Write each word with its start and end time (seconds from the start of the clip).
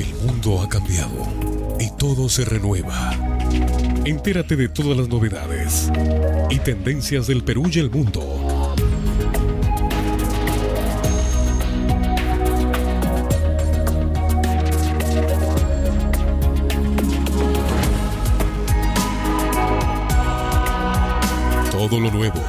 El 0.00 0.14
mundo 0.14 0.62
ha 0.62 0.66
cambiado 0.66 1.28
y 1.78 1.90
todo 1.98 2.30
se 2.30 2.46
renueva. 2.46 3.12
Entérate 4.06 4.56
de 4.56 4.70
todas 4.70 4.96
las 4.96 5.08
novedades 5.08 5.92
y 6.48 6.58
tendencias 6.60 7.26
del 7.26 7.44
Perú 7.44 7.68
y 7.70 7.80
el 7.80 7.90
mundo. 7.90 8.74
Todo 21.70 22.00
lo 22.00 22.10
nuevo 22.10 22.42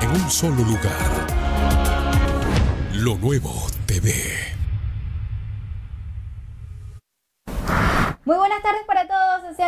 en 0.00 0.10
un 0.10 0.28
solo 0.28 0.64
lugar. 0.64 1.26
Lo 2.92 3.16
nuevo 3.18 3.68
TV. 3.86 4.45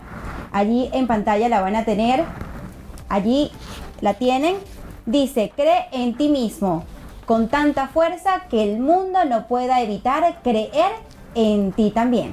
Allí 0.52 0.90
en 0.92 1.06
pantalla 1.06 1.48
la 1.48 1.62
van 1.62 1.76
a 1.76 1.84
tener. 1.84 2.24
Allí 3.08 3.50
la 4.02 4.14
tienen. 4.14 4.56
Dice, 5.06 5.50
cree 5.56 5.86
en 5.92 6.14
ti 6.14 6.28
mismo 6.28 6.84
con 7.24 7.48
tanta 7.48 7.88
fuerza 7.88 8.42
que 8.50 8.62
el 8.62 8.80
mundo 8.80 9.24
no 9.24 9.46
pueda 9.46 9.80
evitar 9.80 10.40
creer 10.42 10.92
en 11.34 11.72
ti 11.72 11.90
también. 11.90 12.32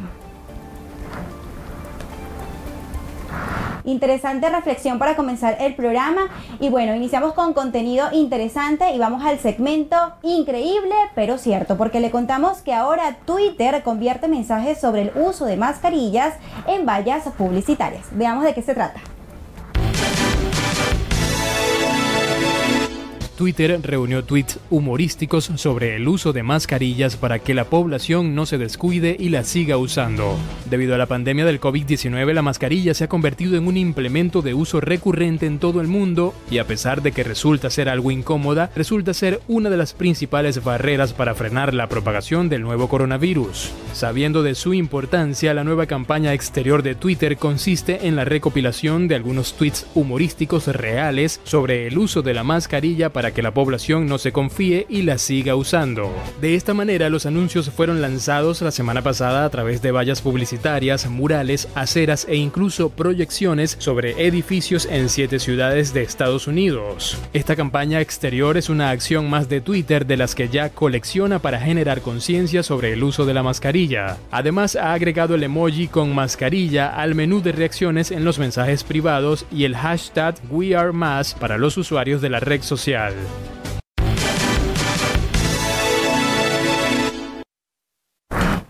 Interesante 3.85 4.49
reflexión 4.49 4.97
para 4.97 5.15
comenzar 5.15 5.57
el 5.59 5.75
programa 5.75 6.27
y 6.59 6.69
bueno, 6.69 6.95
iniciamos 6.95 7.33
con 7.33 7.53
contenido 7.53 8.07
interesante 8.11 8.91
y 8.91 8.97
vamos 8.97 9.23
al 9.23 9.39
segmento 9.39 9.95
increíble 10.23 10.95
pero 11.13 11.37
cierto 11.37 11.77
porque 11.77 11.99
le 11.99 12.09
contamos 12.09 12.61
que 12.63 12.73
ahora 12.73 13.17
Twitter 13.25 13.83
convierte 13.83 14.27
mensajes 14.27 14.79
sobre 14.79 15.03
el 15.03 15.11
uso 15.15 15.45
de 15.45 15.57
mascarillas 15.57 16.33
en 16.67 16.85
vallas 16.85 17.23
publicitarias. 17.37 18.07
Veamos 18.11 18.43
de 18.43 18.53
qué 18.53 18.61
se 18.63 18.73
trata. 18.73 19.14
Twitter 23.35 23.79
reunió 23.83 24.23
tweets 24.23 24.59
humorísticos 24.69 25.51
sobre 25.55 25.95
el 25.95 26.07
uso 26.07 26.33
de 26.33 26.43
mascarillas 26.43 27.17
para 27.17 27.39
que 27.39 27.53
la 27.53 27.65
población 27.65 28.33
no 28.33 28.45
se 28.45 28.57
descuide 28.57 29.15
y 29.19 29.29
las 29.29 29.47
siga 29.47 29.77
usando. 29.77 30.37
Debido 30.69 30.95
a 30.95 30.97
la 30.97 31.05
pandemia 31.05 31.45
del 31.45 31.59
COVID-19, 31.59 32.33
la 32.33 32.41
mascarilla 32.41 32.93
se 32.93 33.03
ha 33.03 33.09
convertido 33.09 33.57
en 33.57 33.67
un 33.67 33.77
implemento 33.77 34.41
de 34.41 34.53
uso 34.53 34.79
recurrente 34.79 35.45
en 35.45 35.59
todo 35.59 35.81
el 35.81 35.87
mundo 35.87 36.33
y 36.49 36.59
a 36.59 36.67
pesar 36.67 37.01
de 37.01 37.11
que 37.11 37.23
resulta 37.23 37.69
ser 37.69 37.89
algo 37.89 38.11
incómoda, 38.11 38.71
resulta 38.75 39.13
ser 39.13 39.41
una 39.47 39.69
de 39.69 39.77
las 39.77 39.93
principales 39.93 40.63
barreras 40.63 41.13
para 41.13 41.35
frenar 41.35 41.73
la 41.73 41.89
propagación 41.89 42.49
del 42.49 42.61
nuevo 42.61 42.87
coronavirus. 42.87 43.71
Sabiendo 43.93 44.43
de 44.43 44.55
su 44.55 44.73
importancia, 44.73 45.53
la 45.53 45.63
nueva 45.63 45.85
campaña 45.85 46.33
exterior 46.33 46.83
de 46.83 46.95
Twitter 46.95 47.37
consiste 47.37 48.07
en 48.07 48.15
la 48.15 48.25
recopilación 48.25 49.07
de 49.07 49.15
algunos 49.15 49.53
tweets 49.53 49.85
humorísticos 49.95 50.67
reales 50.67 51.41
sobre 51.43 51.87
el 51.87 51.97
uso 51.97 52.21
de 52.21 52.33
la 52.33 52.43
mascarilla 52.43 53.11
para 53.11 53.24
que 53.31 53.41
la 53.41 53.53
población 53.53 54.07
no 54.07 54.17
se 54.17 54.31
confíe 54.31 54.85
y 54.89 55.03
la 55.03 55.17
siga 55.17 55.55
usando. 55.55 56.11
De 56.41 56.55
esta 56.55 56.73
manera, 56.73 57.09
los 57.09 57.25
anuncios 57.25 57.69
fueron 57.69 58.01
lanzados 58.01 58.61
la 58.61 58.71
semana 58.71 59.01
pasada 59.01 59.45
a 59.45 59.49
través 59.49 59.81
de 59.81 59.91
vallas 59.91 60.21
publicitarias, 60.21 61.09
murales, 61.09 61.67
aceras 61.75 62.25
e 62.29 62.35
incluso 62.35 62.89
proyecciones 62.89 63.75
sobre 63.79 64.27
edificios 64.27 64.85
en 64.85 65.09
siete 65.09 65.39
ciudades 65.39 65.93
de 65.93 66.03
Estados 66.03 66.47
Unidos. 66.47 67.17
Esta 67.33 67.55
campaña 67.55 68.01
exterior 68.01 68.57
es 68.57 68.69
una 68.69 68.89
acción 68.89 69.29
más 69.29 69.49
de 69.49 69.61
Twitter 69.61 70.05
de 70.05 70.17
las 70.17 70.35
que 70.35 70.49
ya 70.49 70.69
colecciona 70.69 71.39
para 71.39 71.59
generar 71.59 72.01
conciencia 72.01 72.63
sobre 72.63 72.93
el 72.93 73.03
uso 73.03 73.25
de 73.25 73.33
la 73.33 73.43
mascarilla. 73.43 74.17
Además, 74.31 74.75
ha 74.75 74.93
agregado 74.93 75.35
el 75.35 75.43
emoji 75.43 75.87
con 75.87 76.13
mascarilla 76.13 76.87
al 76.87 77.15
menú 77.15 77.41
de 77.41 77.51
reacciones 77.51 78.11
en 78.11 78.23
los 78.23 78.39
mensajes 78.39 78.83
privados 78.83 79.45
y 79.51 79.63
el 79.63 79.75
hashtag 79.75 80.35
WeAreMass 80.51 81.33
para 81.33 81.57
los 81.57 81.77
usuarios 81.77 82.21
de 82.21 82.29
la 82.29 82.39
red 82.39 82.61
social. 82.61 83.13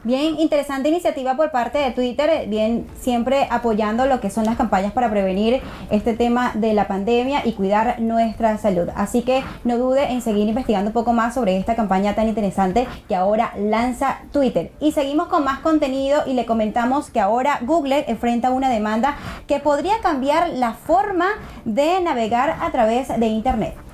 Bien, 0.05 0.39
interesante 0.39 0.89
iniciativa 0.89 1.35
por 1.35 1.49
parte 1.49 1.79
de 1.79 1.89
Twitter, 1.89 2.47
bien 2.47 2.85
siempre 2.99 3.47
apoyando 3.49 4.05
lo 4.05 4.21
que 4.21 4.29
son 4.29 4.45
las 4.45 4.55
campañas 4.55 4.93
para 4.93 5.09
prevenir 5.09 5.63
este 5.89 6.13
tema 6.13 6.51
de 6.53 6.73
la 6.73 6.87
pandemia 6.87 7.41
y 7.43 7.53
cuidar 7.53 7.99
nuestra 7.99 8.59
salud. 8.59 8.87
Así 8.95 9.23
que 9.23 9.43
no 9.63 9.79
dude 9.79 10.11
en 10.11 10.21
seguir 10.21 10.47
investigando 10.47 10.89
un 10.89 10.93
poco 10.93 11.11
más 11.11 11.33
sobre 11.33 11.57
esta 11.57 11.75
campaña 11.75 12.13
tan 12.13 12.27
interesante 12.27 12.85
que 13.07 13.15
ahora 13.15 13.53
lanza 13.57 14.19
Twitter. 14.31 14.71
Y 14.79 14.91
seguimos 14.91 15.27
con 15.27 15.43
más 15.43 15.61
contenido 15.61 16.21
y 16.27 16.33
le 16.33 16.45
comentamos 16.45 17.09
que 17.09 17.19
ahora 17.19 17.57
Google 17.63 18.05
enfrenta 18.07 18.51
una 18.51 18.69
demanda 18.69 19.17
que 19.47 19.59
podría 19.59 20.01
cambiar 20.03 20.49
la 20.49 20.73
forma 20.73 21.29
de 21.63 21.99
navegar 22.01 22.57
a 22.61 22.71
través 22.71 23.07
de 23.07 23.25
Internet. 23.25 23.84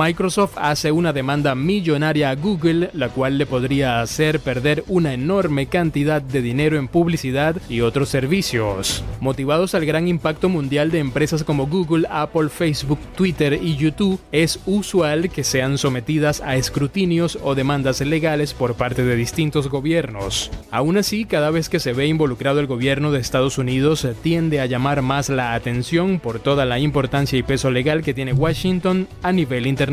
Microsoft 0.00 0.56
hace 0.56 0.92
una 0.92 1.12
demanda 1.12 1.54
millonaria 1.54 2.30
a 2.30 2.34
Google, 2.34 2.88
la 2.94 3.10
cual 3.10 3.36
le 3.36 3.44
podría 3.44 4.00
hacer 4.00 4.40
perder 4.40 4.82
una 4.88 5.12
enorme 5.12 5.66
cantidad 5.66 6.22
de 6.22 6.40
dinero 6.40 6.78
en 6.78 6.88
publicidad 6.88 7.60
y 7.68 7.82
otros 7.82 8.08
servicios. 8.08 9.04
Motivados 9.20 9.74
al 9.74 9.84
gran 9.84 10.08
impacto 10.08 10.48
mundial 10.48 10.90
de 10.90 11.00
empresas 11.00 11.44
como 11.44 11.66
Google, 11.66 12.06
Apple, 12.08 12.48
Facebook, 12.48 12.98
Twitter 13.14 13.60
y 13.62 13.76
YouTube, 13.76 14.18
es 14.32 14.58
usual 14.64 15.28
que 15.28 15.44
sean 15.44 15.76
sometidas 15.76 16.40
a 16.40 16.56
escrutinios 16.56 17.38
o 17.42 17.54
demandas 17.54 18.00
legales 18.00 18.54
por 18.54 18.76
parte 18.76 19.04
de 19.04 19.16
distintos 19.16 19.68
gobiernos. 19.68 20.50
Aún 20.70 20.96
así, 20.96 21.26
cada 21.26 21.50
vez 21.50 21.68
que 21.68 21.78
se 21.78 21.92
ve 21.92 22.06
involucrado 22.06 22.60
el 22.60 22.66
gobierno 22.66 23.12
de 23.12 23.20
Estados 23.20 23.58
Unidos, 23.58 24.08
tiende 24.22 24.60
a 24.62 24.66
llamar 24.66 25.02
más 25.02 25.28
la 25.28 25.52
atención 25.52 26.20
por 26.20 26.40
toda 26.40 26.64
la 26.64 26.78
importancia 26.78 27.38
y 27.38 27.42
peso 27.42 27.70
legal 27.70 28.00
que 28.02 28.14
tiene 28.14 28.32
Washington 28.32 29.06
a 29.22 29.32
nivel 29.32 29.66
internacional. 29.66 29.89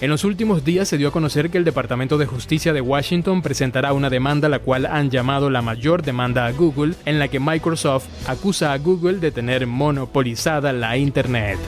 En 0.00 0.10
los 0.10 0.24
últimos 0.24 0.64
días 0.64 0.88
se 0.88 0.98
dio 0.98 1.08
a 1.08 1.12
conocer 1.12 1.48
que 1.50 1.56
el 1.56 1.64
Departamento 1.64 2.18
de 2.18 2.26
Justicia 2.26 2.72
de 2.72 2.80
Washington 2.80 3.40
presentará 3.40 3.92
una 3.92 4.10
demanda 4.10 4.48
la 4.48 4.58
cual 4.58 4.84
han 4.84 5.10
llamado 5.10 5.48
la 5.48 5.62
mayor 5.62 6.02
demanda 6.02 6.46
a 6.46 6.52
Google, 6.52 6.94
en 7.04 7.20
la 7.20 7.28
que 7.28 7.38
Microsoft 7.38 8.06
acusa 8.28 8.72
a 8.72 8.78
Google 8.78 9.18
de 9.18 9.30
tener 9.30 9.68
monopolizada 9.68 10.72
la 10.72 10.96
Internet. 10.96 11.58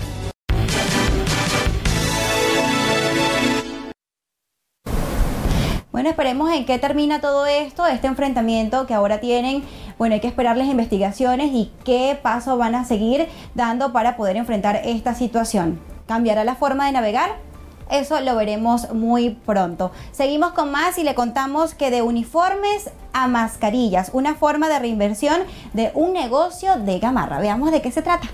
Bueno, 5.93 6.09
esperemos 6.11 6.53
en 6.53 6.67
qué 6.67 6.81
termina 6.81 7.21
todo 7.21 7.47
esto, 7.47 7.87
este 7.87 8.09
enfrentamiento 8.09 8.85
que 8.87 8.95
ahora 8.95 9.21
tienen. 9.21 9.63
Bueno, 9.97 10.15
hay 10.15 10.21
que 10.21 10.27
esperar 10.27 10.57
las 10.57 10.67
investigaciones 10.67 11.53
y 11.53 11.71
qué 11.85 12.19
paso 12.21 12.59
van 12.59 12.75
a 12.75 12.85
seguir 12.85 13.29
dando 13.55 13.93
para 13.93 14.17
poder 14.17 14.37
enfrentar 14.37 14.83
esta 14.85 15.15
situación. 15.15 15.79
¿Cambiará 16.07 16.45
la 16.45 16.57
forma 16.57 16.87
de 16.87 16.93
navegar? 16.93 17.54
Eso 17.91 18.21
lo 18.21 18.37
veremos 18.37 18.93
muy 18.93 19.31
pronto. 19.31 19.93
Seguimos 20.13 20.53
con 20.53 20.71
más 20.71 20.99
y 20.99 21.05
le 21.05 21.15
contamos 21.15 21.75
que 21.75 21.91
de 21.91 22.03
uniformes 22.03 22.91
a 23.13 23.29
mascarillas, 23.29 24.11
una 24.13 24.35
forma 24.35 24.69
de 24.69 24.79
reinversión 24.79 25.43
de 25.73 25.91
un 25.95 26.13
negocio 26.13 26.77
de 26.79 26.99
gamarra. 26.99 27.39
Veamos 27.39 27.71
de 27.71 27.83
qué 27.83 27.91
se 27.91 28.03
trata. 28.03 28.29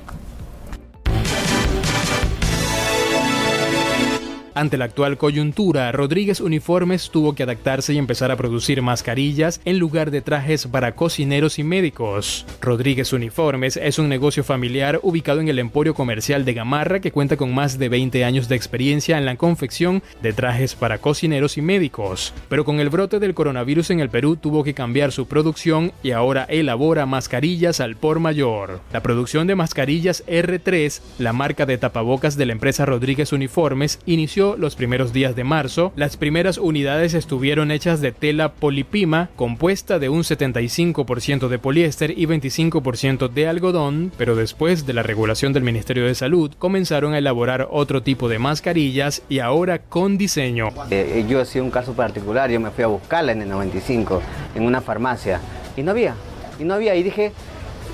Ante 4.55 4.76
la 4.76 4.87
actual 4.87 5.17
coyuntura, 5.17 5.93
Rodríguez 5.93 6.41
Uniformes 6.41 7.11
tuvo 7.11 7.35
que 7.35 7.44
adaptarse 7.44 7.94
y 7.94 7.99
empezar 7.99 8.32
a 8.32 8.37
producir 8.37 8.82
mascarillas 8.82 9.61
en 9.64 9.79
lugar 9.79 10.11
de 10.11 10.23
trajes 10.23 10.67
para 10.67 10.97
cocineros 10.97 11.61
y 11.61 11.64
médicos. 11.64 12.47
Rodríguez 12.61 13.12
Uniformes 13.12 13.76
es 13.76 14.00
un 14.00 14.08
negocio 14.08 14.43
familiar 14.43 14.99
ubicado 15.02 15.41
en 15.41 15.49
el 15.49 15.61
emporio 15.61 15.94
comercial 15.94 16.44
de 16.44 16.55
Gamarra 16.55 17.00
que 17.00 17.12
cuenta 17.12 17.37
con 17.37 17.55
más 17.55 17.79
de 17.79 17.88
20 17.88 18.25
años 18.25 18.49
de 18.49 18.56
experiencia 18.56 19.19
en 19.19 19.25
la 19.25 19.37
confección 19.37 20.02
de 20.20 20.32
trajes 20.32 20.75
para 20.75 20.99
cocineros 20.99 21.56
y 21.56 21.62
médicos. 21.62 22.35
Pero 22.49 22.64
con 22.64 22.81
el 22.81 22.91
brote 22.91 23.20
del 23.20 23.35
coronavirus 23.35 23.91
en 23.91 24.00
el 24.00 24.11
Perú 24.11 24.37
tuvo 24.37 24.64
que 24.64 24.75
cambiar 24.75 25.12
su 25.12 25.29
producción 25.29 25.93
y 26.03 26.11
ahora 26.11 26.44
elabora 26.44 27.06
mascarillas 27.06 27.81
al 27.81 27.94
por 27.94 28.19
mayor. 28.19 28.81
La 28.93 29.03
producción 29.03 29.46
de 29.46 29.55
mascarillas 29.55 30.25
R3, 30.26 31.00
la 31.19 31.32
marca 31.32 31.67
de 31.67 31.79
tapabocas 31.79 32.37
de 32.37 32.46
la 32.46 32.53
empresa 32.53 32.85
Rodríguez 32.85 33.32
Uniformes, 33.32 34.00
inició 34.06 34.50
los 34.56 34.76
primeros 34.76 35.12
días 35.12 35.37
de 35.37 35.44
marzo. 35.44 35.93
Las 35.97 36.17
primeras 36.17 36.58
unidades 36.58 37.14
estuvieron 37.14 37.70
hechas 37.70 38.00
de 38.00 38.12
tela 38.12 38.52
polipima 38.52 39.29
compuesta 39.37 39.99
de 39.99 40.08
un 40.08 40.23
75% 40.23 41.49
de 41.49 41.58
poliéster 41.58 42.19
y 42.19 42.26
25% 42.26 43.29
de 43.29 43.49
algodón, 43.49 44.12
pero 44.17 44.37
después 44.37 44.87
de 44.87 44.93
la 44.93 45.02
regulación 45.02 45.52
del 45.52 45.62
Ministerio 45.62 46.06
de 46.06 46.14
Salud 46.14 46.52
comenzaron 46.58 47.14
a 47.14 47.19
elaborar 47.19 47.69
otro 47.70 48.02
tipo 48.02 48.29
de 48.29 48.38
mascarillas 48.38 49.23
y 49.29 49.38
ahora 49.38 49.79
con 49.79 50.19
diseño. 50.19 50.69
Eh, 50.91 51.25
yo 51.29 51.41
he 51.41 51.46
sido 51.46 51.64
un 51.64 51.70
caso 51.70 51.93
particular, 51.94 52.50
yo 52.50 52.61
me 52.61 52.70
fui 52.70 52.85
a 52.85 52.88
buscarla 52.88 53.32
en 53.32 53.43
el 53.43 53.49
95 53.49 54.23
en 54.55 54.62
una 54.64 54.81
farmacia 54.81 55.41
y 55.76 55.82
no 55.82 55.93
había, 55.93 56.14
y 56.58 56.64
no 56.64 56.75
había 56.75 56.94
y 56.94 57.03
dije, 57.03 57.32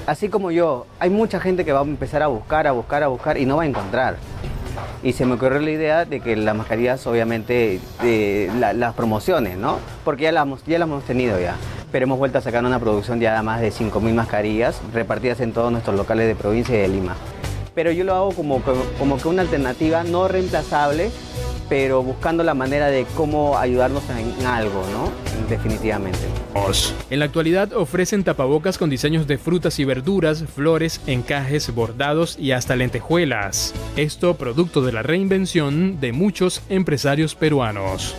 así 0.06 0.28
como 0.28 0.50
yo, 0.50 0.86
hay 0.98 1.10
mucha 1.10 1.40
gente 1.40 1.64
que 1.64 1.72
va 1.72 1.80
a 1.80 1.84
empezar 1.84 2.22
a 2.22 2.28
buscar, 2.28 2.66
a 2.66 2.72
buscar, 2.72 3.02
a 3.02 3.08
buscar 3.08 3.38
y 3.38 3.46
no 3.46 3.56
va 3.56 3.64
a 3.64 3.66
encontrar. 3.66 4.16
Y 5.02 5.12
se 5.12 5.26
me 5.26 5.34
ocurrió 5.34 5.60
la 5.60 5.70
idea 5.70 6.04
de 6.04 6.20
que 6.20 6.34
las 6.36 6.56
mascarillas, 6.56 7.06
obviamente, 7.06 7.80
las 8.54 8.94
promociones, 8.94 9.56
¿no? 9.56 9.78
Porque 10.04 10.24
ya 10.24 10.32
las, 10.32 10.46
ya 10.66 10.78
las 10.78 10.88
hemos 10.88 11.04
tenido 11.04 11.38
ya. 11.38 11.56
Pero 11.92 12.04
hemos 12.04 12.18
vuelto 12.18 12.38
a 12.38 12.40
sacar 12.40 12.64
una 12.64 12.80
producción 12.80 13.20
ya 13.20 13.36
de 13.36 13.42
más 13.42 13.60
de 13.60 13.70
5.000 13.70 14.12
mascarillas 14.12 14.80
repartidas 14.92 15.40
en 15.40 15.52
todos 15.52 15.70
nuestros 15.70 15.96
locales 15.96 16.26
de 16.26 16.34
provincia 16.34 16.74
y 16.74 16.78
de 16.78 16.88
Lima. 16.88 17.14
Pero 17.74 17.92
yo 17.92 18.04
lo 18.04 18.14
hago 18.14 18.32
como, 18.32 18.62
como 18.98 19.18
que 19.18 19.28
una 19.28 19.42
alternativa 19.42 20.02
no 20.02 20.28
reemplazable, 20.28 21.10
pero 21.68 22.02
buscando 22.02 22.42
la 22.42 22.54
manera 22.54 22.88
de 22.88 23.06
cómo 23.16 23.58
ayudarnos 23.58 24.02
en 24.10 24.46
algo, 24.46 24.82
¿no? 24.92 25.10
Definitivamente. 25.48 26.18
En 27.10 27.18
la 27.18 27.26
actualidad 27.26 27.72
ofrecen 27.74 28.24
tapabocas 28.24 28.78
con 28.78 28.90
diseños 28.90 29.26
de 29.26 29.38
frutas 29.38 29.78
y 29.78 29.84
verduras, 29.84 30.44
flores, 30.44 31.00
encajes, 31.06 31.72
bordados 31.74 32.38
y 32.38 32.52
hasta 32.52 32.76
lentejuelas. 32.76 33.74
Esto 33.96 34.34
producto 34.34 34.82
de 34.82 34.92
la 34.92 35.02
reinvención 35.02 36.00
de 36.00 36.12
muchos 36.12 36.62
empresarios 36.68 37.34
peruanos. 37.34 38.16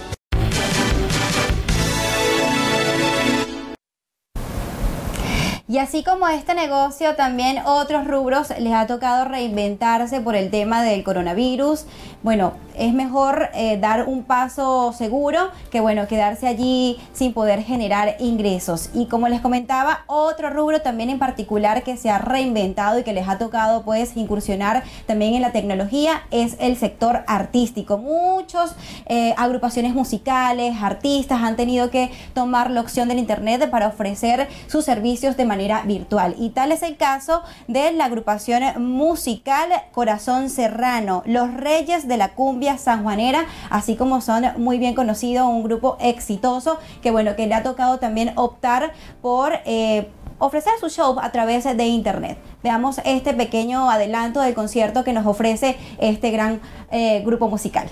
Y 5.69 5.79
así 5.79 6.01
como 6.01 6.29
este 6.29 6.53
negocio, 6.53 7.17
también 7.17 7.57
otros 7.65 8.07
rubros 8.07 8.53
les 8.57 8.71
ha 8.71 8.87
tocado 8.87 9.25
reinventarse 9.25 10.21
por 10.21 10.37
el 10.37 10.49
tema 10.49 10.81
del 10.81 11.03
coronavirus. 11.03 11.85
Bueno, 12.23 12.53
es 12.73 12.93
mejor 12.93 13.49
eh, 13.53 13.77
dar 13.77 14.07
un 14.07 14.23
paso 14.23 14.93
seguro 14.93 15.49
que 15.69 15.81
bueno, 15.81 16.07
quedarse 16.07 16.47
allí 16.47 16.97
sin 17.11 17.33
poder 17.33 17.63
generar 17.63 18.15
ingresos. 18.19 18.91
Y 18.93 19.07
como 19.07 19.27
les 19.27 19.41
comentaba, 19.41 20.05
otro 20.07 20.51
rubro 20.51 20.81
también 20.81 21.09
en 21.09 21.19
particular 21.19 21.83
que 21.83 21.97
se 21.97 22.09
ha 22.09 22.17
reinventado 22.17 22.99
y 22.99 23.03
que 23.03 23.11
les 23.11 23.27
ha 23.27 23.37
tocado 23.37 23.83
pues 23.83 24.15
incursionar 24.15 24.83
también 25.05 25.33
en 25.33 25.41
la 25.41 25.51
tecnología 25.51 26.21
es 26.31 26.55
el 26.61 26.77
sector 26.77 27.25
artístico. 27.27 27.97
Muchos 27.97 28.73
eh, 29.07 29.33
agrupaciones 29.35 29.93
musicales, 29.93 30.77
artistas 30.81 31.41
han 31.41 31.57
tenido 31.57 31.89
que 31.89 32.09
tomar 32.33 32.71
la 32.71 32.79
opción 32.79 33.09
del 33.09 33.19
internet 33.19 33.69
para 33.69 33.89
ofrecer 33.89 34.47
sus 34.67 34.85
servicios 34.85 35.35
de 35.35 35.43
manera 35.43 35.56
virtual. 35.85 36.35
Y 36.37 36.49
tal 36.49 36.71
es 36.71 36.83
el 36.83 36.97
caso 36.97 37.41
de 37.67 37.91
la 37.91 38.05
agrupación 38.05 38.63
musical 38.81 39.69
Corazón 39.91 40.49
Serrano, 40.49 41.23
los 41.25 41.53
Reyes 41.53 42.07
de 42.07 42.17
la 42.17 42.29
Cumbia 42.29 42.77
sanjuanera, 42.77 43.45
así 43.69 43.95
como 43.95 44.21
son 44.21 44.45
muy 44.57 44.77
bien 44.77 44.95
conocidos, 44.95 45.47
un 45.47 45.63
grupo 45.63 45.97
exitoso 45.99 46.77
que 47.01 47.11
bueno, 47.11 47.35
que 47.35 47.47
le 47.47 47.55
ha 47.55 47.63
tocado 47.63 47.99
también 47.99 48.33
optar 48.35 48.93
por... 49.21 49.53
Eh, 49.65 50.09
ofrecer 50.39 50.73
su 50.79 50.89
show 50.89 51.17
a 51.19 51.31
través 51.31 51.63
de 51.63 51.85
internet. 51.87 52.37
Veamos 52.61 53.01
este 53.05 53.33
pequeño 53.33 53.89
adelanto 53.89 54.39
del 54.41 54.53
concierto 54.53 55.03
que 55.03 55.13
nos 55.13 55.25
ofrece 55.25 55.77
este 55.97 56.29
gran 56.29 56.61
eh, 56.91 57.23
grupo 57.25 57.47
musical. 57.47 57.89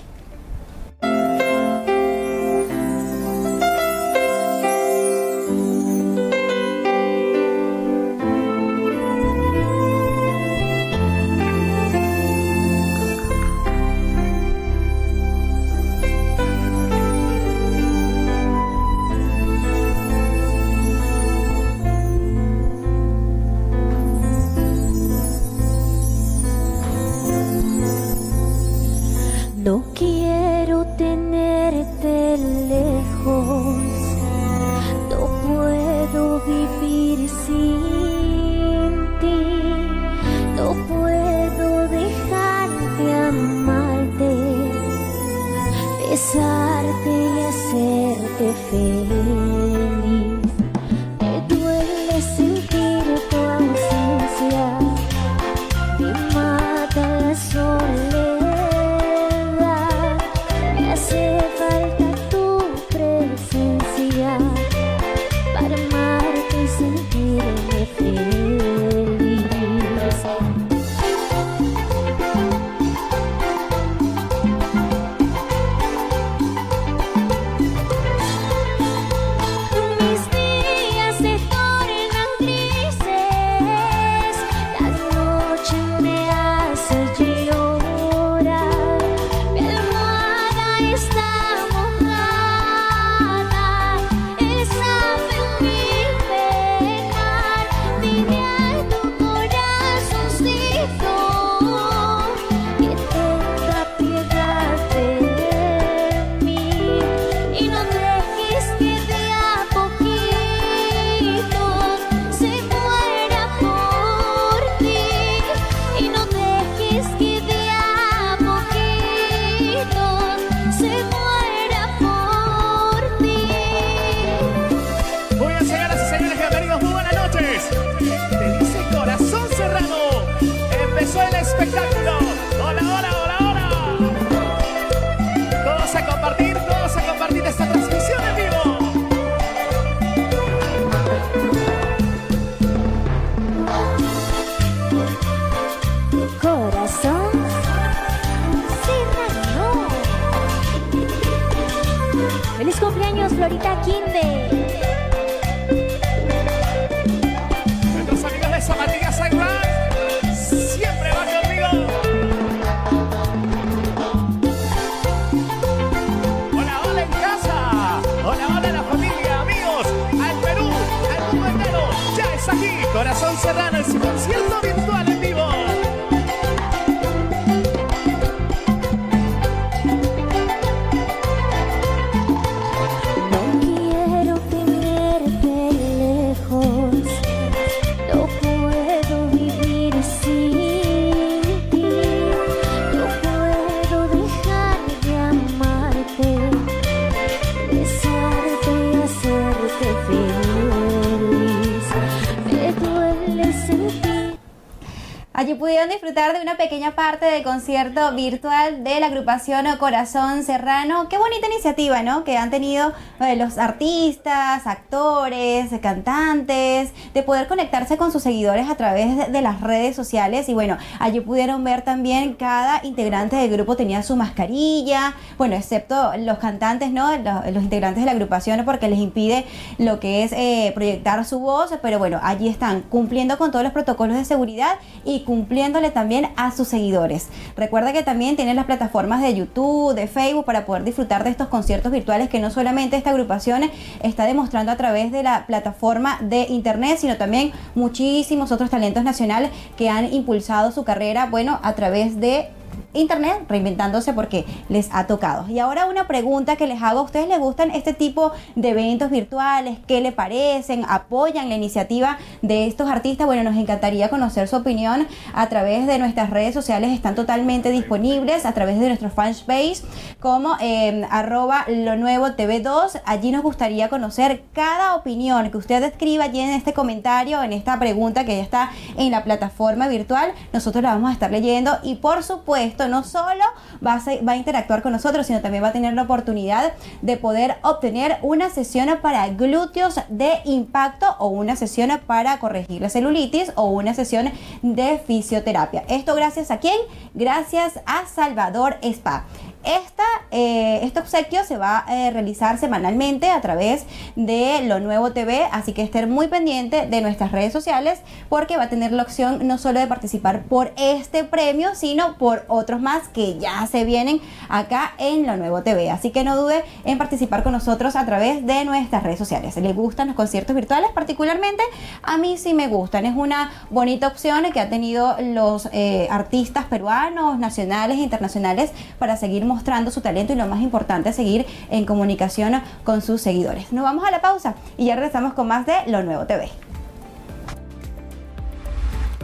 I. 205.36 205.45
pudieron 205.56 205.88
disfrutar 205.88 206.34
de 206.34 206.42
una 206.42 206.56
pequeña 206.56 206.94
parte 206.94 207.26
del 207.26 207.42
concierto 207.42 208.12
virtual 208.14 208.84
de 208.84 209.00
la 209.00 209.06
agrupación 209.06 209.66
Corazón 209.78 210.42
Serrano. 210.42 211.08
Qué 211.08 211.18
bonita 211.18 211.46
iniciativa, 211.46 212.02
¿no? 212.02 212.24
Que 212.24 212.36
han 212.36 212.50
tenido 212.50 212.92
eh, 213.20 213.36
los 213.36 213.58
artistas, 213.58 214.66
actores, 214.66 215.70
cantantes, 215.80 216.90
de 217.14 217.22
poder 217.22 217.48
conectarse 217.48 217.96
con 217.96 218.12
sus 218.12 218.22
seguidores 218.22 218.68
a 218.68 218.76
través 218.76 219.32
de, 219.32 219.42
las 219.42 219.60
redes 219.60 219.96
sociales. 219.96 220.48
Y 220.48 220.54
bueno, 220.54 220.76
allí 220.98 221.20
pudieron 221.20 221.64
ver 221.64 221.82
también 221.82 222.34
cada 222.34 222.84
integrante 222.84 223.36
del 223.36 223.50
grupo 223.50 223.76
tenía 223.76 224.02
su 224.02 224.16
mascarilla, 224.16 225.14
bueno, 225.38 225.56
excepto 225.56 226.12
los 226.18 226.38
cantantes, 226.38 226.90
¿no? 226.90 227.10
Los, 227.16 227.62
integrantes 227.62 228.02
de 228.02 228.06
la 228.06 228.12
agrupación 228.12 228.64
porque 228.64 228.88
les 228.88 228.98
impide 228.98 229.44
lo 229.78 229.98
que 230.00 230.22
es 230.22 230.32
eh, 230.32 230.70
proyectar 230.74 231.24
su 231.24 231.40
voz, 231.40 231.70
pero 231.82 231.98
bueno, 231.98 232.20
allí 232.22 232.48
están 232.48 232.82
cumpliendo 232.82 233.38
con 233.38 233.50
todos 233.50 233.64
los 233.64 233.72
protocolos 233.72 234.16
de 234.16 234.24
seguridad 234.24 234.74
y 235.04 235.20
cumpliéndole 235.46 235.90
también 235.92 236.30
a 236.34 236.50
sus 236.50 236.66
seguidores. 236.66 237.28
Recuerda 237.56 237.92
que 237.92 238.02
también 238.02 238.34
tienen 238.34 238.56
las 238.56 238.64
plataformas 238.64 239.22
de 239.22 239.32
YouTube, 239.32 239.94
de 239.94 240.08
Facebook 240.08 240.44
para 240.44 240.66
poder 240.66 240.82
disfrutar 240.82 241.22
de 241.22 241.30
estos 241.30 241.46
conciertos 241.46 241.92
virtuales 241.92 242.28
que 242.28 242.40
no 242.40 242.50
solamente 242.50 242.96
esta 242.96 243.10
agrupación 243.10 243.62
está 244.02 244.24
demostrando 244.24 244.72
a 244.72 244.76
través 244.76 245.12
de 245.12 245.22
la 245.22 245.46
plataforma 245.46 246.18
de 246.20 246.46
internet, 246.48 246.98
sino 246.98 247.16
también 247.16 247.52
muchísimos 247.76 248.50
otros 248.50 248.70
talentos 248.70 249.04
nacionales 249.04 249.52
que 249.76 249.88
han 249.88 250.12
impulsado 250.12 250.72
su 250.72 250.82
carrera, 250.82 251.26
bueno, 251.26 251.60
a 251.62 251.74
través 251.74 252.18
de 252.18 252.48
internet 252.92 253.44
reinventándose 253.48 254.12
porque 254.12 254.44
les 254.68 254.88
ha 254.92 255.06
tocado. 255.06 255.48
Y 255.48 255.58
ahora 255.58 255.86
una 255.86 256.06
pregunta 256.06 256.56
que 256.56 256.66
les 256.66 256.82
hago, 256.82 257.00
¿a 257.00 257.02
ustedes 257.02 257.28
les 257.28 257.38
gustan 257.38 257.70
este 257.70 257.92
tipo 257.92 258.32
de 258.54 258.70
eventos 258.70 259.10
virtuales? 259.10 259.78
¿Qué 259.86 260.00
le 260.00 260.12
parecen? 260.12 260.84
¿Apoyan 260.88 261.48
la 261.48 261.54
iniciativa 261.54 262.18
de 262.42 262.66
estos 262.66 262.88
artistas? 262.88 263.26
Bueno, 263.26 263.42
nos 263.42 263.56
encantaría 263.56 264.08
conocer 264.08 264.48
su 264.48 264.56
opinión 264.56 265.06
a 265.34 265.48
través 265.48 265.86
de 265.86 265.98
nuestras 265.98 266.30
redes 266.30 266.54
sociales, 266.54 266.92
están 266.92 267.14
totalmente 267.14 267.70
disponibles 267.70 268.46
a 268.46 268.52
través 268.52 268.78
de 268.78 268.88
nuestro 268.88 269.10
fanpage 269.10 269.82
como 270.20 270.56
eh, 270.60 271.06
arroba 271.10 271.64
lo 271.68 271.96
nuevo 271.96 272.26
TV2. 272.28 273.00
Allí 273.04 273.30
nos 273.30 273.42
gustaría 273.42 273.88
conocer 273.88 274.44
cada 274.52 274.96
opinión 274.96 275.50
que 275.50 275.56
usted 275.56 275.82
escriba 275.82 276.24
allí 276.24 276.40
en 276.40 276.50
este 276.50 276.72
comentario, 276.72 277.42
en 277.42 277.52
esta 277.52 277.78
pregunta 277.78 278.24
que 278.24 278.36
ya 278.36 278.42
está 278.42 278.70
en 278.96 279.10
la 279.10 279.24
plataforma 279.24 279.88
virtual. 279.88 280.32
Nosotros 280.52 280.82
la 280.82 280.94
vamos 280.94 281.10
a 281.10 281.12
estar 281.12 281.30
leyendo 281.30 281.78
y 281.82 281.96
por 281.96 282.22
supuesto 282.22 282.85
no 282.88 283.04
solo 283.04 283.44
va 283.84 283.94
a, 283.94 284.24
va 284.24 284.32
a 284.32 284.36
interactuar 284.36 284.82
con 284.82 284.92
nosotros, 284.92 285.26
sino 285.26 285.40
también 285.40 285.62
va 285.62 285.68
a 285.68 285.72
tener 285.72 285.94
la 285.94 286.02
oportunidad 286.02 286.72
de 287.02 287.16
poder 287.16 287.56
obtener 287.62 288.18
una 288.22 288.50
sesión 288.50 288.88
para 289.02 289.28
glúteos 289.28 290.00
de 290.08 290.40
impacto 290.44 291.06
o 291.18 291.28
una 291.28 291.56
sesión 291.56 291.90
para 292.06 292.38
corregir 292.38 292.80
la 292.82 292.90
celulitis 292.90 293.52
o 293.54 293.64
una 293.66 293.94
sesión 293.94 294.30
de 294.62 295.00
fisioterapia. 295.06 295.84
Esto 295.88 296.14
gracias 296.14 296.50
a 296.50 296.58
quién? 296.58 296.76
Gracias 297.14 297.80
a 297.86 298.06
Salvador 298.06 298.76
Spa. 298.82 299.24
Esta, 299.66 300.04
eh, 300.30 300.78
este 300.84 301.00
obsequio 301.00 301.42
se 301.42 301.58
va 301.58 301.84
a 301.84 301.96
eh, 301.96 302.12
realizar 302.12 302.56
semanalmente 302.56 303.30
a 303.30 303.40
través 303.40 303.84
de 304.14 304.62
Lo 304.62 304.78
Nuevo 304.78 305.10
TV, 305.10 305.42
así 305.50 305.72
que 305.72 305.82
estén 305.82 306.08
muy 306.08 306.28
pendiente 306.28 306.86
de 306.86 307.00
nuestras 307.00 307.32
redes 307.32 307.52
sociales 307.52 307.98
porque 308.28 308.56
va 308.56 308.62
a 308.62 308.68
tener 308.68 308.92
la 308.92 309.02
opción 309.02 309.44
no 309.48 309.58
solo 309.58 309.80
de 309.80 309.88
participar 309.88 310.44
por 310.44 310.72
este 310.76 311.24
premio, 311.24 311.74
sino 311.74 312.16
por 312.16 312.44
otros 312.46 312.80
más 312.80 313.08
que 313.08 313.38
ya 313.38 313.66
se 313.66 313.84
vienen 313.84 314.20
acá 314.48 314.92
en 314.98 315.26
Lo 315.26 315.36
Nuevo 315.36 315.64
TV. 315.64 315.90
Así 315.90 316.10
que 316.10 316.22
no 316.22 316.36
dude 316.36 316.62
en 316.84 316.96
participar 316.96 317.42
con 317.42 317.50
nosotros 317.50 317.96
a 317.96 318.06
través 318.06 318.46
de 318.46 318.64
nuestras 318.64 319.02
redes 319.02 319.18
sociales. 319.18 319.56
¿Le 319.56 319.72
gustan 319.72 320.06
los 320.06 320.14
conciertos 320.14 320.54
virtuales 320.54 320.90
particularmente? 320.94 321.64
A 322.04 322.18
mí 322.18 322.38
sí 322.38 322.54
me 322.54 322.68
gustan. 322.68 323.04
Es 323.04 323.16
una 323.16 323.50
bonita 323.70 324.06
opción 324.06 324.44
que 324.52 324.60
han 324.60 324.70
tenido 324.70 325.16
los 325.20 325.68
eh, 325.72 326.06
artistas 326.08 326.66
peruanos, 326.66 327.40
nacionales 327.40 327.98
e 327.98 328.02
internacionales 328.02 328.70
para 329.00 329.16
seguir 329.16 329.44
mostrando 329.44 329.55
su 329.90 330.00
talento 330.00 330.32
y 330.32 330.36
lo 330.36 330.46
más 330.46 330.60
importante, 330.60 331.12
seguir 331.12 331.46
en 331.70 331.84
comunicación 331.84 332.60
con 332.84 333.02
sus 333.02 333.20
seguidores. 333.20 333.72
Nos 333.72 333.84
vamos 333.84 334.04
a 334.06 334.10
la 334.10 334.20
pausa 334.20 334.54
y 334.76 334.86
ya 334.86 334.94
regresamos 334.94 335.34
con 335.34 335.48
más 335.48 335.66
de 335.66 335.74
Lo 335.86 336.02
Nuevo 336.02 336.26
TV. 336.26 336.50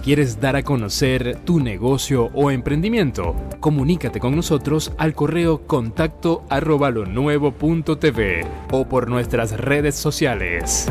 ¿Quieres 0.02 0.40
dar 0.40 0.56
a 0.56 0.64
conocer 0.64 1.38
tu 1.44 1.60
negocio 1.60 2.30
o 2.34 2.50
emprendimiento? 2.50 3.36
Comunícate 3.60 4.18
con 4.18 4.34
nosotros 4.34 4.92
al 4.98 5.14
correo 5.14 5.64
contacto 5.68 6.42
arroba 6.48 6.90
lo 6.90 7.06
nuevo 7.06 7.52
punto 7.52 7.98
TV 7.98 8.44
o 8.72 8.84
por 8.86 9.08
nuestras 9.08 9.52
redes 9.52 9.94
sociales. 9.94 10.90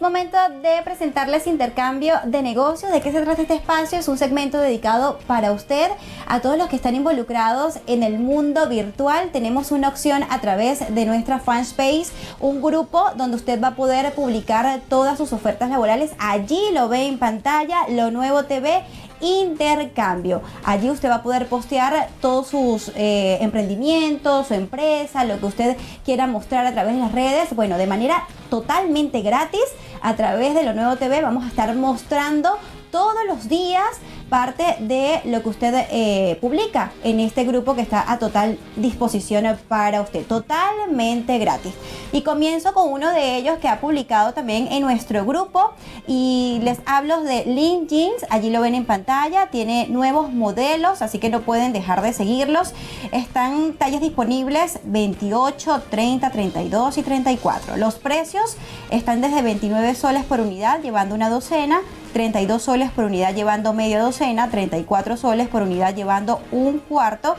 Momento 0.00 0.38
de 0.62 0.82
presentarles 0.82 1.46
intercambio 1.46 2.14
de 2.24 2.42
negocios. 2.42 2.90
¿De 2.90 3.00
qué 3.00 3.12
se 3.12 3.20
trata 3.20 3.42
este 3.42 3.54
espacio? 3.54 3.98
Es 3.98 4.08
un 4.08 4.16
segmento 4.16 4.58
dedicado 4.58 5.18
para 5.26 5.52
usted, 5.52 5.90
a 6.26 6.40
todos 6.40 6.56
los 6.56 6.68
que 6.68 6.76
están 6.76 6.94
involucrados 6.94 7.78
en 7.86 8.02
el 8.02 8.18
mundo 8.18 8.68
virtual. 8.68 9.30
Tenemos 9.30 9.70
una 9.72 9.88
opción 9.88 10.24
a 10.30 10.40
través 10.40 10.94
de 10.94 11.04
nuestra 11.04 11.38
fanspace, 11.38 12.06
un 12.40 12.62
grupo 12.62 13.10
donde 13.16 13.36
usted 13.36 13.62
va 13.62 13.68
a 13.68 13.74
poder 13.74 14.12
publicar 14.14 14.80
todas 14.88 15.18
sus 15.18 15.32
ofertas 15.32 15.68
laborales. 15.68 16.12
Allí 16.18 16.60
lo 16.72 16.88
ve 16.88 17.06
en 17.06 17.18
pantalla, 17.18 17.80
lo 17.88 18.10
nuevo 18.10 18.44
TV 18.44 18.82
intercambio. 19.20 20.42
Allí 20.64 20.90
usted 20.90 21.10
va 21.10 21.16
a 21.16 21.22
poder 21.22 21.46
postear 21.46 22.08
todos 22.20 22.48
sus 22.48 22.90
eh, 22.96 23.38
emprendimientos, 23.40 24.48
su 24.48 24.54
empresa, 24.54 25.24
lo 25.24 25.38
que 25.38 25.46
usted 25.46 25.76
quiera 26.04 26.26
mostrar 26.26 26.66
a 26.66 26.72
través 26.72 26.94
de 26.94 27.00
las 27.00 27.12
redes. 27.12 27.54
Bueno, 27.54 27.78
de 27.78 27.86
manera 27.86 28.24
totalmente 28.48 29.20
gratis, 29.22 29.60
a 30.02 30.16
través 30.16 30.54
de 30.54 30.64
lo 30.64 30.72
nuevo 30.72 30.96
TV 30.96 31.22
vamos 31.22 31.44
a 31.44 31.48
estar 31.48 31.74
mostrando 31.74 32.50
todos 32.90 33.24
los 33.26 33.48
días 33.48 33.88
parte 34.30 34.76
de 34.78 35.20
lo 35.24 35.42
que 35.42 35.48
usted 35.50 35.86
eh, 35.90 36.38
publica 36.40 36.92
en 37.04 37.20
este 37.20 37.44
grupo 37.44 37.74
que 37.74 37.82
está 37.82 38.10
a 38.10 38.18
total 38.18 38.58
disposición 38.76 39.44
para 39.68 40.00
usted, 40.00 40.24
totalmente 40.24 41.38
gratis. 41.38 41.74
Y 42.12 42.22
comienzo 42.22 42.72
con 42.72 42.90
uno 42.90 43.10
de 43.10 43.36
ellos 43.36 43.58
que 43.58 43.68
ha 43.68 43.80
publicado 43.80 44.32
también 44.32 44.68
en 44.70 44.82
nuestro 44.82 45.24
grupo 45.26 45.72
y 46.06 46.60
les 46.62 46.78
hablo 46.86 47.22
de 47.22 47.44
Lean 47.44 47.88
Jeans, 47.88 48.24
allí 48.30 48.50
lo 48.50 48.60
ven 48.60 48.74
en 48.74 48.84
pantalla, 48.84 49.48
tiene 49.48 49.88
nuevos 49.88 50.32
modelos, 50.32 51.02
así 51.02 51.18
que 51.18 51.28
no 51.28 51.40
pueden 51.42 51.72
dejar 51.72 52.00
de 52.02 52.12
seguirlos. 52.12 52.72
Están 53.12 53.74
tallas 53.74 54.00
disponibles 54.00 54.80
28, 54.84 55.82
30, 55.90 56.30
32 56.30 56.98
y 56.98 57.02
34. 57.02 57.76
Los 57.76 57.96
precios 57.96 58.56
están 58.90 59.20
desde 59.20 59.42
29 59.42 59.94
soles 59.94 60.24
por 60.24 60.40
unidad, 60.40 60.80
llevando 60.82 61.14
una 61.14 61.28
docena, 61.28 61.80
32 62.12 62.62
soles 62.62 62.90
por 62.90 63.04
unidad 63.04 63.34
llevando 63.34 63.72
media 63.72 64.00
docena, 64.00 64.19
34 64.20 65.16
soles 65.16 65.48
por 65.48 65.62
unidad 65.62 65.94
llevando 65.94 66.42
un 66.52 66.78
cuarto 66.78 67.36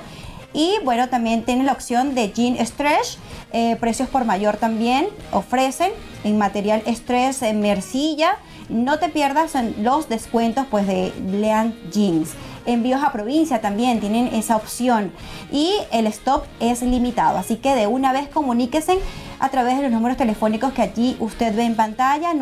Y 0.53 0.73
bueno, 0.83 1.07
también 1.09 1.43
tiene 1.43 1.63
la 1.63 1.71
opción 1.71 2.15
de 2.15 2.33
Jean 2.33 2.57
Stretch, 2.65 3.17
eh, 3.53 3.77
precios 3.77 4.09
por 4.09 4.25
mayor 4.25 4.57
también 4.57 5.07
ofrecen 5.31 5.91
en 6.25 6.37
material 6.37 6.83
Stretch 6.87 7.43
en 7.43 7.61
Mercilla. 7.61 8.37
No 8.67 8.99
te 8.99 9.07
pierdas 9.09 9.53
los 9.79 10.09
descuentos 10.09 10.65
pues 10.69 10.87
de 10.87 11.13
Lean 11.31 11.73
Jeans. 11.91 12.31
Envíos 12.65 13.01
a 13.03 13.11
provincia 13.11 13.61
también 13.61 13.99
tienen 13.99 14.27
esa 14.27 14.55
opción 14.55 15.11
y 15.51 15.73
el 15.91 16.05
stop 16.07 16.43
es 16.59 16.81
limitado, 16.81 17.37
así 17.37 17.55
que 17.55 17.73
de 17.73 17.87
una 17.87 18.11
vez 18.11 18.27
comuníquese 18.27 18.99
a 19.39 19.49
través 19.49 19.77
de 19.77 19.83
los 19.83 19.91
números 19.91 20.17
telefónicos 20.17 20.73
que 20.73 20.81
allí 20.81 21.15
usted 21.19 21.55
ve 21.55 21.63
en 21.63 21.75
pantalla 21.75 22.33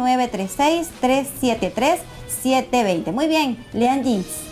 936-373-720. 2.30 3.12
Muy 3.12 3.28
bien, 3.28 3.66
Lean 3.74 4.04
Jeans. 4.04 4.50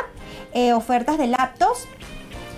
eh, 0.53 0.73
ofertas 0.73 1.17
de 1.17 1.29
laptops. 1.29 1.87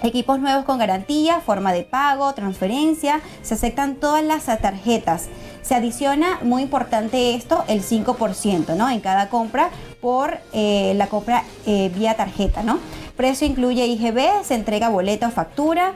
Equipos 0.03 0.41
nuevos 0.41 0.65
con 0.65 0.79
garantía, 0.79 1.41
forma 1.41 1.73
de 1.73 1.85
pago, 1.85 2.35
transferencia, 2.35 3.21
se 3.43 3.55
aceptan 3.55 3.95
todas 3.95 4.25
las 4.25 4.47
tarjetas. 4.47 5.29
Se 5.63 5.77
adiciona, 5.77 6.41
muy 6.43 6.63
importante 6.63 7.37
esto, 7.37 7.65
el 7.69 7.83
5%, 7.83 8.75
¿no? 8.75 8.91
En 8.91 9.01
cada 9.01 9.29
compra 9.29 9.71
por 10.01 10.39
eh, 10.53 10.95
la 10.97 11.07
compra 11.07 11.45
eh, 11.67 11.93
vía 11.95 12.17
tarjeta, 12.17 12.65
¿no? 12.65 12.81
Precio 13.17 13.47
incluye 13.47 13.87
IGB, 13.87 14.43
se 14.43 14.57
entrega 14.57 14.89
boleta 14.89 15.29
o 15.29 15.31
factura. 15.31 15.93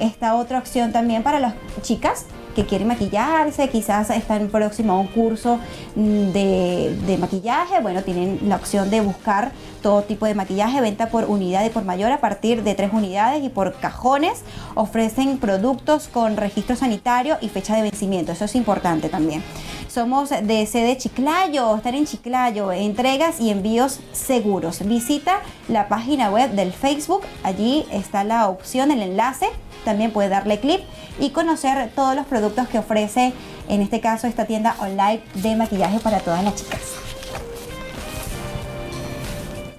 está 0.00 0.36
otra 0.36 0.58
opción 0.58 0.92
también 0.92 1.22
para 1.22 1.40
las 1.40 1.52
chicas 1.82 2.24
que 2.54 2.66
quieren 2.66 2.88
maquillarse, 2.88 3.68
quizás 3.68 4.10
están 4.10 4.48
próximo 4.48 4.92
a 4.92 5.00
un 5.00 5.06
curso 5.06 5.58
mm, 5.94 6.30
de, 6.32 6.96
de 7.06 7.18
maquillaje, 7.18 7.80
bueno, 7.80 8.02
tienen 8.02 8.40
la 8.48 8.56
opción 8.56 8.90
de 8.90 9.00
buscar 9.00 9.52
todo 9.82 10.02
tipo 10.02 10.26
de 10.26 10.34
maquillaje, 10.34 10.80
venta 10.80 11.08
por 11.08 11.24
unidad 11.24 11.64
y 11.64 11.70
por 11.70 11.84
mayor 11.84 12.12
a 12.12 12.20
partir 12.20 12.62
de 12.62 12.74
tres 12.74 12.92
unidades 12.92 13.42
y 13.42 13.48
por 13.48 13.74
cajones. 13.74 14.42
Ofrecen 14.74 15.38
productos 15.38 16.08
con 16.08 16.36
registro 16.36 16.76
sanitario 16.76 17.38
y 17.40 17.48
fecha 17.48 17.76
de 17.76 17.82
vencimiento, 17.82 18.32
eso 18.32 18.44
es 18.44 18.54
importante 18.54 19.08
también. 19.08 19.42
Somos 19.90 20.30
de 20.30 20.66
sede 20.66 20.96
Chiclayo, 20.96 21.74
estar 21.74 21.96
en 21.96 22.06
Chiclayo, 22.06 22.70
entregas 22.70 23.40
y 23.40 23.50
envíos 23.50 23.98
seguros. 24.12 24.86
Visita 24.86 25.40
la 25.66 25.88
página 25.88 26.30
web 26.30 26.52
del 26.52 26.72
Facebook, 26.72 27.22
allí 27.42 27.84
está 27.90 28.22
la 28.22 28.46
opción, 28.48 28.92
el 28.92 29.02
enlace, 29.02 29.48
también 29.84 30.12
puede 30.12 30.28
darle 30.28 30.60
clic 30.60 30.80
y 31.18 31.30
conocer 31.30 31.90
todos 31.96 32.14
los 32.14 32.24
productos 32.26 32.68
que 32.68 32.78
ofrece, 32.78 33.32
en 33.68 33.80
este 33.82 34.00
caso, 34.00 34.28
esta 34.28 34.44
tienda 34.44 34.76
online 34.78 35.22
de 35.34 35.56
maquillaje 35.56 35.98
para 35.98 36.20
todas 36.20 36.44
las 36.44 36.54
chicas. 36.54 36.80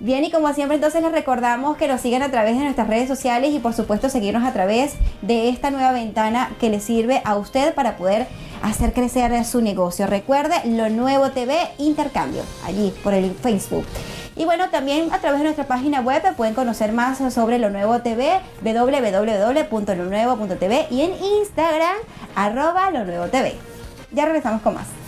Bien, 0.01 0.25
y 0.25 0.31
como 0.31 0.51
siempre 0.53 0.75
entonces 0.75 1.01
les 1.03 1.11
recordamos 1.13 1.77
que 1.77 1.87
nos 1.87 2.01
sigan 2.01 2.21
a 2.21 2.31
través 2.31 2.57
de 2.57 2.63
nuestras 2.63 2.87
redes 2.87 3.07
sociales 3.07 3.53
y 3.53 3.59
por 3.59 3.73
supuesto 3.73 4.09
seguirnos 4.09 4.43
a 4.43 4.51
través 4.51 4.95
de 5.21 5.47
esta 5.47 5.71
nueva 5.71 5.93
ventana 5.93 6.51
que 6.59 6.69
le 6.69 6.81
sirve 6.81 7.21
a 7.23 7.37
usted 7.37 7.73
para 7.75 7.95
poder 7.95 8.27
hacer 8.61 8.93
crecer 8.93 9.43
su 9.45 9.61
negocio. 9.61 10.07
Recuerde 10.07 10.55
lo 10.65 10.89
nuevo 10.89 11.31
TV 11.31 11.69
Intercambio, 11.77 12.43
allí 12.65 12.93
por 13.03 13.13
el 13.13 13.33
Facebook. 13.33 13.85
Y 14.35 14.43
bueno, 14.45 14.69
también 14.69 15.11
a 15.11 15.19
través 15.19 15.39
de 15.39 15.45
nuestra 15.45 15.67
página 15.67 15.99
web 16.01 16.21
pueden 16.35 16.53
conocer 16.53 16.91
más 16.93 17.17
sobre 17.33 17.57
Lo 17.59 17.69
Nuevo 17.69 18.01
TV, 18.01 18.39
www.lonuevo.tv 18.63 20.87
y 20.89 21.01
en 21.01 21.11
Instagram, 21.23 21.97
arroba 22.35 22.91
Lo 22.91 23.05
Nuevo 23.05 23.27
TV. 23.27 23.55
Ya 24.11 24.25
regresamos 24.25 24.61
con 24.61 24.75
más. 24.75 25.00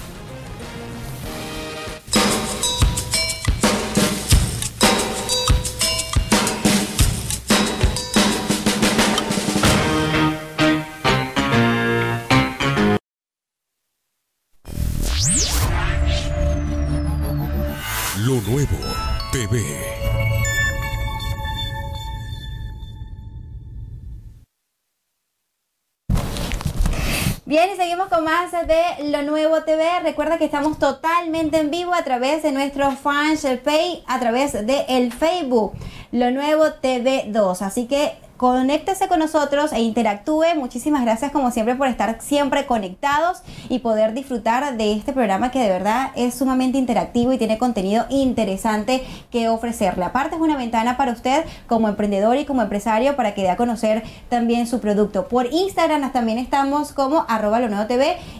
Bien, 27.53 27.69
y 27.71 27.77
seguimos 27.77 28.07
con 28.07 28.23
más 28.23 28.51
de 28.51 29.11
Lo 29.11 29.21
Nuevo 29.21 29.61
TV. 29.61 29.99
Recuerda 30.01 30.39
que 30.39 30.45
estamos 30.45 30.79
totalmente 30.79 31.59
en 31.59 31.69
vivo 31.69 31.93
a 31.93 32.03
través 32.03 32.41
de 32.41 32.51
nuestro 32.51 32.89
fan 32.93 33.37
pay, 33.63 34.03
a 34.07 34.19
través 34.19 34.53
de 34.53 35.11
Facebook, 35.11 35.73
Lo 36.11 36.31
Nuevo 36.31 36.73
TV 36.81 37.25
2. 37.27 37.61
Así 37.61 37.85
que 37.85 38.17
conéctese 38.43 39.07
con 39.07 39.19
nosotros 39.19 39.71
e 39.71 39.79
interactúe. 39.79 40.43
Muchísimas 40.57 41.03
gracias 41.03 41.31
como 41.31 41.49
siempre 41.49 41.75
por 41.75 41.87
estar 41.87 42.17
siempre 42.19 42.65
conectados 42.65 43.41
y 43.69 43.79
poder 43.79 44.13
disfrutar 44.13 44.75
de 44.75 44.91
este 44.91 45.13
programa 45.13 45.49
que 45.49 45.59
de 45.59 45.69
verdad 45.69 46.11
es 46.17 46.33
sumamente 46.33 46.77
interactivo 46.77 47.31
y 47.31 47.37
tiene 47.37 47.57
contenido 47.57 48.05
interesante 48.09 49.01
que 49.31 49.47
ofrecerle. 49.47 50.03
Aparte 50.03 50.35
es 50.35 50.41
una 50.41 50.57
ventana 50.57 50.97
para 50.97 51.13
usted 51.13 51.45
como 51.67 51.87
emprendedor 51.87 52.35
y 52.35 52.43
como 52.43 52.61
empresario 52.61 53.15
para 53.15 53.33
que 53.33 53.43
dé 53.43 53.49
a 53.49 53.55
conocer 53.55 54.03
también 54.27 54.67
su 54.67 54.81
producto. 54.81 55.29
Por 55.29 55.45
Instagram 55.45 56.11
también 56.11 56.37
estamos 56.37 56.91
como 56.91 57.25
arroba 57.29 57.61
lo 57.61 57.69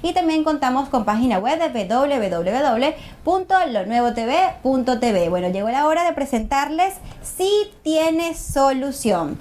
y 0.02 0.12
también 0.12 0.44
contamos 0.44 0.90
con 0.90 1.06
página 1.06 1.40
web 1.40 1.60
de 1.60 1.70
www.lonuevotv.tv. 3.24 5.30
Bueno, 5.30 5.48
llegó 5.48 5.70
la 5.70 5.88
hora 5.88 6.04
de 6.04 6.12
presentarles 6.12 6.96
si 7.22 7.72
tiene 7.84 8.34
solución. 8.34 9.38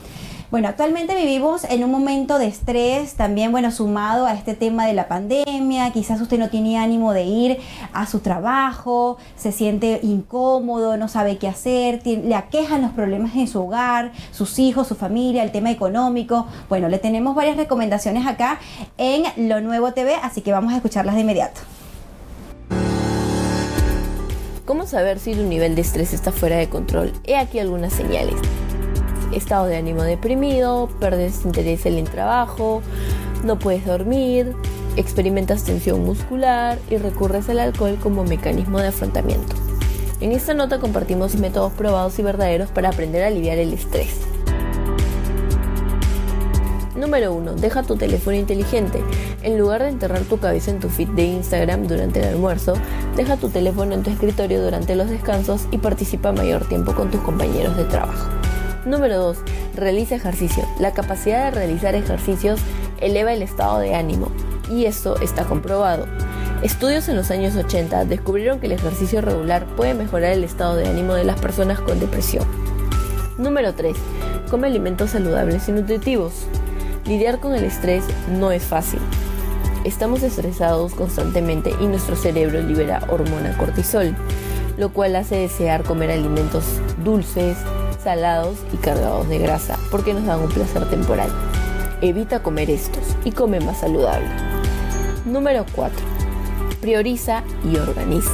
Bueno, 0.52 0.68
actualmente 0.68 1.14
vivimos 1.14 1.64
en 1.64 1.82
un 1.82 1.90
momento 1.90 2.38
de 2.38 2.46
estrés, 2.46 3.14
también, 3.14 3.52
bueno, 3.52 3.70
sumado 3.70 4.26
a 4.26 4.34
este 4.34 4.52
tema 4.52 4.86
de 4.86 4.92
la 4.92 5.08
pandemia, 5.08 5.90
quizás 5.92 6.20
usted 6.20 6.38
no 6.38 6.50
tiene 6.50 6.76
ánimo 6.76 7.14
de 7.14 7.24
ir 7.24 7.58
a 7.94 8.04
su 8.04 8.18
trabajo, 8.18 9.16
se 9.34 9.50
siente 9.50 10.00
incómodo, 10.02 10.98
no 10.98 11.08
sabe 11.08 11.38
qué 11.38 11.48
hacer, 11.48 12.02
le 12.04 12.34
aquejan 12.34 12.82
los 12.82 12.90
problemas 12.90 13.34
en 13.34 13.48
su 13.48 13.62
hogar, 13.62 14.12
sus 14.30 14.58
hijos, 14.58 14.88
su 14.88 14.94
familia, 14.94 15.42
el 15.42 15.52
tema 15.52 15.70
económico. 15.70 16.46
Bueno, 16.68 16.90
le 16.90 16.98
tenemos 16.98 17.34
varias 17.34 17.56
recomendaciones 17.56 18.26
acá 18.26 18.60
en 18.98 19.48
Lo 19.48 19.62
Nuevo 19.62 19.94
TV, 19.94 20.16
así 20.16 20.42
que 20.42 20.52
vamos 20.52 20.74
a 20.74 20.76
escucharlas 20.76 21.14
de 21.14 21.22
inmediato. 21.22 21.62
¿Cómo 24.66 24.86
saber 24.86 25.18
si 25.18 25.34
tu 25.34 25.44
nivel 25.44 25.74
de 25.76 25.80
estrés 25.80 26.12
está 26.12 26.30
fuera 26.30 26.56
de 26.56 26.68
control? 26.68 27.14
He 27.24 27.36
aquí 27.36 27.58
algunas 27.58 27.94
señales. 27.94 28.36
Estado 29.32 29.66
de 29.66 29.76
ánimo 29.76 30.02
deprimido, 30.02 30.88
perdes 31.00 31.44
interés 31.44 31.86
en 31.86 31.98
el 31.98 32.08
trabajo, 32.08 32.82
no 33.44 33.58
puedes 33.58 33.86
dormir, 33.86 34.54
experimentas 34.96 35.64
tensión 35.64 36.04
muscular 36.04 36.78
y 36.90 36.96
recurres 36.96 37.48
al 37.48 37.58
alcohol 37.58 37.98
como 38.02 38.24
mecanismo 38.24 38.78
de 38.78 38.88
afrontamiento. 38.88 39.56
En 40.20 40.32
esta 40.32 40.54
nota 40.54 40.78
compartimos 40.78 41.34
métodos 41.34 41.72
probados 41.72 42.18
y 42.18 42.22
verdaderos 42.22 42.70
para 42.70 42.90
aprender 42.90 43.24
a 43.24 43.26
aliviar 43.26 43.58
el 43.58 43.72
estrés. 43.72 44.20
Número 46.94 47.32
1. 47.34 47.54
Deja 47.54 47.82
tu 47.82 47.96
teléfono 47.96 48.36
inteligente. 48.36 49.02
En 49.42 49.58
lugar 49.58 49.82
de 49.82 49.88
enterrar 49.88 50.20
tu 50.20 50.38
cabeza 50.38 50.70
en 50.70 50.78
tu 50.78 50.88
feed 50.88 51.08
de 51.08 51.24
Instagram 51.24 51.88
durante 51.88 52.20
el 52.20 52.28
almuerzo, 52.28 52.74
deja 53.16 53.36
tu 53.36 53.48
teléfono 53.48 53.94
en 53.94 54.04
tu 54.04 54.10
escritorio 54.10 54.62
durante 54.62 54.94
los 54.94 55.10
descansos 55.10 55.66
y 55.72 55.78
participa 55.78 56.30
mayor 56.30 56.68
tiempo 56.68 56.94
con 56.94 57.10
tus 57.10 57.20
compañeros 57.22 57.76
de 57.76 57.84
trabajo. 57.84 58.30
Número 58.84 59.16
2. 59.18 59.38
Realiza 59.76 60.16
ejercicio. 60.16 60.64
La 60.80 60.92
capacidad 60.92 61.44
de 61.44 61.50
realizar 61.52 61.94
ejercicios 61.94 62.60
eleva 63.00 63.32
el 63.32 63.42
estado 63.42 63.78
de 63.78 63.94
ánimo 63.94 64.32
y 64.70 64.86
esto 64.86 65.20
está 65.20 65.44
comprobado. 65.44 66.06
Estudios 66.62 67.08
en 67.08 67.16
los 67.16 67.30
años 67.30 67.54
80 67.56 68.04
descubrieron 68.06 68.58
que 68.58 68.66
el 68.66 68.72
ejercicio 68.72 69.20
regular 69.20 69.66
puede 69.76 69.94
mejorar 69.94 70.32
el 70.32 70.44
estado 70.44 70.76
de 70.76 70.88
ánimo 70.88 71.14
de 71.14 71.24
las 71.24 71.40
personas 71.40 71.80
con 71.80 72.00
depresión. 72.00 72.44
Número 73.38 73.74
3. 73.74 73.96
Come 74.50 74.66
alimentos 74.66 75.10
saludables 75.10 75.68
y 75.68 75.72
nutritivos. 75.72 76.46
Lidiar 77.06 77.38
con 77.38 77.54
el 77.54 77.64
estrés 77.64 78.04
no 78.28 78.50
es 78.50 78.64
fácil. 78.64 79.00
Estamos 79.84 80.22
estresados 80.22 80.94
constantemente 80.94 81.72
y 81.80 81.86
nuestro 81.86 82.14
cerebro 82.14 82.60
libera 82.62 83.04
hormona 83.08 83.56
cortisol, 83.58 84.14
lo 84.76 84.92
cual 84.92 85.16
hace 85.16 85.36
desear 85.36 85.82
comer 85.82 86.12
alimentos 86.12 86.64
dulces, 87.02 87.56
salados 88.02 88.58
y 88.72 88.76
cargados 88.76 89.28
de 89.28 89.38
grasa, 89.38 89.78
porque 89.90 90.14
nos 90.14 90.24
dan 90.24 90.40
un 90.40 90.50
placer 90.50 90.88
temporal. 90.90 91.30
Evita 92.00 92.42
comer 92.42 92.70
estos 92.70 93.16
y 93.24 93.32
come 93.32 93.60
más 93.60 93.80
saludable. 93.80 94.28
Número 95.24 95.64
4. 95.74 95.96
Prioriza 96.80 97.44
y 97.64 97.76
organiza. 97.76 98.32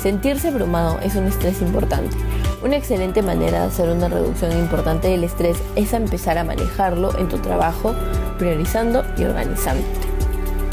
Sentirse 0.00 0.48
abrumado 0.48 0.98
es 1.00 1.14
un 1.14 1.26
estrés 1.26 1.60
importante. 1.62 2.16
Una 2.62 2.76
excelente 2.76 3.22
manera 3.22 3.60
de 3.60 3.66
hacer 3.66 3.88
una 3.88 4.08
reducción 4.08 4.52
importante 4.58 5.08
del 5.08 5.22
estrés 5.22 5.56
es 5.76 5.92
empezar 5.92 6.38
a 6.38 6.44
manejarlo 6.44 7.16
en 7.18 7.28
tu 7.28 7.38
trabajo, 7.38 7.94
priorizando 8.38 9.04
y 9.16 9.24
organizándote. 9.24 10.08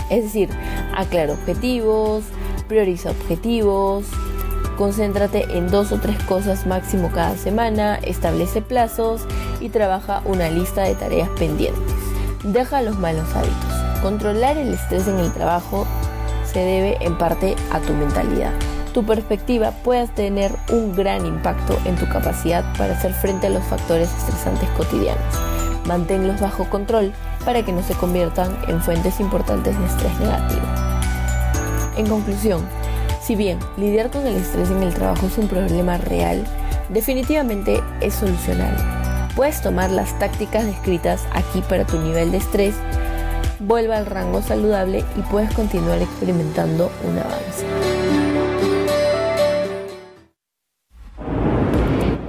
Es 0.09 0.23
decir, 0.23 0.49
aclara 0.95 1.33
objetivos, 1.33 2.23
prioriza 2.67 3.11
objetivos, 3.11 4.05
concéntrate 4.77 5.57
en 5.57 5.69
dos 5.69 5.91
o 5.91 5.97
tres 5.97 6.21
cosas 6.23 6.65
máximo 6.65 7.11
cada 7.13 7.37
semana, 7.37 7.95
establece 7.95 8.61
plazos 8.61 9.21
y 9.59 9.69
trabaja 9.69 10.21
una 10.25 10.49
lista 10.49 10.83
de 10.83 10.95
tareas 10.95 11.29
pendientes. 11.37 11.81
Deja 12.43 12.81
los 12.81 12.97
malos 12.97 13.33
hábitos. 13.33 14.01
Controlar 14.01 14.57
el 14.57 14.73
estrés 14.73 15.07
en 15.07 15.19
el 15.19 15.31
trabajo 15.31 15.87
se 16.45 16.59
debe 16.59 16.97
en 17.01 17.17
parte 17.17 17.55
a 17.71 17.79
tu 17.79 17.93
mentalidad. 17.93 18.51
Tu 18.93 19.03
perspectiva 19.03 19.71
puede 19.71 20.07
tener 20.07 20.55
un 20.71 20.95
gran 20.95 21.25
impacto 21.25 21.77
en 21.85 21.95
tu 21.95 22.07
capacidad 22.07 22.63
para 22.77 22.93
hacer 22.93 23.13
frente 23.13 23.47
a 23.47 23.49
los 23.49 23.63
factores 23.65 24.09
estresantes 24.09 24.69
cotidianos. 24.77 25.35
Manténlos 25.85 26.39
bajo 26.39 26.69
control 26.69 27.11
para 27.43 27.63
que 27.63 27.73
no 27.73 27.83
se 27.83 27.93
conviertan 27.93 28.57
en 28.67 28.81
fuentes 28.81 29.19
importantes 29.19 29.77
de 29.77 29.85
estrés 29.85 30.19
negativo. 30.19 30.65
En 31.97 32.07
conclusión, 32.07 32.61
si 33.25 33.35
bien 33.35 33.57
lidiar 33.75 34.11
con 34.11 34.27
el 34.27 34.35
estrés 34.35 34.69
en 34.69 34.83
el 34.83 34.93
trabajo 34.93 35.25
es 35.25 35.37
un 35.39 35.47
problema 35.47 35.97
real, 35.97 36.45
definitivamente 36.89 37.81
es 37.99 38.13
solucionable. 38.13 38.83
Puedes 39.35 39.61
tomar 39.61 39.89
las 39.89 40.17
tácticas 40.19 40.65
descritas 40.65 41.25
aquí 41.33 41.61
para 41.67 41.85
tu 41.85 41.99
nivel 41.99 42.31
de 42.31 42.37
estrés, 42.37 42.75
vuelva 43.59 43.97
al 43.97 44.05
rango 44.05 44.43
saludable 44.43 45.03
y 45.17 45.21
puedes 45.31 45.51
continuar 45.53 46.01
experimentando 46.01 46.91
un 47.03 47.17
avance. 47.17 47.84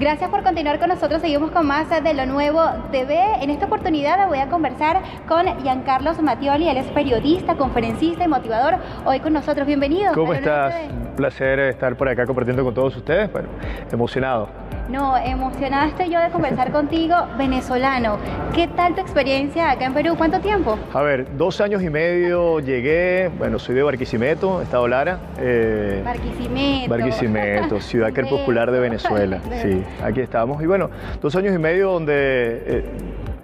Gracias 0.07 0.31
por 0.31 0.45
continuar 0.45 0.79
con 0.79 0.88
nosotros. 0.88 1.21
Seguimos 1.21 1.51
con 1.51 1.66
más 1.66 1.90
de 1.90 2.14
Lo 2.14 2.27
Nuevo 2.27 2.62
TV. 2.92 3.42
En 3.42 3.51
esta 3.51 3.66
oportunidad 3.66 4.29
voy 4.29 4.38
a 4.38 4.49
conversar 4.49 5.03
con 5.27 5.47
Giancarlos 5.64 6.23
Mattioli. 6.23 6.69
Él 6.69 6.77
es 6.77 6.87
periodista, 6.92 7.57
conferencista 7.57 8.23
y 8.23 8.29
motivador. 8.29 8.79
Hoy 9.05 9.19
con 9.19 9.33
nosotros. 9.33 9.66
Bienvenido. 9.66 10.12
¿Cómo 10.14 10.33
estás? 10.33 10.77
Un 10.92 11.16
placer 11.16 11.59
estar 11.59 11.97
por 11.97 12.09
acá 12.09 12.25
compartiendo 12.25 12.62
con 12.62 12.73
todos 12.73 12.97
ustedes. 12.97 13.33
Bueno, 13.33 13.49
emocionado. 13.90 14.49
No, 14.88 15.16
emocionada 15.18 15.88
estoy 15.88 16.11
yo 16.11 16.20
de 16.20 16.31
conversar 16.31 16.70
contigo, 16.70 17.16
venezolano. 17.37 18.18
¿Qué 18.55 18.68
tal 18.68 18.94
tu 18.94 19.01
experiencia 19.01 19.72
acá 19.72 19.87
en 19.87 19.94
Perú? 19.94 20.14
¿Cuánto 20.16 20.38
tiempo? 20.38 20.79
A 20.94 21.03
ver, 21.03 21.27
dos 21.37 21.61
años 21.61 21.83
y 21.83 21.90
medio 21.90 22.61
llegué. 22.61 23.29
Bueno, 23.37 23.59
soy 23.59 23.75
de 23.75 23.83
Barquisimeto, 23.83 24.62
Estado 24.62 24.87
Lara. 24.87 25.18
eh, 25.38 26.03
Barquisimeto. 26.05 26.88
Barquisimeto, 26.88 27.81
ciudad 27.81 28.12
crepuscular 28.12 28.70
de 28.70 28.79
Venezuela. 28.79 29.40
Sí, 29.61 29.83
aquí 30.05 30.20
estamos. 30.20 30.62
Y 30.62 30.66
bueno, 30.66 30.88
dos 31.20 31.35
años 31.35 31.53
y 31.53 31.59
medio 31.59 31.90
donde 31.90 32.14
eh, 32.14 32.85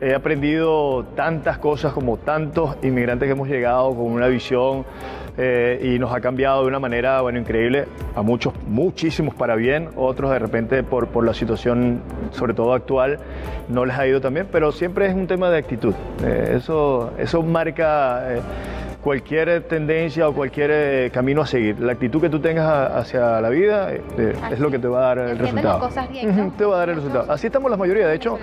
he 0.03 0.15
aprendido 0.15 1.05
tantas 1.15 1.59
cosas 1.59 1.93
como 1.93 2.17
tantos 2.17 2.77
inmigrantes 2.83 3.29
que 3.29 3.33
hemos 3.33 3.49
llegado 3.49 3.95
con 3.95 4.07
una 4.07 4.27
visión 4.27 4.85
eh, 5.39 5.81
y 5.95 5.99
nos 6.01 6.13
ha 6.13 6.21
cambiado 6.21 6.63
de 6.63 6.67
una 6.67 6.81
manera, 6.81 7.21
bueno, 7.21 7.39
increíble. 7.39 7.87
A 8.17 8.23
muchos, 8.23 8.53
muchísimos 8.67 9.35
para 9.37 9.55
bien, 9.55 9.91
otros 9.97 10.33
de 10.33 10.41
repente 10.41 10.83
por, 10.83 11.07
por 11.07 11.25
la 11.25 11.33
situación, 11.33 12.03
sobre 12.33 12.53
todo 12.53 12.75
actual, 12.75 13.21
no 13.69 13.85
les 13.85 13.97
ha 13.97 14.07
ido 14.07 14.21
tan 14.21 14.35
bien, 14.35 14.49
pero 14.51 14.73
siempre 14.73 15.07
es 15.07 15.15
un 15.15 15.29
tema 15.29 15.51
de 15.51 15.59
actitud. 15.59 15.95
Eh, 16.25 16.55
eso, 16.57 17.13
eso 17.17 17.43
marca... 17.43 18.35
eh, 18.35 18.41
cualquier 19.03 19.63
tendencia 19.65 20.29
o 20.29 20.33
cualquier 20.33 20.71
eh, 20.73 21.11
camino 21.13 21.43
a 21.43 21.47
seguir. 21.47 21.81
La 21.81 21.93
actitud 21.93 22.21
que 22.21 22.29
tú 22.29 22.39
tengas 22.41 22.91
hacia 22.93 23.41
la 23.41 23.49
vida 23.49 23.93
eh, 23.93 24.01
eh, 24.17 24.33
es 24.53 24.61
lo 24.61 24.71
que 24.71 24.79
te 24.79 24.87
va 24.89 24.99
a 25.11 25.15
dar 25.15 25.19
el 25.31 25.39
resultado. 25.39 25.81
cosas 25.81 26.09
bien, 26.11 26.37
¿no? 26.37 26.43
Ujú, 26.47 26.53
Te 26.57 26.65
va 26.65 26.77
a 26.77 26.79
dar 26.79 26.89
el 26.91 26.97
resultado. 26.97 27.31
Así 27.33 27.47
estamos 27.49 27.71
la 27.71 27.77
mayoría. 27.77 28.07
De 28.07 28.15
hecho, 28.15 28.39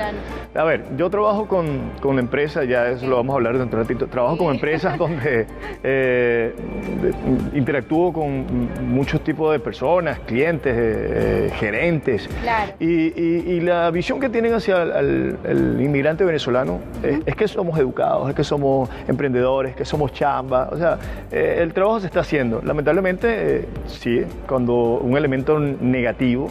a 0.56 0.64
ver, 0.64 0.84
yo 0.98 1.10
trabajo 1.10 1.48
con, 1.48 1.92
con 2.02 2.20
empresas, 2.20 2.68
ya 2.68 2.90
eso 2.90 3.08
lo 3.08 3.16
vamos 3.18 3.34
a 3.34 3.36
hablar 3.38 3.58
dentro 3.58 3.78
de 3.78 3.84
un 3.84 3.88
ratito. 3.88 4.08
Trabajo 4.08 4.38
con 4.38 4.54
empresas 4.54 4.98
donde 4.98 5.48
eh, 5.84 6.54
de- 7.02 7.58
interactúo 7.58 8.12
con 8.12 8.46
muchos 8.86 9.22
tipos 9.24 9.52
de 9.54 9.60
personas, 9.60 10.20
clientes, 10.20 10.76
eh, 10.78 11.52
gerentes. 11.56 12.28
Claro. 12.42 12.74
Y, 12.80 12.86
y- 13.20 13.44
y 13.50 13.60
la 13.62 13.90
visión 13.92 14.20
que 14.20 14.28
tienen 14.30 14.54
hacia 14.54 14.84
el, 14.84 15.38
inmigrante 15.80 16.26
venezolano 16.26 16.80
es, 17.02 17.20
es 17.26 17.36
que 17.36 17.48
somos 17.48 17.80
educados, 17.80 18.30
es 18.30 18.36
que 18.36 18.44
somos 18.44 18.90
emprendedores, 19.08 19.76
que 19.76 19.86
somos 19.86 20.12
O 20.50 20.78
sea, 20.78 20.98
eh, 21.32 21.60
el 21.60 21.74
trabajo 21.74 22.00
se 22.00 22.08
está 22.08 22.22
haciendo. 22.22 22.62
Lamentablemente, 22.64 23.28
eh, 23.58 23.66
sí, 23.88 24.24
cuando 24.48 24.74
un 24.98 25.16
elemento 25.18 25.60
negativo 25.60 26.50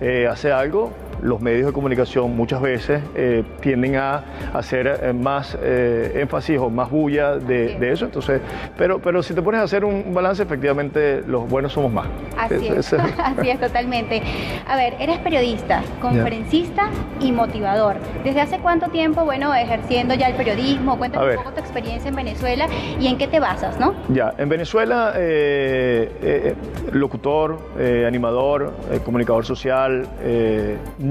eh, 0.00 0.26
hace 0.30 0.52
algo, 0.52 0.92
los 1.22 1.40
medios 1.40 1.66
de 1.66 1.72
comunicación 1.72 2.36
muchas 2.36 2.60
veces 2.60 3.02
eh, 3.14 3.44
tienden 3.60 3.96
a 3.96 4.24
hacer 4.54 5.00
eh, 5.02 5.12
más 5.12 5.56
eh, 5.60 6.20
énfasis 6.20 6.58
o 6.58 6.70
más 6.70 6.90
bulla 6.90 7.36
de, 7.36 7.78
de 7.78 7.92
eso. 7.92 8.06
Entonces, 8.06 8.40
pero, 8.76 8.98
pero 9.00 9.22
si 9.22 9.34
te 9.34 9.42
pones 9.42 9.60
a 9.60 9.64
hacer 9.64 9.84
un 9.84 10.12
balance, 10.14 10.42
efectivamente 10.42 11.22
los 11.26 11.48
buenos 11.48 11.72
somos 11.72 11.92
más. 11.92 12.06
Así 12.36 12.68
es, 12.68 12.92
así 13.18 13.50
es 13.50 13.60
totalmente. 13.60 14.22
A 14.66 14.76
ver, 14.76 14.94
eres 14.98 15.18
periodista, 15.18 15.82
conferencista 16.00 16.88
y 17.20 17.32
motivador. 17.32 17.96
¿Desde 18.24 18.40
hace 18.40 18.58
cuánto 18.58 18.88
tiempo, 18.88 19.24
bueno, 19.24 19.54
ejerciendo 19.54 20.14
ya 20.14 20.28
el 20.28 20.34
periodismo? 20.34 20.98
Cuéntame 20.98 21.30
un 21.30 21.36
poco 21.36 21.52
tu 21.52 21.60
experiencia 21.60 22.08
en 22.08 22.16
Venezuela 22.16 22.66
y 22.98 23.06
en 23.06 23.18
qué 23.18 23.28
te 23.28 23.40
basas, 23.40 23.78
¿no? 23.78 23.94
Ya, 24.08 24.34
en 24.38 24.48
Venezuela, 24.48 25.12
eh, 25.16 26.10
eh, 26.22 26.54
locutor, 26.92 27.58
animador, 28.06 28.72
comunicador 29.04 29.44
social, 29.44 30.06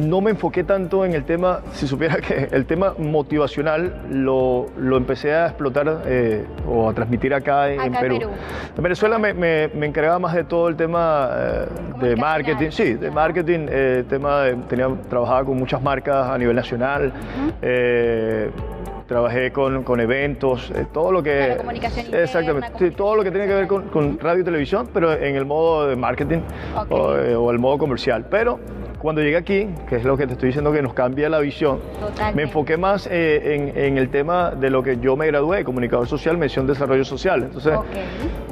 no 0.08 0.22
me 0.22 0.32
enfoqué 0.32 0.64
tanto 0.64 1.04
en 1.06 1.14
el 1.14 1.24
tema, 1.26 1.60
si 1.74 1.88
supiera 1.88 2.18
que 2.18 2.48
el 2.52 2.66
tema 2.66 2.94
motivacional 2.98 3.94
lo, 4.12 4.68
lo 4.78 4.98
empecé 4.98 5.34
a 5.34 5.48
explotar 5.48 6.04
eh, 6.06 6.46
o 6.68 6.90
a 6.90 6.94
transmitir 6.94 7.34
acá 7.34 7.70
en, 7.72 7.80
Acá 7.80 7.86
en 7.88 7.94
Perú. 7.94 8.18
Perú. 8.20 8.30
En 8.78 8.84
Venezuela 8.84 9.18
me, 9.20 9.34
me- 9.34 9.68
me 9.70 9.86
encargaba 9.86 10.20
más 10.20 10.34
de 10.34 10.44
todo 10.44 10.68
el 10.70 10.76
tema 10.76 11.30
eh, 11.34 11.66
de 12.02 12.16
marketing, 12.16 12.70
sí, 12.72 12.94
de 12.94 13.12
marketing, 13.12 13.68
eh, 13.70 14.04
tema 14.10 14.42
de, 14.42 14.56
tenía, 14.68 14.88
trabajaba 15.10 15.44
con 15.46 15.58
muchas 15.58 15.82
marcas 15.82 16.28
a 16.30 16.38
nivel 16.38 16.56
nacional. 16.56 17.12
eh, 17.62 18.50
Trabajé 19.08 19.52
con, 19.52 19.82
con 19.84 20.00
eventos, 20.00 20.70
eh, 20.76 20.86
todo 20.94 21.12
lo 21.12 21.24
que... 21.24 21.36
Claro, 21.48 21.58
comunicación 21.62 22.06
interna, 22.06 22.24
Exactamente, 22.26 22.70
sí, 22.78 22.92
todo 22.92 23.16
lo 23.16 23.24
que 23.24 23.32
tiene 23.32 23.48
que 23.48 23.56
ver 23.56 23.66
con, 23.68 23.88
con 23.90 24.20
radio 24.20 24.42
y 24.42 24.44
televisión, 24.44 24.88
pero 24.94 25.12
en 25.14 25.36
el 25.36 25.46
modo 25.48 25.88
de 25.88 25.96
marketing 25.96 26.42
o, 26.92 27.16
eh, 27.16 27.36
o 27.36 27.50
el 27.50 27.58
modo 27.58 27.80
comercial. 27.80 28.28
Pero 28.30 28.60
cuando 29.00 29.22
llegué 29.22 29.38
aquí, 29.38 29.68
que 29.88 29.96
es 29.96 30.04
lo 30.04 30.18
que 30.18 30.28
te 30.28 30.34
estoy 30.34 30.48
diciendo 30.48 30.72
que 30.72 30.82
nos 30.82 30.94
cambia 30.94 31.30
la 31.30 31.40
visión, 31.40 31.80
Totalmente. 32.00 32.36
me 32.36 32.44
enfoqué 32.44 32.78
más 32.78 33.08
eh, 33.12 33.56
en, 33.76 33.78
en 33.82 33.98
el 33.98 34.10
tema 34.10 34.52
de 34.52 34.70
lo 34.70 34.84
que 34.84 34.98
yo 35.00 35.16
me 35.16 35.26
gradué, 35.28 35.64
comunicador 35.64 36.08
social, 36.08 36.38
mención 36.38 36.68
desarrollo 36.68 37.06
social. 37.06 37.44
Entonces, 37.44 37.74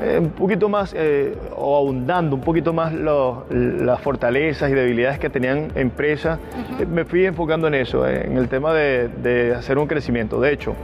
eh, 0.02 0.18
un 0.22 0.30
poquito 0.30 0.70
más, 0.70 0.94
eh, 0.98 1.34
o 1.56 1.76
ahondando 1.78 2.36
un 2.36 2.42
poquito 2.42 2.72
más 2.74 2.94
lo- 2.94 3.46
las 3.50 4.00
fortalezas 4.02 4.72
y 4.72 4.74
debilidades 4.74 5.20
que 5.20 5.30
tenían 5.30 5.68
empresas, 5.76 6.40
eh, 6.80 6.86
me 6.86 7.04
fui 7.06 7.26
enfocando 7.26 7.68
en 7.68 7.74
eso, 7.76 8.08
en 8.08 8.38
el 8.38 8.48
tema 8.48 8.74
de, 8.74 9.10
de 9.10 9.54
hacer 9.54 9.78
un 9.78 9.88
crecimiento. 9.88 10.40
De 10.40 10.54
hecho, 10.54 10.76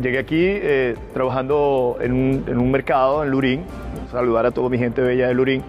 llegué 0.00 0.18
aquí 0.18 0.58
trabajando 1.12 1.98
en 2.00 2.12
un, 2.12 2.44
en 2.46 2.58
un 2.58 2.70
mercado 2.70 3.22
en 3.24 3.30
Lurín, 3.30 3.62
saludar 4.10 4.46
a 4.46 4.50
toda 4.52 4.68
mi 4.68 4.78
gente 4.78 5.00
bella 5.02 5.28
de 5.28 5.34
Lurín, 5.34 5.62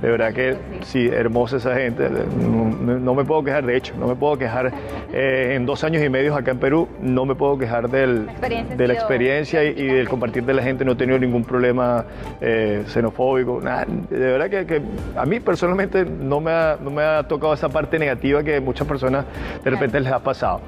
de 0.00 0.10
verdad 0.10 0.32
que 0.32 0.56
sí, 0.82 1.08
hermosa 1.12 1.56
esa 1.56 1.74
gente, 1.74 2.08
no, 2.38 2.98
no 2.98 3.14
me 3.14 3.24
puedo 3.24 3.42
quejar, 3.42 3.66
de 3.66 3.76
hecho, 3.76 3.94
no 3.98 4.06
me 4.06 4.14
puedo 4.14 4.38
quejar 4.38 4.72
eh, 5.12 5.54
en 5.54 5.66
dos 5.66 5.84
años 5.84 6.02
y 6.02 6.08
medio 6.08 6.34
acá 6.34 6.52
en 6.52 6.58
Perú, 6.58 6.88
no 7.00 7.24
me 7.26 7.34
puedo 7.34 7.58
quejar 7.58 7.88
del, 7.88 8.26
La 8.26 8.32
experiencia 8.32 8.74
ha 8.74 8.76
de 8.76 8.88
la 8.88 8.94
experiencia 8.94 9.64
y, 9.64 9.86
del 9.86 10.08
compartir 10.08 10.44
de 10.44 10.54
la 10.54 10.62
gente, 10.62 10.84
no 10.84 10.92
he 10.92 10.96
tenido 10.96 11.18
ningún 11.18 11.44
problema 11.44 12.04
eh, 12.40 12.84
xenofóbico, 12.86 13.60
nada. 13.62 13.86
De 13.86 14.18
verdad 14.18 14.50
que, 14.50 14.66
que 14.66 14.82
a 15.16 15.26
mí 15.26 15.40
personalmente 15.40 16.04
no 16.04 16.40
me, 16.40 16.50
ha, 16.50 16.78
no 16.80 16.90
me 16.90 17.02
ha 17.02 17.22
tocado 17.26 17.54
esa 17.54 17.68
parte 17.68 17.98
negativa 17.98 18.42
que 18.42 18.60
muchas 18.60 18.86
personas 18.86 19.24
de 19.64 19.70
repente 19.70 20.00
les 20.00 20.12
ha 20.12 20.18
pasado. 20.18 20.60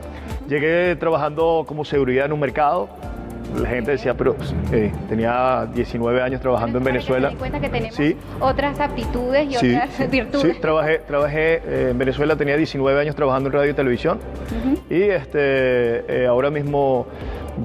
Llegué 0.48 0.96
trabajando 0.96 1.64
como 1.66 1.85
seguridad 1.85 2.26
en 2.26 2.33
un 2.33 2.40
mercado. 2.40 2.88
La 3.61 3.68
gente 3.68 3.90
decía, 3.92 4.14
pero 4.14 4.37
eh, 4.72 4.92
tenía 5.09 5.66
19 5.74 6.22
años 6.22 6.40
trabajando 6.40 6.79
en 6.79 6.85
Venezuela. 6.85 7.33
cuenta 7.38 7.59
que 7.61 7.68
tenemos 7.68 7.94
Sí. 7.96 8.16
otras 8.38 8.79
aptitudes 8.79 9.48
y 9.50 9.55
Sí, 9.55 9.74
otras 9.74 9.90
sí, 9.94 10.05
virtudes. 10.07 10.55
sí, 10.55 10.61
trabajé, 10.61 10.98
trabajé 11.00 11.55
eh, 11.64 11.88
en 11.90 11.98
Venezuela, 11.98 12.37
tenía 12.37 12.57
19 12.57 13.00
años 13.00 13.16
trabajando 13.16 13.48
en 13.48 13.53
radio 13.55 13.70
y 13.72 13.74
televisión 13.74 14.18
y 14.88 15.03
este, 15.03 16.22
eh, 16.22 16.26
ahora 16.29 16.50
mismo 16.50 17.07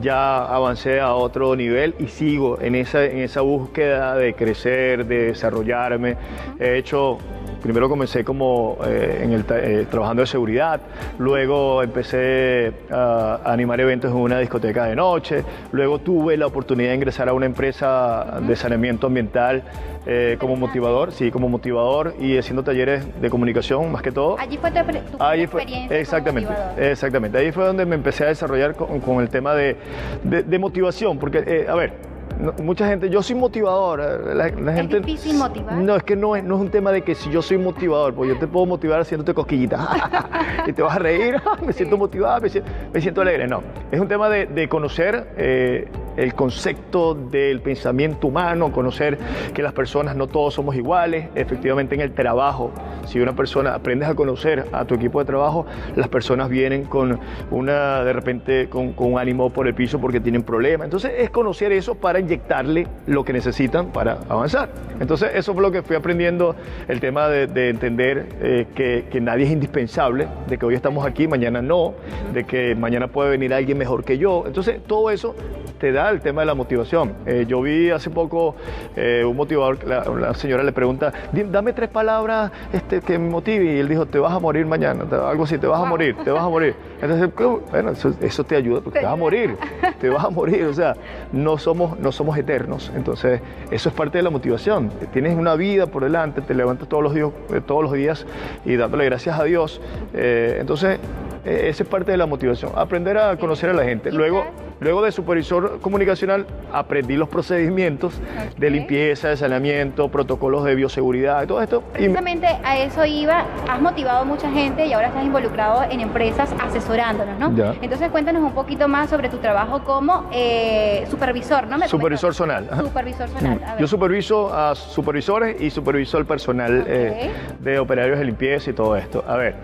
ya 0.01 0.43
avancé 0.45 0.99
a 0.99 1.13
otro 1.13 1.55
nivel 1.55 1.93
y 1.99 2.07
sigo 2.07 2.59
en 2.61 2.75
esa, 2.75 3.05
en 3.05 3.19
esa 3.19 3.41
búsqueda 3.41 4.15
de 4.15 4.33
crecer, 4.33 5.05
de 5.05 5.27
desarrollarme. 5.27 6.17
He 6.59 6.77
hecho 6.77 7.17
Primero 7.65 7.89
comencé 7.89 8.23
como 8.23 8.77
eh, 8.85 9.21
en 9.23 9.31
el 9.33 9.43
eh, 9.49 9.87
trabajando 9.89 10.21
de 10.21 10.27
seguridad, 10.27 10.79
luego 11.17 11.81
empecé 11.81 12.71
a, 12.91 13.39
a 13.43 13.51
animar 13.53 13.79
eventos 13.81 14.11
en 14.11 14.17
una 14.17 14.37
discoteca 14.37 14.85
de 14.85 14.95
noche, 14.95 15.43
luego 15.71 15.97
tuve 15.97 16.37
la 16.37 16.45
oportunidad 16.45 16.89
de 16.89 16.95
ingresar 16.97 17.27
a 17.27 17.33
una 17.33 17.47
empresa 17.47 18.39
de 18.47 18.55
saneamiento 18.55 19.07
ambiental 19.07 19.63
eh, 20.05 20.37
como 20.39 20.55
motivador, 20.55 21.11
sí, 21.11 21.31
como 21.31 21.49
motivador 21.49 22.13
y 22.19 22.37
haciendo 22.37 22.61
talleres 22.61 23.03
de 23.19 23.29
comunicación 23.31 23.91
más 23.91 24.03
que 24.03 24.11
todo. 24.11 24.37
Allí 24.37 24.57
fue 24.57 24.69
tu, 24.69 25.17
tu 25.17 25.23
fue, 25.47 25.63
experiencia 25.63 25.97
exactamente, 25.99 26.53
exactamente. 26.77 27.39
Ahí 27.39 27.51
fue 27.51 27.65
donde 27.65 27.83
me 27.87 27.95
empecé 27.95 28.25
a 28.25 28.27
desarrollar 28.27 28.75
con, 28.75 28.99
con 28.99 29.21
el 29.21 29.29
tema 29.29 29.55
de, 29.55 29.75
de- 30.23 30.43
de 30.43 30.59
motivación, 30.59 31.17
porque, 31.17 31.39
eh, 31.47 31.65
a 31.67 31.73
ver, 31.73 31.93
no- 32.39 32.53
mucha 32.63 32.87
gente, 32.87 33.09
yo 33.09 33.21
soy 33.23 33.35
motivador, 33.35 33.99
eh, 34.01 34.35
la, 34.35 34.49
la 34.49 34.73
gente... 34.73 34.99
difícil 34.99 35.37
motivar? 35.37 35.73
No, 35.75 35.95
es 35.95 36.03
que 36.03 36.15
no 36.15 36.35
es, 36.35 36.43
no 36.43 36.55
es 36.55 36.61
un 36.61 36.69
tema 36.69 36.91
de 36.91 37.01
que 37.03 37.15
si 37.15 37.29
yo 37.29 37.41
soy 37.41 37.57
motivador, 37.57 38.13
pues 38.13 38.29
yo 38.29 38.37
te 38.39 38.47
puedo 38.47 38.65
motivar 38.65 38.99
haciéndote 39.01 39.33
cosquillitas 39.33 39.81
y 40.67 40.73
te 40.73 40.81
vas 40.81 40.95
a 40.95 40.99
reír, 40.99 41.35
me 41.65 41.73
siento 41.73 41.97
motivado, 41.97 42.41
me 42.41 42.49
siento, 42.49 42.69
me 42.93 43.01
siento 43.01 43.21
alegre. 43.21 43.47
No, 43.47 43.61
es 43.91 43.99
un 43.99 44.07
tema 44.07 44.29
de, 44.29 44.45
de 44.47 44.67
conocer 44.69 45.27
eh, 45.37 45.87
el 46.17 46.33
concepto 46.33 47.15
del 47.15 47.61
pensamiento 47.61 48.27
humano, 48.27 48.71
conocer 48.71 49.17
que 49.53 49.61
las 49.61 49.73
personas 49.73 50.15
no 50.15 50.27
todos 50.27 50.53
somos 50.53 50.75
iguales, 50.75 51.29
efectivamente 51.35 51.95
en 51.95 52.01
el 52.01 52.13
trabajo, 52.13 52.71
si 53.05 53.19
una 53.19 53.35
persona 53.35 53.73
aprendes 53.73 54.09
a 54.09 54.15
conocer 54.15 54.65
a 54.71 54.85
tu 54.85 54.95
equipo 54.95 55.19
de 55.19 55.25
trabajo, 55.25 55.65
las 55.95 56.07
personas 56.07 56.49
vienen 56.49 56.85
con 56.85 57.19
una, 57.51 58.03
de 58.03 58.13
repente, 58.13 58.69
con, 58.69 58.93
con 58.93 59.13
un 59.13 59.19
ánimo 59.19 59.49
por 59.49 59.67
el 59.67 59.73
piso 59.73 59.99
porque 59.99 60.19
tienen 60.19 60.43
problemas. 60.43 60.85
Entonces 60.85 61.13
es 61.17 61.29
conocer 61.29 61.71
eso 61.71 61.95
para 61.95 62.19
inyectarle 62.19 62.87
lo 63.07 63.23
que 63.23 63.33
necesitan 63.33 63.87
para 63.87 64.19
avanzar. 64.29 64.69
Entonces 64.99 65.31
eso 65.33 65.53
fue 65.53 65.61
lo 65.61 65.71
que 65.71 65.81
fui 65.81 65.95
aprendiendo, 65.95 66.55
el 66.87 66.99
tema 66.99 67.27
de, 67.27 67.47
de 67.47 67.69
entender 67.69 68.27
eh, 68.41 68.67
que, 68.75 69.05
que 69.11 69.21
nadie 69.21 69.45
es 69.45 69.51
indispensable, 69.51 70.27
de 70.47 70.57
que 70.57 70.65
hoy 70.65 70.75
estamos 70.75 71.05
aquí, 71.05 71.27
mañana 71.27 71.61
no, 71.61 71.93
de 72.33 72.43
que 72.43 72.75
mañana 72.75 73.07
puede 73.07 73.31
venir 73.31 73.53
alguien 73.53 73.77
mejor 73.77 74.03
que 74.03 74.17
yo. 74.17 74.43
Entonces 74.47 74.81
todo 74.85 75.11
eso 75.11 75.35
te 75.79 75.91
da 75.91 76.04
el 76.13 76.21
tema 76.21 76.41
de 76.41 76.45
la 76.47 76.53
motivación. 76.55 77.13
Eh, 77.25 77.45
yo 77.47 77.61
vi 77.61 77.89
hace 77.91 78.09
poco 78.09 78.55
eh, 78.95 79.23
un 79.25 79.35
motivador, 79.35 79.83
la, 79.85 80.03
la 80.05 80.33
señora 80.33 80.63
le 80.63 80.71
pregunta, 80.71 81.11
"Di- 81.31 81.43
dame 81.43 81.73
tres 81.73 81.89
palabras 81.89 82.51
este, 82.73 83.01
que 83.01 83.17
me 83.19 83.29
motive 83.29 83.65
y 83.75 83.79
él 83.79 83.87
dijo, 83.87 84.05
te 84.05 84.19
vas 84.19 84.33
a 84.33 84.39
morir 84.39 84.65
mañana, 84.65 85.05
te- 85.05 85.15
algo 85.15 85.43
así, 85.43 85.57
te 85.57 85.67
vas 85.67 85.81
a 85.81 85.85
morir, 85.85 86.15
te 86.23 86.31
vas 86.31 86.43
a 86.43 86.49
morir. 86.49 86.75
Entonces, 87.01 87.29
bueno, 87.71 87.91
eso, 87.91 88.13
eso 88.21 88.43
te 88.43 88.55
ayuda, 88.55 88.81
porque 88.81 88.99
te 88.99 89.05
vas 89.05 89.13
a 89.13 89.17
morir, 89.17 89.55
te 89.99 90.09
vas 90.09 90.23
a 90.25 90.29
morir, 90.29 90.63
o 90.65 90.73
sea, 90.73 90.95
no 91.31 91.57
somos, 91.57 91.99
no 91.99 92.11
somos 92.11 92.37
eternos. 92.37 92.91
Entonces, 92.95 93.41
eso 93.71 93.89
es 93.89 93.95
parte 93.95 94.17
de 94.17 94.23
la 94.23 94.29
motivación. 94.29 94.89
Tienes 95.13 95.37
una 95.37 95.55
vida 95.55 95.87
por 95.87 96.03
delante, 96.03 96.41
te 96.41 96.53
levantas 96.53 96.87
todos 96.87 97.03
los 97.03 97.13
días, 97.13 97.29
eh, 97.53 97.61
todos 97.65 97.83
los 97.83 97.93
días 97.93 98.25
y 98.65 98.75
dándole 98.75 99.05
gracias 99.05 99.39
a 99.39 99.43
Dios. 99.43 99.81
Eh, 100.13 100.57
entonces, 100.59 100.99
eh, 101.45 101.67
esa 101.69 101.83
es 101.83 101.89
parte 101.89 102.11
de 102.11 102.17
la 102.17 102.25
motivación, 102.25 102.71
aprender 102.75 103.17
a 103.17 103.37
conocer 103.37 103.69
a 103.69 103.73
la 103.73 103.83
gente. 103.83 104.11
Luego, 104.11 104.45
luego 104.79 105.03
de 105.03 105.11
supervisor 105.11 105.79
comunicacional, 105.81 106.45
aprendí 106.73 107.15
los 107.15 107.29
procedimientos 107.29 108.19
de 108.57 108.69
limpieza, 108.69 109.29
de 109.29 109.37
saneamiento, 109.37 110.09
protocolos 110.09 110.63
de 110.63 110.75
bioseguridad 110.75 111.43
y 111.43 111.47
todo 111.47 111.61
esto. 111.61 111.81
Precisamente 111.93 112.47
a 112.63 112.77
eso 112.77 113.05
iba, 113.05 113.45
has 113.69 113.81
motivado 113.81 114.19
a 114.19 114.25
mucha 114.25 114.51
gente 114.51 114.85
y 114.85 114.93
ahora 114.93 115.07
estás 115.07 115.25
involucrado 115.25 115.83
en 115.83 116.01
empresas 116.01 116.53
asesorándonos, 116.61 117.39
¿no? 117.39 117.55
Ya. 117.55 117.75
Entonces 117.81 118.09
cuéntanos 118.09 118.43
un 118.43 118.53
poquito 118.53 118.87
más 118.87 119.09
sobre 119.09 119.29
tu 119.29 119.37
trabajo 119.37 119.83
como 119.83 120.29
eh, 120.31 121.05
supervisor, 121.09 121.67
¿no? 121.67 121.77
Me 121.77 121.87
supervisor 121.87 122.33
zonal. 122.33 122.69
Supervisor 122.77 123.29
zonal. 123.29 123.63
A 123.63 123.71
ver. 123.73 123.81
Yo 123.81 123.87
superviso 123.87 124.53
a 124.53 124.75
supervisores 124.75 125.61
y 125.61 125.69
superviso 125.69 126.17
al 126.17 126.25
personal 126.25 126.85
eh, 126.87 127.31
de 127.59 127.79
operarios 127.79 128.19
de 128.19 128.25
limpieza 128.25 128.69
y 128.69 128.73
todo 128.73 128.95
esto. 128.95 129.23
A 129.27 129.37
ver, 129.37 129.55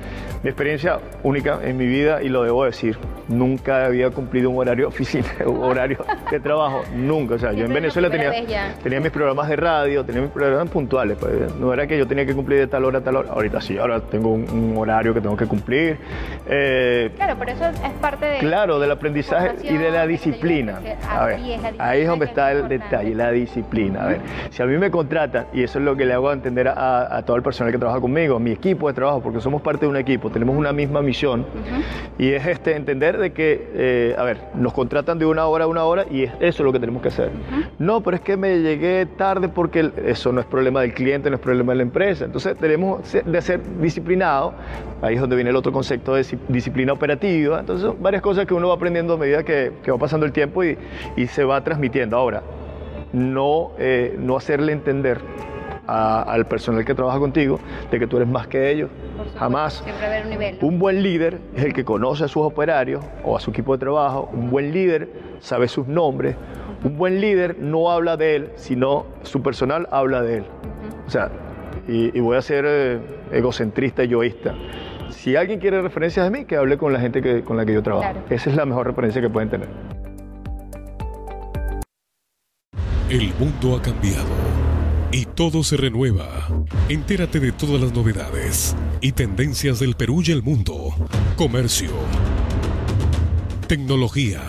mi 0.44 0.50
experiencia 0.50 1.00
única 1.24 1.60
en 1.64 1.78
mi 1.78 1.86
vida, 1.86 2.22
y 2.24 2.30
lo 2.30 2.44
debo 2.44 2.66
decir, 2.66 2.98
nunca 3.28 3.86
había 3.86 4.10
cumplido 4.10 4.50
un 4.50 4.58
horario 4.58 4.88
oficina, 4.88 5.26
un 5.46 5.64
horario 5.64 6.04
de 6.30 6.40
trabajo, 6.40 6.84
nunca. 6.96 7.36
O 7.36 7.40
sea, 7.40 7.52
yo 7.54 7.66
en 7.66 7.74
Venezuela 7.74 8.10
tenía, 8.10 8.32
tenía 8.84 9.00
mis 9.00 9.12
programas 9.12 9.48
de 9.50 9.56
radio, 9.56 10.04
tenía 10.04 10.22
mis 10.22 10.32
programas 10.32 10.70
puntuales. 10.70 11.18
pues, 11.20 11.54
no 11.56 11.74
era 11.74 11.86
que 11.88 11.98
yo 11.98 12.08
tenía 12.08 12.26
que 12.26 12.34
cumplir 12.34 12.60
de 12.60 12.68
tal 12.68 12.86
hora 12.86 13.00
a 13.00 13.02
tal 13.02 13.18
hora. 13.18 13.30
Ahorita 13.32 13.62
sí, 13.62 13.78
ahora 13.78 14.00
tengo 14.00 14.34
un, 14.34 14.50
un 14.50 14.78
horario 14.78 15.14
que 15.14 15.22
tengo 15.22 15.38
que 15.38 15.46
cumplir. 15.46 15.98
Eh, 16.48 17.12
Claro, 17.16 17.36
pero 17.38 17.52
eso 17.52 17.66
es 17.66 17.92
parte 18.02 18.26
de... 18.26 18.38
Claro, 18.40 18.80
del 18.80 18.92
aprendizaje 18.92 19.56
y 19.64 19.78
de 19.78 19.92
la 19.92 20.08
disciplina. 20.08 20.80
A 21.10 21.26
ver, 21.26 21.40
es, 21.40 21.62
ahí 21.80 22.02
es 22.02 22.08
donde 22.08 22.26
está 22.26 22.52
el 22.52 22.68
detalle, 22.68 23.14
la 23.16 23.32
disciplina. 23.32 24.04
A 24.04 24.08
ver, 24.08 24.22
si 24.50 24.62
a 24.62 24.66
mí 24.66 24.78
me 24.78 24.90
contratan, 24.90 25.46
y 25.54 25.64
eso 25.64 25.80
es 25.80 25.86
lo 25.86 25.96
que 25.96 26.06
le 26.06 26.14
hago 26.14 26.32
entender 26.32 26.68
a, 26.68 27.16
a 27.18 27.24
todo 27.24 27.38
el 27.38 27.44
personal 27.44 27.72
que 27.72 27.78
trabaja 27.78 28.00
conmigo, 28.02 28.40
mi 28.40 28.52
equipo 28.52 28.88
de 28.88 28.94
trabajo, 28.94 29.22
porque 29.22 29.40
somos 29.40 29.62
parte 29.62 29.86
de 29.86 29.90
un 29.90 29.98
equipo, 29.98 30.30
tenemos 30.32 30.56
una 30.56 30.74
misma 30.74 31.02
misión, 31.02 31.46
y 32.18 32.32
es 32.32 32.46
este, 32.46 32.76
entender 32.76 33.18
de 33.18 33.32
que, 33.32 33.70
eh, 33.74 34.16
a 34.18 34.24
ver, 34.24 34.38
nos 34.56 34.74
contratan 34.74 35.18
de 35.20 35.26
una 35.26 35.46
hora 35.48 35.66
a 35.66 35.68
una 35.68 35.84
hora 35.86 36.06
y 36.10 36.24
es 36.24 36.32
eso 36.40 36.64
lo 36.64 36.72
que 36.72 36.80
tenemos 36.80 37.02
que 37.02 37.08
hacer. 37.10 37.32
No, 37.80 38.02
pero 38.02 38.16
es 38.18 38.22
que 38.22 38.38
me 38.38 38.60
llegué 38.60 39.06
tarde 39.06 39.50
porque 39.50 39.92
eso 40.06 40.32
no 40.32 40.40
es 40.40 40.46
problema 40.46 40.82
del 40.82 40.94
cliente, 40.94 41.30
no 41.30 41.36
es 41.38 41.42
problema 41.42 41.72
de 41.72 41.78
la 41.78 41.84
empresa. 41.84 42.26
Entonces 42.26 42.56
tenemos 42.58 43.02
de 43.26 43.42
ser 43.42 43.62
disciplinados. 43.82 44.54
Ahí 45.02 45.16
es 45.16 45.22
donde 45.22 45.36
viene 45.36 45.50
el 45.50 45.56
otro 45.56 45.72
concepto 45.72 46.14
de 46.14 46.22
dis- 46.22 46.38
disciplina 46.48 46.94
operativa. 46.94 47.60
Entonces 47.60 47.88
son 47.88 48.02
varias 48.02 48.22
cosas 48.22 48.46
que 48.46 48.54
uno 48.54 48.68
va 48.68 48.76
aprendiendo 48.76 49.14
a 49.16 49.18
medida 49.18 49.44
que, 49.44 49.72
que 49.84 49.92
va 49.92 49.98
pasando 49.98 50.26
el 50.26 50.32
tiempo 50.32 50.64
y, 50.64 50.78
y 51.16 51.28
se 51.28 51.44
va 51.44 51.64
transmitiendo. 51.64 52.18
Ahora, 52.18 52.44
no, 53.14 53.72
eh, 53.80 54.16
no 54.20 54.38
hacerle 54.38 54.72
entender 54.74 55.20
a- 55.92 56.22
al 56.24 56.46
personal 56.46 56.86
que 56.86 56.94
trabaja 56.96 57.20
contigo 57.20 57.60
de 57.90 58.00
que 58.00 58.08
tú 58.08 58.18
eres 58.18 58.30
más 58.30 58.48
que 58.48 58.72
ellos. 58.72 58.90
Jamás. 59.38 59.82
Siempre 59.84 60.06
haber 60.06 60.24
un 60.24 60.30
nivel. 60.30 60.58
Un 60.62 60.80
buen 60.80 61.04
líder 61.04 61.40
es 61.56 61.64
el 61.66 61.74
que 61.74 61.84
conoce 61.86 62.24
a 62.24 62.28
sus 62.28 62.44
operarios 62.44 63.04
o 63.24 63.36
a 63.36 63.40
su 63.40 63.52
equipo 63.52 63.74
de 63.74 63.80
trabajo. 63.80 64.30
Un 64.34 64.50
buen 64.50 64.72
líder 64.74 65.10
sabe 65.40 65.68
sus 65.68 65.88
nombres. 65.88 66.36
Un 66.84 66.98
buen 66.98 67.22
líder 67.22 67.58
no 67.60 67.92
habla 67.92 68.18
de 68.18 68.36
él, 68.36 68.52
sino 68.56 69.06
su 69.24 69.42
personal 69.44 69.88
habla 69.92 70.22
de 70.22 70.38
él. 70.38 70.46
O 71.06 71.10
sea, 71.10 71.30
y, 71.88 72.18
y 72.18 72.20
voy 72.22 72.38
a 72.38 72.42
ser 72.42 72.66
eh, 72.68 73.00
egocentrista, 73.32 74.04
egoísta. 74.04 74.56
Si 75.10 75.36
alguien 75.36 75.60
quiere 75.60 75.82
referencias 75.82 76.26
de 76.32 76.36
mí, 76.40 76.46
que 76.46 76.56
hable 76.58 76.78
con 76.78 76.92
la 76.94 77.00
gente 77.00 77.22
que, 77.22 77.44
con 77.44 77.58
la 77.58 77.66
que 77.66 77.74
yo 77.74 77.84
trabajo. 77.84 78.12
Claro. 78.12 78.26
Esa 78.30 78.50
es 78.50 78.56
la 78.56 78.66
mejor 78.66 78.88
referencia 78.88 79.22
que 79.22 79.30
pueden 79.30 79.50
tener. 79.50 79.68
El 83.10 83.32
mundo 83.38 83.76
ha 83.76 83.82
cambiado 83.82 84.26
y 85.12 85.26
todo 85.26 85.64
se 85.64 85.78
renueva. 85.78 86.48
Entérate 86.90 87.40
de 87.40 87.52
todas 87.52 87.82
las 87.82 87.94
novedades 87.94 88.76
y 89.02 89.12
tendencias 89.12 89.80
del 89.80 89.96
Perú 89.96 90.24
y 90.26 90.32
el 90.32 90.42
mundo. 90.42 90.94
Comercio. 91.36 91.92
Tecnología. 93.68 94.42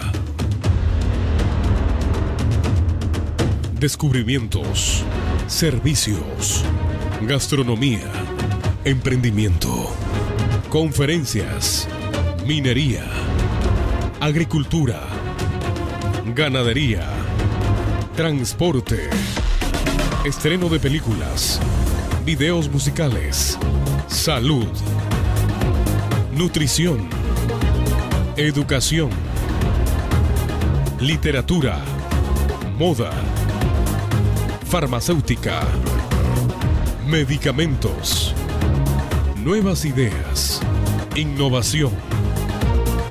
Descubrimientos. 3.79 5.05
Servicios. 5.49 6.65
Gastronomía. 7.23 8.11
Emprendimiento. 8.85 9.91
Conferencias. 10.71 11.89
Minería. 12.47 13.05
Agricultura. 14.21 15.01
Ganadería. 16.35 17.09
Transporte. 18.17 19.09
Estreno 20.25 20.69
de 20.69 20.79
películas. 20.79 21.59
Videos 22.25 22.71
musicales. 22.71 23.59
Salud. 24.07 24.69
Nutrición. 26.33 27.09
Educación. 28.37 29.11
Literatura. 31.01 31.81
Moda. 32.79 33.11
Farmacéutica. 34.67 35.61
Medicamentos. 37.09 38.33
Nuevas 39.43 39.85
ideas. 39.85 40.61
Innovación. 41.17 41.91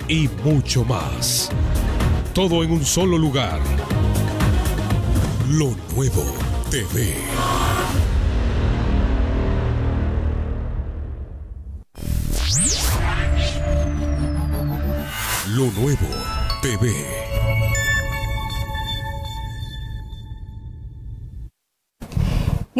Y 0.07 0.29
mucho 0.45 0.85
más. 0.85 1.49
Todo 2.33 2.63
en 2.63 2.71
un 2.71 2.85
solo 2.85 3.17
lugar. 3.17 3.59
Lo 5.49 5.75
nuevo 5.93 6.50
TV. 6.71 7.13
Lo 15.49 15.69
nuevo 15.71 16.07
TV. 16.61 17.30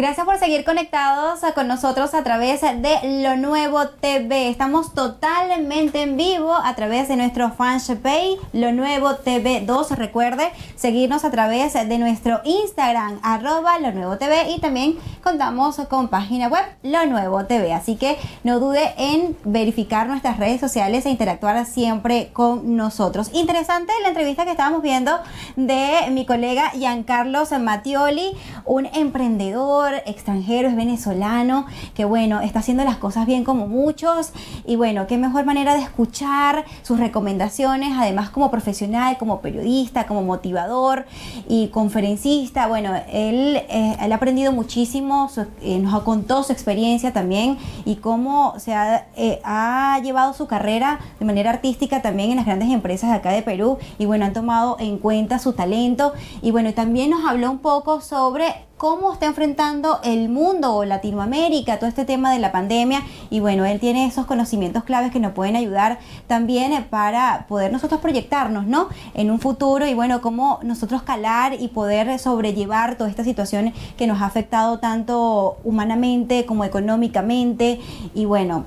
Gracias 0.02 0.26
por 0.26 0.36
seguir 0.36 0.64
conectados 0.64 1.38
con 1.54 1.68
nosotros 1.68 2.12
a 2.12 2.24
través 2.24 2.62
de 2.62 3.22
Lo 3.22 3.36
Nuevo 3.36 3.86
TV. 3.86 4.48
Estamos 4.48 4.94
totalmente 4.94 6.02
en 6.02 6.16
vivo 6.16 6.52
a 6.52 6.74
través 6.74 7.06
de 7.06 7.14
nuestro 7.14 7.52
fanpage 7.52 8.36
Lo 8.52 8.72
Nuevo 8.72 9.14
TV 9.14 9.62
2. 9.64 9.92
Recuerde 9.92 10.50
seguirnos 10.74 11.24
a 11.24 11.30
través 11.30 11.74
de 11.74 11.98
nuestro 11.98 12.40
Instagram 12.42 13.20
arroba 13.22 13.78
Lo 13.78 13.92
Nuevo 13.92 14.18
TV 14.18 14.50
y 14.50 14.58
también 14.58 14.98
contamos 15.22 15.76
con 15.88 16.08
página 16.08 16.48
web 16.48 16.64
Lo 16.82 17.06
Nuevo 17.06 17.44
TV. 17.44 17.72
Así 17.72 17.94
que 17.94 18.18
no 18.42 18.58
dude 18.58 18.94
en 18.98 19.36
verificar 19.44 20.08
nuestras 20.08 20.36
redes 20.36 20.60
sociales 20.60 21.06
e 21.06 21.10
interactuar 21.10 21.64
siempre 21.64 22.30
con 22.32 22.76
nosotros. 22.76 23.30
Interesante 23.32 23.92
la 24.02 24.08
entrevista 24.08 24.44
que 24.44 24.50
estábamos 24.50 24.82
viendo 24.82 25.16
de 25.54 26.10
mi 26.10 26.26
colega 26.26 26.70
Giancarlos 26.70 27.52
Mattioli, 27.52 28.32
un 28.64 28.86
emprendedor 28.86 29.91
extranjero, 30.06 30.68
es 30.68 30.76
venezolano, 30.76 31.66
que 31.94 32.04
bueno, 32.04 32.40
está 32.40 32.60
haciendo 32.60 32.84
las 32.84 32.96
cosas 32.96 33.26
bien 33.26 33.44
como 33.44 33.66
muchos 33.66 34.32
y 34.66 34.76
bueno, 34.76 35.06
qué 35.06 35.18
mejor 35.18 35.44
manera 35.44 35.74
de 35.74 35.82
escuchar 35.82 36.64
sus 36.82 36.98
recomendaciones, 36.98 37.92
además 37.98 38.30
como 38.30 38.50
profesional, 38.50 39.18
como 39.18 39.40
periodista, 39.40 40.06
como 40.06 40.22
motivador 40.22 41.06
y 41.48 41.68
conferencista, 41.68 42.66
bueno, 42.66 42.92
él, 43.12 43.62
eh, 43.68 43.96
ha 44.00 44.14
aprendido 44.14 44.52
muchísimo, 44.52 45.28
su- 45.28 45.46
eh, 45.62 45.78
nos 45.78 46.02
contó 46.02 46.42
su 46.42 46.52
experiencia 46.52 47.12
también 47.12 47.58
y 47.84 47.96
cómo 47.96 48.54
se 48.58 48.72
eh, 49.16 49.40
ha 49.44 49.98
llevado 50.02 50.32
su 50.34 50.46
carrera 50.46 50.98
de 51.18 51.24
manera 51.26 51.50
artística 51.50 52.02
también 52.02 52.30
en 52.30 52.36
las 52.36 52.46
grandes 52.46 52.70
empresas 52.70 53.10
de 53.10 53.16
acá 53.16 53.30
de 53.30 53.42
Perú 53.42 53.78
y 53.98 54.06
bueno, 54.06 54.24
han 54.24 54.32
tomado 54.32 54.76
en 54.80 54.98
cuenta 54.98 55.38
su 55.38 55.52
talento. 55.52 56.12
Y 56.42 56.50
bueno, 56.50 56.72
también 56.74 57.10
nos 57.10 57.24
habló 57.28 57.50
un 57.50 57.58
poco 57.58 58.00
sobre 58.00 58.44
cómo 58.82 59.12
está 59.12 59.26
enfrentando 59.26 60.00
el 60.02 60.28
mundo 60.28 60.74
o 60.74 60.84
Latinoamérica 60.84 61.78
todo 61.78 61.88
este 61.88 62.04
tema 62.04 62.32
de 62.32 62.40
la 62.40 62.50
pandemia 62.50 63.04
y 63.30 63.38
bueno, 63.38 63.64
él 63.64 63.78
tiene 63.78 64.06
esos 64.06 64.26
conocimientos 64.26 64.82
claves 64.82 65.12
que 65.12 65.20
nos 65.20 65.34
pueden 65.34 65.54
ayudar 65.54 66.00
también 66.26 66.72
eh, 66.72 66.84
para 66.90 67.46
poder 67.48 67.70
nosotros 67.70 68.00
proyectarnos, 68.00 68.66
¿no? 68.66 68.88
En 69.14 69.30
un 69.30 69.38
futuro 69.38 69.86
y 69.86 69.94
bueno, 69.94 70.20
cómo 70.20 70.58
nosotros 70.64 71.02
calar 71.04 71.54
y 71.60 71.68
poder 71.68 72.18
sobrellevar 72.18 72.98
toda 72.98 73.08
esta 73.08 73.22
situación 73.22 73.72
que 73.96 74.08
nos 74.08 74.20
ha 74.20 74.26
afectado 74.26 74.80
tanto 74.80 75.58
humanamente 75.62 76.44
como 76.44 76.64
económicamente 76.64 77.80
y 78.16 78.24
bueno, 78.24 78.64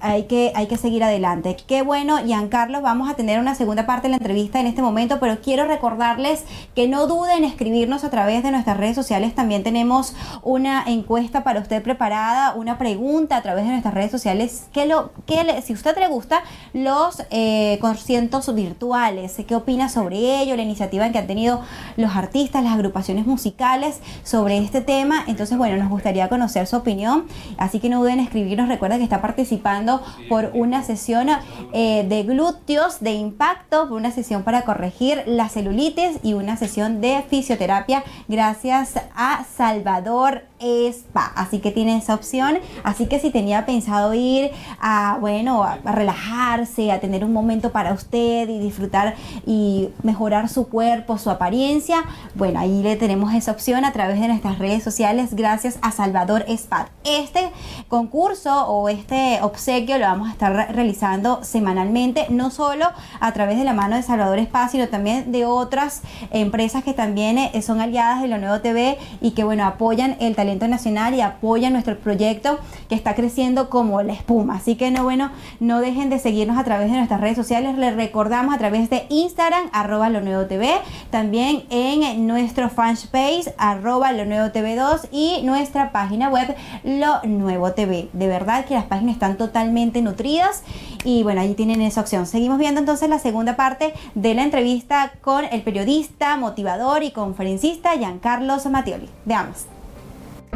hay 0.00 0.24
que, 0.24 0.52
hay 0.54 0.66
que 0.66 0.76
seguir 0.76 1.02
adelante. 1.04 1.56
Qué 1.66 1.82
bueno, 1.82 2.18
Giancarlo, 2.18 2.80
vamos 2.82 3.10
a 3.10 3.14
tener 3.14 3.38
una 3.40 3.54
segunda 3.54 3.86
parte 3.86 4.08
de 4.08 4.10
la 4.10 4.16
entrevista 4.16 4.60
en 4.60 4.66
este 4.66 4.82
momento, 4.82 5.18
pero 5.20 5.40
quiero 5.40 5.66
recordarles 5.66 6.44
que 6.74 6.88
no 6.88 7.06
duden 7.06 7.38
en 7.38 7.44
escribirnos 7.44 8.04
a 8.04 8.10
través 8.10 8.42
de 8.42 8.50
nuestras 8.50 8.76
redes 8.76 8.94
sociales. 8.94 9.34
También 9.34 9.62
tenemos 9.62 10.14
una 10.42 10.84
encuesta 10.86 11.44
para 11.44 11.60
usted 11.60 11.82
preparada, 11.82 12.54
una 12.54 12.78
pregunta 12.78 13.36
a 13.36 13.42
través 13.42 13.64
de 13.64 13.70
nuestras 13.70 13.94
redes 13.94 14.10
sociales. 14.10 14.66
¿Qué 14.72 14.86
lo, 14.86 15.10
qué 15.26 15.44
le- 15.44 15.62
si 15.62 15.72
usted 15.72 15.96
le 15.98 16.08
gusta 16.08 16.42
los 16.72 17.22
eh, 17.30 17.78
conciertos 17.80 18.54
virtuales, 18.54 19.36
¿qué 19.46 19.54
opina 19.54 19.88
sobre 19.88 20.40
ello? 20.42 20.56
La 20.56 20.62
iniciativa 20.62 21.10
que 21.10 21.18
han 21.18 21.26
tenido 21.26 21.60
los 21.96 22.14
artistas, 22.16 22.62
las 22.62 22.74
agrupaciones 22.74 23.26
musicales 23.26 24.00
sobre 24.22 24.58
este 24.58 24.80
tema. 24.80 25.24
Entonces, 25.26 25.56
bueno, 25.58 25.76
nos 25.76 25.88
gustaría 25.90 26.28
conocer 26.28 26.66
su 26.66 26.76
opinión. 26.76 27.26
Así 27.56 27.80
que 27.80 27.88
no 27.88 28.00
duden 28.00 28.14
en 28.18 28.24
escribirnos. 28.24 28.68
Recuerda 28.68 28.98
que 28.98 29.04
está 29.04 29.20
participando 29.22 29.87
por 30.28 30.50
una 30.54 30.82
sesión 30.82 31.28
eh, 31.72 32.04
de 32.08 32.22
glúteos 32.22 33.00
de 33.00 33.12
impacto, 33.12 33.88
por 33.88 33.96
una 33.96 34.10
sesión 34.10 34.42
para 34.42 34.62
corregir 34.62 35.22
la 35.26 35.48
celulitis 35.48 36.18
y 36.22 36.34
una 36.34 36.56
sesión 36.56 37.00
de 37.00 37.24
fisioterapia. 37.28 38.04
Gracias 38.28 38.94
a 39.14 39.44
Salvador 39.56 40.42
Spa. 40.60 41.32
Así 41.36 41.58
que 41.60 41.70
tiene 41.70 41.96
esa 41.96 42.14
opción. 42.14 42.58
Así 42.84 43.06
que 43.06 43.20
si 43.20 43.30
tenía 43.30 43.66
pensado 43.66 44.14
ir 44.14 44.50
a, 44.80 45.18
bueno, 45.20 45.62
a, 45.62 45.78
relajarse, 45.84 46.90
a 46.92 47.00
tener 47.00 47.24
un 47.24 47.32
momento 47.32 47.70
para 47.70 47.92
usted 47.92 48.48
y 48.48 48.58
disfrutar 48.58 49.14
y 49.46 49.90
mejorar 50.02 50.48
su 50.48 50.68
cuerpo, 50.68 51.18
su 51.18 51.30
apariencia, 51.30 52.04
bueno, 52.34 52.60
ahí 52.60 52.82
le 52.82 52.96
tenemos 52.96 53.32
esa 53.34 53.52
opción 53.52 53.84
a 53.84 53.92
través 53.92 54.20
de 54.20 54.28
nuestras 54.28 54.58
redes 54.58 54.82
sociales 54.82 55.34
gracias 55.34 55.78
a 55.82 55.92
Salvador 55.92 56.44
Spa. 56.48 56.88
Este 57.04 57.50
concurso 57.88 58.66
o 58.68 58.88
este 58.88 59.38
obsequio 59.42 59.98
lo 59.98 60.06
vamos 60.06 60.28
a 60.28 60.32
estar 60.32 60.52
re- 60.52 60.66
realizando 60.72 61.42
semanalmente, 61.42 62.26
no 62.30 62.50
solo 62.50 62.86
a 63.20 63.32
través 63.32 63.58
de 63.58 63.64
la 63.64 63.72
mano 63.72 63.96
de 63.96 64.02
Salvador 64.02 64.38
Spa, 64.40 64.68
sino 64.68 64.88
también 64.88 65.32
de 65.32 65.46
otras 65.46 66.02
empresas 66.30 66.84
que 66.84 66.92
también 66.94 67.38
eh, 67.38 67.62
son 67.62 67.80
aliadas 67.80 68.22
de 68.22 68.28
lo 68.28 68.38
nuevo 68.38 68.60
TV 68.60 68.98
y 69.20 69.32
que 69.32 69.44
bueno, 69.44 69.64
apoyan 69.64 70.16
el 70.20 70.34
talento 70.34 70.47
talento 70.48 70.66
nacional 70.66 71.14
y 71.14 71.20
apoyan 71.20 71.74
nuestro 71.74 71.98
proyecto 71.98 72.58
que 72.88 72.94
está 72.94 73.14
creciendo 73.14 73.68
como 73.68 74.00
la 74.00 74.14
espuma. 74.14 74.56
Así 74.56 74.76
que 74.76 74.90
no, 74.90 75.04
bueno, 75.04 75.30
no 75.60 75.80
dejen 75.80 76.08
de 76.08 76.18
seguirnos 76.18 76.56
a 76.56 76.64
través 76.64 76.90
de 76.90 76.96
nuestras 76.96 77.20
redes 77.20 77.36
sociales. 77.36 77.76
Les 77.76 77.94
recordamos 77.94 78.54
a 78.54 78.58
través 78.58 78.88
de 78.88 79.04
Instagram, 79.10 79.68
arroba 79.72 80.08
lo 80.08 80.22
nuevo 80.22 80.46
TV, 80.46 80.70
también 81.10 81.64
en 81.68 82.26
nuestro 82.26 82.70
fanpage, 82.70 83.52
arroba 83.58 84.12
lo 84.12 84.24
nuevo 84.24 84.50
TV 84.50 84.74
2 84.74 85.08
y 85.12 85.42
nuestra 85.44 85.92
página 85.92 86.30
web, 86.30 86.56
lo 86.82 87.22
nuevo 87.24 87.72
TV. 87.72 88.08
De 88.14 88.26
verdad 88.26 88.64
que 88.64 88.72
las 88.72 88.84
páginas 88.84 89.16
están 89.16 89.36
totalmente 89.36 90.00
nutridas 90.00 90.62
y 91.04 91.24
bueno, 91.24 91.42
ahí 91.42 91.52
tienen 91.52 91.82
esa 91.82 92.00
opción. 92.00 92.26
Seguimos 92.26 92.58
viendo 92.58 92.80
entonces 92.80 93.10
la 93.10 93.18
segunda 93.18 93.54
parte 93.54 93.92
de 94.14 94.34
la 94.34 94.44
entrevista 94.44 95.12
con 95.20 95.44
el 95.44 95.60
periodista, 95.60 96.38
motivador 96.38 97.02
y 97.02 97.10
conferencista 97.10 97.98
Giancarlos 97.98 98.64
Mattioli. 98.64 99.10
Veamos. 99.26 99.77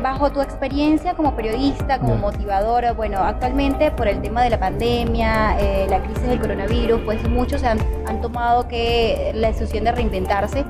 Bajo 0.01 0.33
tu 0.33 0.41
experiencia 0.41 1.15
como 1.15 1.37
periodista, 1.37 1.99
como 1.99 2.17
motivadora, 2.17 2.93
bueno, 2.93 3.19
actualmente 3.19 3.91
por 3.93 4.09
el 4.09 4.21
tema 4.21 4.43
de 4.43 4.51
la 4.51 4.59
pandemia, 4.59 5.57
eh, 5.61 5.87
la 5.89 6.01
crisis 6.03 6.23
del 6.27 6.41
coronavirus, 6.41 7.01
pues 7.05 7.23
muchos 7.29 7.63
han, 7.63 7.79
han 8.07 8.21
tomado 8.21 8.67
que 8.67 9.31
la 9.35 9.49
decisión 9.49 9.85
de 9.85 9.93
reinventarse 9.93 10.65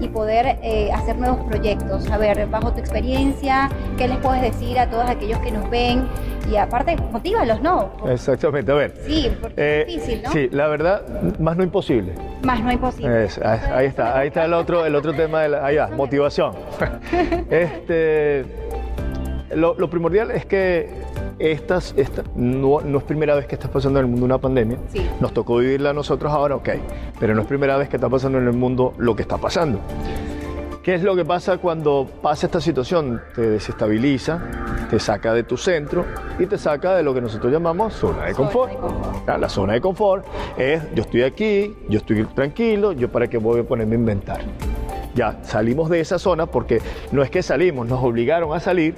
y 0.00 0.08
poder 0.08 0.58
eh, 0.62 0.90
hacer 0.92 1.16
nuevos 1.16 1.46
proyectos. 1.46 2.10
A 2.10 2.18
ver, 2.18 2.46
bajo 2.48 2.72
tu 2.72 2.80
experiencia, 2.80 3.70
¿qué 3.96 4.06
les 4.08 4.18
puedes 4.18 4.42
decir 4.42 4.78
a 4.78 4.90
todos 4.90 5.08
aquellos 5.08 5.38
que 5.38 5.50
nos 5.52 5.70
ven? 5.70 6.06
Y 6.50 6.56
aparte, 6.56 6.96
motívalos, 7.10 7.62
¿no? 7.62 7.90
Exactamente, 8.06 8.70
a 8.70 8.74
ver. 8.74 8.94
Sí, 9.06 9.32
porque 9.40 9.54
Eh, 9.56 9.80
es 9.88 9.94
difícil, 9.94 10.22
¿no? 10.24 10.30
Sí, 10.30 10.48
la 10.52 10.66
verdad, 10.68 11.02
más 11.38 11.56
no 11.56 11.62
imposible. 11.62 12.12
Más 12.42 12.60
no 12.60 12.68
hay 12.68 12.76
posible. 12.76 13.24
Es- 13.24 13.38
ahí 13.38 13.60
ahí 13.72 13.86
está, 13.86 14.18
ahí 14.18 14.26
está 14.28 14.44
el 14.44 14.52
otro, 14.52 14.84
el 14.84 14.94
otro 14.94 15.14
tema, 15.14 15.40
de 15.40 15.48
la, 15.48 15.64
ahí 15.64 15.76
va, 15.76 15.88
motivación. 15.88 16.52
este, 17.50 18.44
lo, 19.54 19.74
lo 19.74 19.90
primordial 19.90 20.30
es 20.30 20.46
que 20.46 20.88
estas, 21.38 21.94
esta, 21.96 22.22
no, 22.34 22.80
no 22.80 22.98
es 22.98 23.04
primera 23.04 23.34
vez 23.34 23.46
que 23.46 23.54
está 23.54 23.68
pasando 23.68 23.98
en 23.98 24.06
el 24.06 24.10
mundo 24.10 24.26
una 24.26 24.38
pandemia. 24.38 24.78
Sí. 24.92 25.06
Nos 25.20 25.32
tocó 25.32 25.56
vivirla 25.58 25.90
a 25.90 25.92
nosotros 25.92 26.32
ahora, 26.32 26.56
ok, 26.56 26.68
pero 27.18 27.34
no 27.34 27.42
es 27.42 27.46
primera 27.46 27.76
vez 27.76 27.88
que 27.88 27.96
está 27.96 28.08
pasando 28.08 28.38
en 28.38 28.46
el 28.46 28.52
mundo 28.54 28.94
lo 28.98 29.14
que 29.16 29.22
está 29.22 29.38
pasando. 29.38 29.80
¿Qué 30.82 30.94
es 30.94 31.02
lo 31.02 31.16
que 31.16 31.24
pasa 31.24 31.56
cuando 31.56 32.06
pasa 32.20 32.44
esta 32.46 32.60
situación? 32.60 33.22
Te 33.34 33.40
desestabiliza, 33.40 34.38
te 34.90 35.00
saca 35.00 35.32
de 35.32 35.42
tu 35.42 35.56
centro 35.56 36.04
y 36.38 36.44
te 36.44 36.58
saca 36.58 36.94
de 36.94 37.02
lo 37.02 37.14
que 37.14 37.22
nosotros 37.22 37.50
llamamos 37.50 37.94
zona 37.94 38.26
de 38.26 38.34
Zona 38.34 38.50
confort. 38.50 38.70
de 38.72 38.76
confort. 38.78 39.28
Ah, 39.28 39.38
La 39.38 39.48
zona 39.48 39.72
de 39.72 39.80
confort 39.80 40.26
es 40.58 40.82
yo 40.94 41.02
estoy 41.02 41.22
aquí, 41.22 41.74
yo 41.88 42.00
estoy 42.00 42.24
tranquilo, 42.26 42.92
yo 42.92 43.10
para 43.10 43.28
qué 43.28 43.38
voy 43.38 43.60
a 43.60 43.64
ponerme 43.64 43.94
a 43.94 43.98
inventar. 43.98 44.40
Ya 45.14 45.38
salimos 45.42 45.88
de 45.90 46.00
esa 46.00 46.18
zona 46.18 46.46
porque 46.46 46.80
no 47.12 47.22
es 47.22 47.30
que 47.30 47.42
salimos, 47.42 47.86
nos 47.86 48.02
obligaron 48.02 48.52
a 48.52 48.60
salir. 48.60 48.94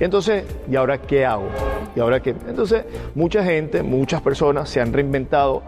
Entonces, 0.00 0.44
¿y 0.70 0.76
ahora 0.76 0.98
qué 0.98 1.24
hago? 1.24 1.48
¿Y 1.94 2.00
ahora 2.00 2.20
qué? 2.20 2.34
Entonces, 2.46 2.84
mucha 3.14 3.42
gente, 3.42 3.82
muchas 3.82 4.20
personas 4.20 4.68
se 4.68 4.80
han 4.80 4.92
reinventado. 4.92 5.62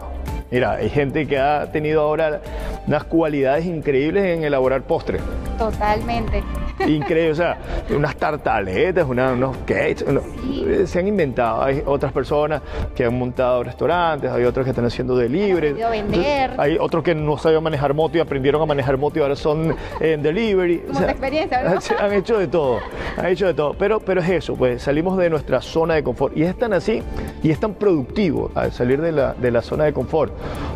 Mira, 0.51 0.73
hay 0.73 0.89
gente 0.89 1.27
que 1.27 1.37
ha 1.39 1.71
tenido 1.71 2.01
ahora 2.01 2.41
unas 2.87 3.03
cualidades 3.05 3.65
increíbles 3.65 4.25
en 4.25 4.43
elaborar 4.43 4.83
postres. 4.83 5.21
Totalmente. 5.57 6.43
Increíble, 6.87 7.31
o 7.31 7.35
sea, 7.35 7.57
unas 7.95 8.15
tartaletas, 8.15 9.05
una- 9.07 9.33
unos 9.33 9.57
cakes, 9.65 10.03
uno- 10.07 10.21
eh, 10.67 10.83
se 10.87 10.99
han 10.99 11.07
inventado. 11.07 11.61
Hay 11.63 11.83
otras 11.85 12.11
personas 12.11 12.61
que 12.95 13.05
han 13.05 13.17
montado 13.17 13.63
restaurantes, 13.63 14.31
hay 14.31 14.43
otros 14.45 14.63
que 14.63 14.69
están 14.71 14.85
haciendo 14.85 15.15
delivery. 15.17 15.73
vender. 15.73 16.51
Hay 16.57 16.77
otros 16.79 17.03
que 17.03 17.13
no 17.15 17.37
sabían 17.37 17.63
manejar 17.63 17.93
moto 17.93 18.17
y 18.17 18.21
aprendieron 18.21 18.61
a 18.61 18.65
manejar 18.65 18.97
moto 18.97 19.19
y 19.19 19.21
ahora 19.21 19.35
son 19.35 19.75
en 19.99 20.21
delivery. 20.21 20.79
Como 20.87 20.99
tu 20.99 21.05
experiencia, 21.05 21.63
¿no? 21.63 21.79
Han 21.99 22.13
hecho 22.13 22.37
de 22.37 22.47
todo, 22.47 22.79
han 23.17 23.25
hecho 23.25 23.47
de 23.47 23.53
todo. 23.53 23.73
Pero, 23.77 23.99
pero 23.99 24.21
es 24.21 24.29
eso, 24.29 24.55
pues 24.55 24.81
salimos 24.81 25.17
de 25.17 25.29
nuestra 25.29 25.61
zona 25.61 25.95
de 25.95 26.03
confort. 26.03 26.35
Y 26.37 26.43
es 26.43 26.57
tan 26.57 26.73
así 26.73 27.01
y 27.43 27.51
es 27.51 27.59
tan 27.59 27.73
productivo 27.73 28.51
al 28.55 28.71
salir 28.71 29.01
de 29.01 29.11
la, 29.11 29.33
de 29.33 29.51
la 29.51 29.61
zona 29.61 29.83
de 29.85 29.93
confort. 29.93 30.31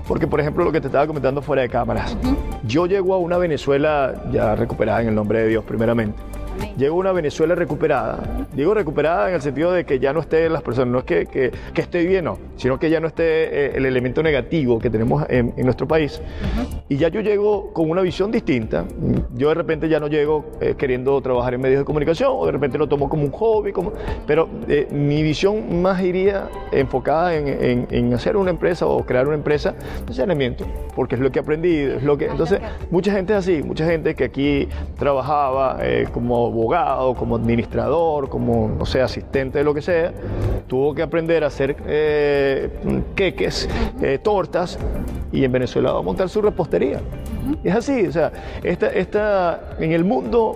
Porque, 0.08 0.28
por 0.28 0.40
ejemplo, 0.42 0.66
lo 0.66 0.72
que 0.72 0.82
te 0.82 0.88
estaba 0.88 1.08
comentando 1.08 1.42
fuera 1.42 1.62
de 1.62 1.70
cámaras. 1.70 2.18
Yo 2.66 2.86
llego 2.88 3.14
a 3.14 3.18
una 3.18 3.38
Venezuela 3.38 4.14
ya 4.32 4.56
recuperada 4.56 5.02
en 5.02 5.10
el 5.10 5.16
nombre 5.16 5.40
de 5.40 5.48
Dios, 5.48 5.64
primeramente. 5.64 5.93
futuramente. 5.94 6.43
Llego 6.78 6.96
a 6.96 7.00
una 7.00 7.12
Venezuela 7.12 7.56
recuperada. 7.56 8.48
Digo 8.54 8.74
recuperada 8.74 9.30
en 9.30 9.36
el 9.36 9.42
sentido 9.42 9.72
de 9.72 9.86
que 9.86 10.00
ya 10.00 10.12
no 10.14 10.20
esté 10.22 10.50
las 10.50 10.62
personas, 10.62 10.92
no 10.92 11.00
es 11.00 11.06
que, 11.06 11.26
que, 11.26 11.52
que 11.74 11.82
esté 11.82 12.06
bien, 12.06 12.26
no, 12.26 12.38
sino 12.56 12.80
que 12.80 12.90
ya 12.90 13.00
no 13.00 13.08
esté 13.08 13.24
eh, 13.24 13.72
el 13.76 13.86
elemento 13.86 14.24
negativo 14.24 14.80
que 14.80 14.90
tenemos 14.90 15.24
en, 15.30 15.54
en 15.56 15.66
nuestro 15.66 15.88
país. 15.88 16.22
Y 16.90 16.98
ya 16.98 17.10
yo 17.10 17.22
llego 17.22 17.72
con 17.74 17.90
una 17.90 18.02
visión 18.02 18.32
distinta. 18.32 18.86
Yo 19.36 19.50
de 19.50 19.56
repente 19.56 19.88
ya 19.90 20.00
no 20.00 20.08
llego 20.08 20.46
eh, 20.62 20.76
queriendo 20.78 21.20
trabajar 21.22 21.54
en 21.54 21.62
medios 21.62 21.80
de 21.80 21.86
comunicación 21.86 22.32
o 22.34 22.46
de 22.46 22.52
repente 22.52 22.78
lo 22.78 22.88
tomo 22.88 23.08
como 23.10 23.24
un 23.24 23.32
hobby, 23.32 23.72
como, 23.72 23.94
pero 24.26 24.50
eh, 24.68 24.88
mi 24.92 25.22
visión 25.24 25.82
más 25.82 26.02
iría 26.02 26.50
enfocada 26.72 27.36
en, 27.36 27.48
en- 27.48 27.88
en 27.92 28.14
hacer 28.14 28.36
una 28.38 28.50
empresa 28.52 28.86
o 28.88 29.06
crear 29.06 29.28
una 29.28 29.36
empresa 29.36 29.76
de 30.08 30.14
saneamiento, 30.14 30.66
porque 30.96 31.16
es 31.16 31.22
lo 31.22 31.32
que 31.32 31.40
he 31.40 31.42
aprendido, 31.42 31.98
es 31.98 32.04
lo 32.04 32.18
que... 32.18 32.26
Entonces, 32.26 32.60
mucha 32.92 33.12
gente 33.12 33.34
es 33.34 33.40
así, 33.40 33.62
mucha 33.64 33.86
gente 33.86 34.16
que 34.16 34.24
aquí 34.26 34.68
trabajaba 34.98 35.78
como 36.12 36.50
abogado, 36.64 37.14
como 37.16 37.36
administrador, 37.36 38.30
como, 38.30 38.70
no 38.78 38.86
sé, 38.86 39.02
asistente 39.02 39.58
de 39.58 39.64
lo 39.64 39.74
que 39.74 39.82
sea, 39.82 40.14
tuvo 40.68 40.96
que 40.96 41.02
aprender 41.02 41.44
a 41.44 41.48
hacer 41.48 41.76
eh, 41.86 42.70
queques, 43.16 43.68
eh, 44.02 44.18
tortas, 44.22 44.80
y 45.32 45.44
en 45.44 45.52
Venezuela 45.52 45.92
va 45.92 46.00
a 46.00 46.02
montar 46.02 46.30
su 46.30 46.42
repostería. 46.42 47.02
Es 47.64 47.76
así, 47.76 48.08
o 48.08 48.12
sea, 48.12 48.32
esta, 48.64 48.88
esta, 48.94 49.76
en 49.80 49.92
el 49.92 50.06
mundo 50.06 50.56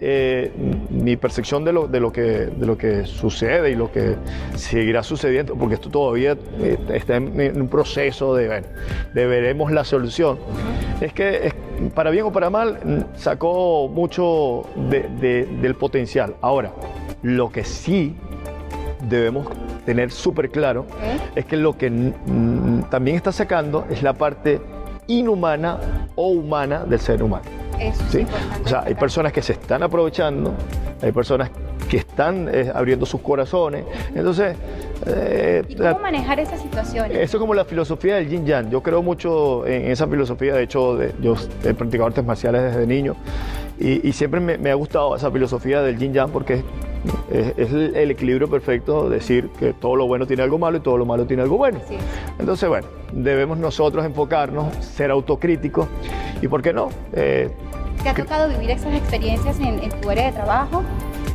eh, 0.00 0.50
mi 0.90 1.16
percepción 1.16 1.64
de 1.64 1.72
lo, 1.72 1.86
de, 1.86 2.00
lo 2.00 2.12
que, 2.12 2.22
de 2.22 2.66
lo 2.66 2.76
que 2.76 3.06
sucede 3.06 3.70
y 3.70 3.74
lo 3.76 3.90
que 3.92 4.16
seguirá 4.56 5.02
sucediendo, 5.02 5.54
porque 5.54 5.76
esto 5.76 5.88
todavía 5.90 6.36
eh, 6.60 6.76
está 6.92 7.16
en, 7.16 7.40
en 7.40 7.60
un 7.62 7.68
proceso 7.68 8.34
de, 8.34 8.48
bueno, 8.48 8.66
de 9.14 9.26
veremos 9.26 9.70
la 9.70 9.84
solución, 9.84 10.38
es 11.00 11.12
que 11.12 11.46
es- 11.46 11.54
para 11.94 12.10
bien 12.10 12.24
o 12.24 12.32
para 12.32 12.50
mal 12.50 13.06
sacó 13.16 13.88
mucho 13.88 14.62
de- 14.90 15.08
de- 15.20 15.46
del 15.60 15.74
potencial. 15.74 16.34
Ahora, 16.40 16.72
lo 17.22 17.50
que 17.50 17.64
sí 17.64 18.14
debemos 19.08 19.46
tener 19.84 20.10
súper 20.10 20.50
claro 20.50 20.86
es 21.34 21.44
que 21.44 21.56
lo 21.56 21.76
que 21.76 22.12
también 22.90 23.16
está 23.16 23.32
sacando 23.32 23.84
es 23.90 24.02
la 24.02 24.14
parte 24.14 24.60
inhumana 25.06 25.78
o 26.16 26.28
humana 26.30 26.84
del 26.84 26.98
ser 27.00 27.22
humano. 27.22 27.44
Eso. 27.78 28.02
O 28.64 28.68
sea, 28.68 28.82
hay 28.86 28.94
personas 28.94 29.32
que 29.32 29.42
se 29.42 29.52
están 29.52 29.82
aprovechando, 29.82 30.54
hay 31.02 31.12
personas 31.12 31.50
que 31.88 31.98
están 31.98 32.48
eh, 32.52 32.72
abriendo 32.74 33.06
sus 33.06 33.20
corazones. 33.20 33.84
Entonces, 34.14 34.56
eh, 35.06 35.62
¿Y 35.68 35.76
cómo 35.76 35.98
manejar 36.00 36.40
esas 36.40 36.60
situaciones? 36.60 37.16
eso 37.18 37.36
es 37.36 37.40
como 37.40 37.54
la 37.54 37.64
filosofía 37.64 38.16
del 38.16 38.28
yin 38.28 38.44
yang. 38.46 38.70
Yo 38.70 38.82
creo 38.82 39.02
mucho 39.02 39.66
en 39.66 39.90
esa 39.90 40.06
filosofía. 40.06 40.54
De 40.54 40.62
hecho, 40.64 40.96
de- 40.96 41.14
yo 41.20 41.34
he 41.64 41.74
practicado 41.74 42.06
artes 42.08 42.24
marciales 42.24 42.62
desde 42.62 42.86
niño 42.86 43.14
y, 43.78 44.06
y 44.08 44.12
siempre 44.12 44.40
me, 44.40 44.58
me 44.58 44.70
ha 44.70 44.74
gustado 44.74 45.14
esa 45.16 45.30
filosofía 45.30 45.82
del 45.82 45.98
yin 45.98 46.12
yang 46.12 46.30
porque 46.30 46.62
es, 47.30 47.52
es 47.56 47.72
el, 47.72 47.94
el 47.96 48.10
equilibrio 48.10 48.48
perfecto. 48.50 49.08
Decir 49.08 49.48
que 49.58 49.72
todo 49.72 49.96
lo 49.96 50.06
bueno 50.06 50.26
tiene 50.26 50.42
algo 50.42 50.58
malo 50.58 50.78
y 50.78 50.80
todo 50.80 50.96
lo 50.98 51.04
malo 51.06 51.24
tiene 51.26 51.42
algo 51.42 51.56
bueno. 51.56 51.78
Sí. 51.88 51.96
Entonces, 52.38 52.68
bueno, 52.68 52.86
debemos 53.12 53.58
nosotros 53.58 54.04
enfocarnos, 54.04 54.74
ser 54.84 55.10
autocríticos 55.10 55.86
y, 56.42 56.48
¿por 56.48 56.62
qué 56.62 56.72
no? 56.72 56.88
Eh, 57.12 57.50
¿Te 58.02 58.08
ha 58.10 58.14
tocado 58.14 58.48
vivir 58.48 58.70
esas 58.70 58.94
experiencias 58.94 59.58
en, 59.58 59.82
en 59.82 59.90
tu 60.00 60.10
área 60.10 60.26
de 60.26 60.32
trabajo? 60.32 60.82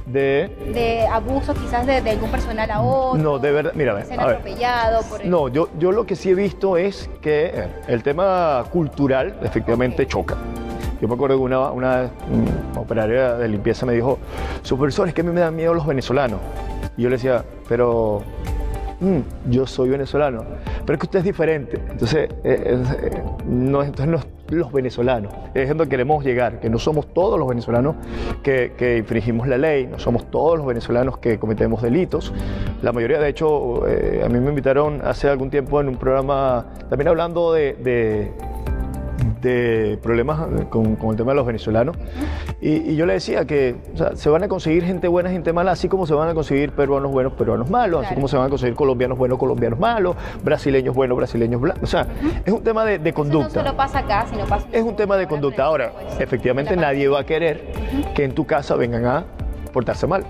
De 0.05 0.49
De 0.73 1.07
abuso 1.07 1.53
quizás 1.53 1.85
de, 1.85 2.01
de 2.01 2.09
algún 2.11 2.29
personal 2.31 2.69
a 2.71 2.81
otro. 2.81 3.21
No, 3.21 3.39
de 3.39 3.51
verdad, 3.51 3.71
mira, 3.75 3.97
a 3.97 4.03
Ser 4.03 4.19
a 4.19 4.25
ver. 4.25 4.35
atropellado 4.37 5.03
por 5.03 5.21
el- 5.21 5.29
No, 5.29 5.47
yo, 5.47 5.69
yo 5.79 5.91
lo 5.91 6.05
que 6.05 6.15
sí 6.15 6.29
he 6.31 6.35
visto 6.35 6.77
es 6.77 7.09
que 7.21 7.63
el 7.87 8.03
tema 8.03 8.63
cultural 8.71 9.35
efectivamente 9.43 10.07
choca. 10.07 10.35
Yo 11.01 11.07
me 11.07 11.15
acuerdo 11.15 11.35
que 11.37 11.41
una, 11.43 11.71
una 11.71 12.09
operaria 12.75 13.33
de 13.35 13.47
limpieza 13.47 13.85
me 13.85 13.93
dijo, 13.93 14.19
supervisor, 14.61 15.07
es 15.07 15.13
que 15.13 15.21
a 15.21 15.23
mí 15.23 15.31
me 15.31 15.39
dan 15.41 15.55
miedo 15.55 15.73
los 15.73 15.85
venezolanos. 15.87 16.39
Y 16.95 17.01
yo 17.03 17.09
le 17.09 17.15
decía, 17.15 17.43
pero 17.67 18.21
mm, 19.01 19.51
yo 19.51 19.67
soy 19.67 19.89
venezolano, 19.89 20.43
pero 20.85 20.93
es 20.93 20.99
que 20.99 21.05
usted 21.05 21.19
es 21.19 21.25
diferente. 21.25 21.81
Entonces, 21.89 22.29
eh, 22.43 22.81
eh, 23.03 23.23
no, 23.45 23.83
entonces 23.83 24.07
no 24.07 24.41
los 24.51 24.71
venezolanos, 24.71 25.33
es 25.53 25.69
donde 25.69 25.87
queremos 25.87 26.25
llegar, 26.25 26.59
que 26.59 26.69
no 26.69 26.77
somos 26.77 27.07
todos 27.13 27.39
los 27.39 27.47
venezolanos 27.47 27.95
que, 28.43 28.97
infringimos 28.97 29.47
la 29.47 29.57
ley, 29.57 29.87
no 29.87 29.97
somos 29.97 30.29
todos 30.29 30.57
los 30.57 30.67
venezolanos 30.67 31.17
que 31.19 31.39
cometemos 31.39 31.81
delitos. 31.81 32.33
La 32.81 32.91
mayoría, 32.91 33.19
de 33.19 33.29
hecho, 33.29 33.87
eh, 33.87 34.21
a 34.25 34.27
mí 34.27 34.39
me 34.39 34.49
invitaron 34.49 35.01
hace 35.03 35.29
algún 35.29 35.49
tiempo 35.49 35.79
en 35.79 35.87
un 35.87 35.95
programa, 35.95 36.65
también 36.89 37.07
hablando 37.07 37.53
de 37.53 38.31
de 39.41 39.97
problemas 40.01 40.39
con, 40.69 40.95
con 40.95 41.11
el 41.11 41.15
tema 41.15 41.31
de 41.31 41.35
los 41.35 41.45
venezolanos. 41.45 41.97
Y, 42.61 42.91
y 42.91 42.95
yo 42.95 43.05
le 43.05 43.13
decía 43.13 43.45
que 43.45 43.75
o 43.93 43.97
sea, 43.97 44.15
se 44.15 44.29
van 44.29 44.43
a 44.43 44.47
conseguir 44.47 44.83
gente 44.85 45.07
buena, 45.07 45.29
gente 45.29 45.51
mala, 45.53 45.71
así 45.71 45.87
como 45.87 46.05
se 46.05 46.13
van 46.13 46.29
a 46.29 46.33
conseguir 46.33 46.71
peruanos 46.71 47.11
buenos, 47.11 47.33
peruanos 47.33 47.69
malos, 47.69 48.05
así 48.05 48.15
como 48.15 48.27
se 48.27 48.37
van 48.37 48.47
a 48.47 48.49
conseguir 48.49 48.75
colombianos 48.75 49.17
buenos, 49.17 49.37
colombianos 49.37 49.79
malos, 49.79 50.15
brasileños 50.43 50.95
buenos, 50.95 51.17
brasileños 51.17 51.59
blancos. 51.59 51.83
O 51.83 51.87
sea, 51.87 52.07
es 52.45 52.53
un 52.53 52.63
tema 52.63 52.85
de, 52.85 52.99
de 52.99 53.09
Eso 53.09 53.15
conducta. 53.15 53.59
no 53.59 53.65
solo 53.65 53.77
pasa 53.77 53.99
acá, 53.99 54.25
sino 54.29 54.45
pasa 54.45 54.67
Es 54.71 54.83
un 54.83 54.95
tema 54.95 55.17
de 55.17 55.27
conducta. 55.27 55.63
Ahora, 55.63 55.91
pues, 55.91 56.19
efectivamente 56.19 56.75
nadie 56.75 57.07
va 57.07 57.21
a 57.21 57.25
querer 57.25 57.71
que 58.15 58.23
en 58.23 58.33
tu 58.33 58.45
casa 58.45 58.75
vengan 58.75 59.05
a 59.05 59.25
portarse 59.73 60.05
mal. 60.07 60.23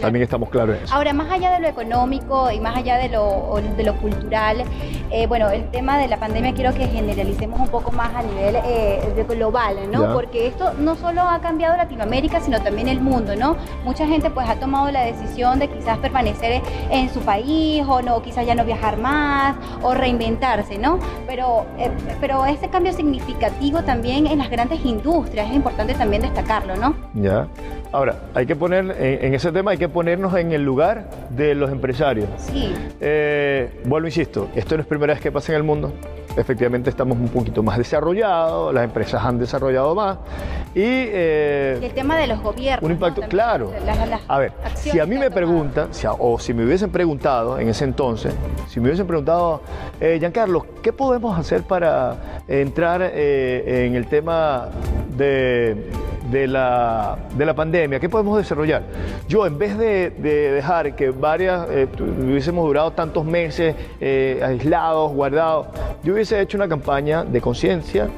También 0.00 0.22
estamos 0.22 0.48
claros 0.48 0.76
en 0.76 0.84
eso. 0.84 0.94
Ahora, 0.94 1.12
más 1.12 1.30
allá 1.30 1.52
de 1.52 1.60
lo 1.60 1.68
económico 1.68 2.50
y 2.50 2.60
más 2.60 2.76
allá 2.76 2.96
de 2.96 3.08
lo, 3.08 3.60
de 3.76 3.82
lo 3.82 3.96
cultural, 3.96 4.64
eh, 5.10 5.26
bueno, 5.26 5.48
el 5.50 5.70
tema 5.70 5.98
de 5.98 6.08
la 6.08 6.18
pandemia 6.18 6.52
quiero 6.54 6.72
que 6.74 6.86
generalicemos 6.86 7.58
un 7.60 7.68
poco 7.68 7.90
más 7.92 8.14
a 8.14 8.22
nivel 8.22 8.56
eh, 8.64 9.00
de 9.16 9.24
global, 9.24 9.76
¿no? 9.90 10.02
Ya. 10.02 10.12
Porque 10.12 10.46
esto 10.46 10.72
no 10.78 10.96
solo 10.96 11.22
ha 11.22 11.40
cambiado 11.40 11.76
Latinoamérica, 11.76 12.40
sino 12.40 12.60
también 12.60 12.88
el 12.88 13.00
mundo, 13.00 13.34
¿no? 13.36 13.56
Mucha 13.84 14.06
gente 14.06 14.30
pues 14.30 14.48
ha 14.48 14.56
tomado 14.56 14.90
la 14.90 15.02
decisión 15.02 15.58
de 15.58 15.68
quizás 15.68 15.98
permanecer 15.98 16.62
en 16.90 17.12
su 17.12 17.20
país 17.20 17.84
o 17.88 18.02
no, 18.02 18.22
quizás 18.22 18.46
ya 18.46 18.54
no 18.54 18.64
viajar 18.64 18.98
más 18.98 19.56
o 19.82 19.94
reinventarse, 19.94 20.78
¿no? 20.78 20.98
Pero, 21.26 21.66
eh, 21.78 21.90
pero 22.20 22.44
ese 22.46 22.68
cambio 22.68 22.92
significativo 22.92 23.82
también 23.82 24.26
en 24.26 24.38
las 24.38 24.50
grandes 24.50 24.84
industrias 24.84 25.48
es 25.48 25.56
importante 25.56 25.94
también 25.94 26.22
destacarlo, 26.22 26.76
¿no? 26.76 26.94
Ya. 27.14 27.46
Ahora, 27.92 28.16
hay 28.34 28.44
que 28.44 28.54
poner, 28.54 28.94
en, 28.98 29.24
en 29.24 29.34
ese 29.34 29.50
tema 29.50 29.70
hay 29.70 29.78
que 29.78 29.87
ponernos 29.88 30.34
en 30.36 30.52
el 30.52 30.64
lugar 30.64 31.08
de 31.30 31.54
los 31.54 31.70
empresarios. 31.70 32.28
Sí. 32.38 32.72
Eh, 33.00 33.80
vuelvo, 33.84 34.08
insisto, 34.08 34.48
esto 34.54 34.76
no 34.76 34.82
es 34.82 34.88
primera 34.88 35.14
vez 35.14 35.22
que 35.22 35.32
pasa 35.32 35.52
en 35.52 35.56
el 35.56 35.62
mundo. 35.62 35.92
Efectivamente 36.48 36.88
estamos 36.88 37.18
un 37.18 37.28
poquito 37.28 37.64
más 37.64 37.76
desarrollados, 37.78 38.72
las 38.72 38.84
empresas 38.84 39.24
han 39.24 39.38
desarrollado 39.40 39.92
más 39.94 40.18
y... 40.72 40.82
eh, 40.84 41.78
Y 41.82 41.84
el 41.86 41.92
tema 41.94 42.16
de 42.16 42.28
los 42.28 42.40
gobiernos. 42.40 42.84
un 42.84 42.92
impacto, 42.92 43.22
claro. 43.22 43.72
las- 43.84 44.08
las 44.08 44.20
A 44.28 44.38
ver, 44.38 44.52
si 44.76 45.00
a 45.00 45.04
mí 45.06 45.18
me 45.18 45.32
preguntan, 45.32 45.88
si 45.92 46.06
a- 46.06 46.12
o 46.12 46.38
si 46.38 46.54
me 46.54 46.64
hubiesen 46.64 46.90
preguntado 46.90 47.58
en 47.58 47.68
ese 47.68 47.82
entonces, 47.84 48.32
si 48.68 48.78
me 48.78 48.86
hubiesen 48.86 49.06
preguntado, 49.08 49.62
eh, 50.00 50.16
Giancarlo, 50.20 50.64
¿qué 50.80 50.92
podemos 50.92 51.36
hacer 51.36 51.62
para 51.64 52.14
entrar 52.46 53.00
eh, 53.02 53.86
en 53.88 53.96
el 53.96 54.06
tema 54.06 54.68
de, 55.16 55.90
de 56.30 56.46
la, 56.46 57.18
de 57.36 57.44
la 57.46 57.54
pandemia? 57.54 57.98
¿Qué 57.98 58.08
podemos 58.08 58.38
desarrollar? 58.38 58.82
Yo, 59.26 59.44
en 59.44 59.58
vez 59.58 59.76
de, 59.76 60.10
de 60.10 60.52
dejar 60.52 60.94
que 60.94 61.10
varias, 61.10 61.66
eh, 61.70 61.88
hubiésemos 61.98 62.64
durado 62.64 62.92
tantos 62.92 63.24
meses 63.24 63.74
aislados, 64.42 65.12
guardados, 65.12 65.66
yo 66.04 66.12
hubiese 66.14 66.27
hecho 66.32 66.56
una 66.56 66.68
campaña 66.68 67.24
de 67.24 67.40
conciencia 67.40 68.08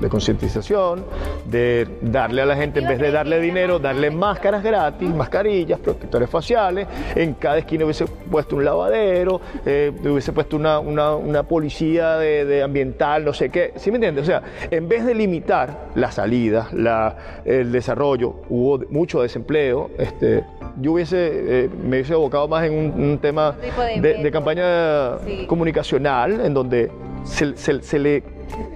de 0.00 0.08
concientización, 0.08 1.04
de 1.44 1.88
darle 2.02 2.42
a 2.42 2.46
la 2.46 2.54
gente, 2.54 2.78
en 2.78 2.86
vez 2.86 3.00
de 3.00 3.10
darle 3.10 3.40
dinero, 3.40 3.80
darle 3.80 4.12
máscaras 4.12 4.62
gratis, 4.62 5.12
mascarillas, 5.12 5.80
protectores 5.80 6.30
faciales, 6.30 6.86
en 7.16 7.34
cada 7.34 7.58
esquina 7.58 7.82
hubiese 7.84 8.06
puesto 8.06 8.54
un 8.54 8.64
lavadero, 8.64 9.40
eh, 9.66 9.90
hubiese 10.04 10.32
puesto 10.32 10.54
una, 10.54 10.78
una- 10.78 11.16
una 11.16 11.42
policía 11.42 12.16
de, 12.16 12.44
de 12.44 12.62
ambiental, 12.62 13.24
no 13.24 13.32
sé 13.32 13.48
qué, 13.50 13.72
¿sí 13.74 13.90
me 13.90 13.96
entiendes? 13.96 14.22
O 14.22 14.26
sea, 14.26 14.42
en 14.70 14.88
vez 14.88 15.04
de 15.04 15.16
limitar 15.16 15.88
las 15.96 16.14
salidas, 16.14 16.72
la- 16.72 17.16
el 17.44 17.72
desarrollo, 17.72 18.36
hubo 18.50 18.78
mucho 18.90 19.20
desempleo, 19.22 19.90
este, 19.98 20.44
yo 20.80 20.92
hubiese, 20.92 21.64
eh, 21.64 21.70
me 21.82 21.96
hubiese 21.96 22.14
abocado 22.14 22.46
más 22.46 22.64
en 22.64 22.72
un, 22.72 23.02
un 23.02 23.18
tema 23.18 23.50
de 23.60 23.66
de, 23.66 24.00
de 24.00 24.10
eventos. 24.10 24.30
campaña 24.30 25.18
Sí. 25.26 25.44
comunicacional, 25.48 26.40
en 26.40 26.54
donde 26.54 26.88
se, 27.28 27.56
se- 27.56 27.82
se 27.82 27.98
le 27.98 28.22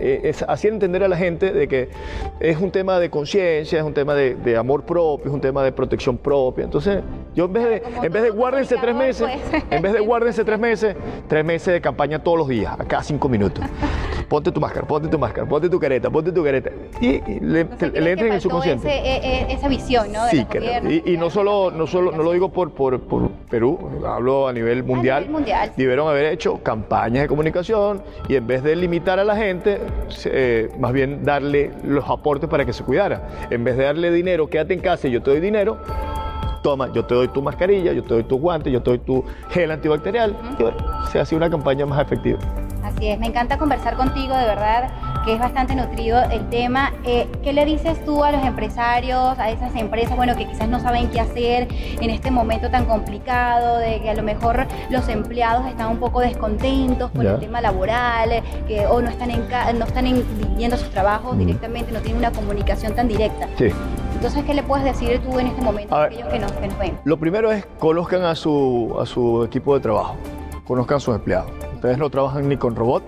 eh, 0.01 0.21
es 0.25 0.43
hacer 0.43 0.73
entender 0.73 1.03
a 1.05 1.09
la 1.09 1.17
gente 1.17 1.53
de 1.53 1.69
que 1.69 1.89
es 2.41 2.59
un 2.59 2.71
tema 2.71 2.99
de 2.99 3.11
conciencia, 3.11 3.79
es 3.79 3.85
un 3.85 3.95
tema 3.95 4.15
de, 4.15 4.35
de 4.35 4.57
amor 4.57 4.85
propio, 4.85 5.27
es 5.29 5.35
un 5.35 5.41
tema 5.41 5.63
de 5.65 5.73
protección 5.73 6.17
propia. 6.19 6.65
Entonces, 6.65 7.03
yo 7.35 7.47
en 7.47 7.53
vez 7.53 7.65
de, 7.69 7.81
Como 7.81 8.05
en 8.05 8.13
vez 8.13 8.23
de 8.23 8.31
guárdense 8.31 8.77
tres 8.81 8.95
meses, 8.95 9.29
pues. 9.51 9.65
en 9.71 9.83
vez 9.83 9.93
de 9.93 10.01
guárdense 10.07 10.45
tres 10.45 10.59
meses, 10.59 10.97
tres 11.29 11.45
meses 11.45 11.73
de 11.75 11.81
campaña 11.81 12.23
todos 12.23 12.39
los 12.39 12.49
días, 12.49 12.75
a 12.79 12.85
cada 12.85 13.03
cinco 13.03 13.29
minutos. 13.29 13.65
Ponte 14.29 14.51
tu 14.51 14.61
máscara, 14.61 14.87
ponte 14.87 15.09
tu 15.09 15.19
máscara, 15.19 15.47
ponte 15.47 15.69
tu 15.69 15.79
careta, 15.79 16.09
ponte 16.09 16.33
tu 16.33 16.43
careta. 16.43 16.71
Y, 17.03 17.07
y 17.31 17.41
le, 17.41 17.67
¿crees 17.67 17.93
entren 18.07 18.33
en 18.33 18.41
su 18.41 18.49
faltó 18.49 18.65
consciente. 18.65 18.89
ese- 18.89 19.27
e- 19.27 19.43
e- 19.51 19.53
esa 19.53 19.69
visión, 19.69 20.11
¿no? 20.11 20.25
De 20.25 20.31
Sí, 20.31 20.47
gobiernos, 20.51 20.91
Y, 20.93 21.03
y 21.05 21.17
no 21.19 21.29
solo, 21.29 21.71
no 21.71 21.87
solo, 21.87 22.13
no 22.13 22.23
lo 22.23 22.33
digo 22.33 22.49
por, 22.51 22.71
por, 22.73 22.99
por 23.03 23.29
Perú, 23.51 23.79
hablo 24.07 24.49
a 24.49 24.53
nivel 24.55 24.85
mundial. 24.85 25.25
nivel 25.25 25.33
mundial. 25.35 25.73
Debieron 25.77 26.09
haber 26.09 26.27
hecho 26.33 26.63
campañas 26.63 27.23
de 27.25 27.29
comunicación 27.29 28.03
y 28.27 28.37
en 28.37 28.47
vez 28.47 28.63
de 28.63 28.75
limitar 28.75 29.19
a 29.19 29.25
la 29.25 29.37
gente, 29.37 29.62
eh, 29.67 30.69
más 30.79 30.93
bien 30.93 31.25
darle 31.25 31.71
los 31.85 32.09
aportes 32.09 32.49
para 32.49 32.65
que 32.65 32.73
se 32.73 32.85
cuidara. 32.85 33.29
En 33.51 33.65
vez 33.65 33.77
de 33.77 33.85
darle 33.85 34.11
dinero, 34.11 34.49
quédate 34.49 34.75
en 34.75 34.81
casa 34.81 35.09
y 35.09 35.13
yo 35.13 35.23
te 35.23 35.31
doy 35.31 35.41
dinero. 35.41 35.79
Toma, 36.63 36.93
yo 36.93 37.05
te 37.05 37.15
doy 37.15 37.29
tu 37.29 37.43
mascarilla, 37.43 37.93
yo 37.93 38.05
te 38.05 38.15
doy 38.15 38.25
tus 38.25 38.41
guantes, 38.41 38.73
yo 38.73 38.83
te 38.83 38.91
doy 38.91 38.99
tu 39.01 39.25
gel 39.51 39.71
antibacterial. 39.71 40.37
Y 40.59 40.63
bueno, 40.63 40.79
se 41.11 41.19
hace 41.19 41.35
una 41.35 41.51
campaña 41.51 41.87
más 41.87 42.01
efectiva. 42.01 42.39
Así 42.83 43.09
es, 43.09 43.19
me 43.19 43.27
encanta 43.27 43.59
conversar 43.59 43.97
contigo, 43.97 44.37
de 44.37 44.45
verdad, 44.45 44.91
que 45.25 45.35
es 45.35 45.39
bastante 45.41 45.75
nutrido 45.77 46.21
el 46.31 46.49
tema. 46.51 46.93
Eh, 47.05 47.29
¿Qué 47.43 47.53
le 47.53 47.65
dices 47.65 48.05
tú 48.05 48.25
a 48.25 48.33
los 48.33 48.43
empresarios, 48.45 49.39
a 49.39 49.51
esas 49.51 49.75
empresas, 49.77 50.17
bueno, 50.17 50.35
que 50.37 50.47
quizás 50.49 50.69
no 50.69 50.81
saben 50.81 51.09
qué 51.11 51.21
hacer 51.21 51.69
en 52.01 52.11
este 52.11 52.31
momento 52.31 52.71
tan 52.71 52.85
complicado, 52.87 53.79
de 53.79 54.01
que 54.01 54.11
a 54.11 54.15
lo 54.15 54.23
mejor 54.25 54.67
los 54.91 55.09
empleados 55.09 55.67
están 55.67 55.89
un 55.93 55.99
poco 55.99 56.21
descontentos 56.21 57.11
por 57.13 57.25
Ya. 57.25 57.33
el 57.33 57.41
tema 57.41 57.61
laboral, 57.61 58.33
eh, 58.33 58.43
que 58.67 58.87
o 58.87 59.01
no 59.01 59.09
están 59.11 59.31
en 59.31 59.43
no 59.79 59.85
están 59.85 60.07
en- 60.07 60.25
viviendo 60.39 60.77
sus 60.77 60.91
trabajos 60.91 61.35
Mm. 61.37 61.39
directamente, 61.39 61.93
no 61.93 62.01
tienen 62.01 62.19
una 62.19 62.33
comunicación 62.33 62.95
tan 62.95 63.07
directa. 63.09 63.47
Sí. 63.59 63.69
Entonces, 64.15 64.45
¿qué 64.45 64.55
le 64.55 64.63
puedes 64.63 64.85
decir 64.85 65.21
tú 65.23 65.39
en 65.39 65.49
este 65.49 65.63
momento 65.63 65.95
A 65.95 65.99
a 65.99 66.03
ver. 66.09 66.13
aquellos 66.13 66.29
que 66.33 66.39
nos, 66.39 66.53
que 66.53 66.69
nos 66.69 66.79
ven? 66.79 66.99
Lo 67.05 67.17
primero 67.19 67.51
es 67.53 67.65
conozcan 67.79 68.23
a 68.25 68.35
su, 68.35 68.97
a 69.01 69.07
su 69.07 69.45
equipo 69.45 69.75
de 69.75 69.81
trabajo, 69.81 70.17
conozcan 70.67 70.97
a 70.97 71.01
sus 71.01 71.15
empleados. 71.15 71.51
Ustedes 71.83 71.99
no 71.99 72.11
trabajan 72.11 72.49
ni 72.49 72.57
con 72.57 72.77
robots, 72.77 73.05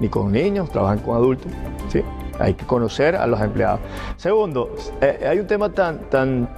ni 0.00 0.08
con 0.08 0.32
niños, 0.32 0.72
trabajan 0.72 0.98
con 0.98 1.14
adultos. 1.14 1.52
¿sí? 1.88 2.02
Hay 2.40 2.54
que 2.54 2.66
conocer 2.66 3.14
a 3.14 3.28
los 3.28 3.40
empleados. 3.40 3.78
Segundo, 4.16 4.74
eh, 5.00 5.24
hay 5.30 5.38
un 5.38 5.46
tema 5.46 5.68
tan, 5.68 6.00
tan, 6.10 6.48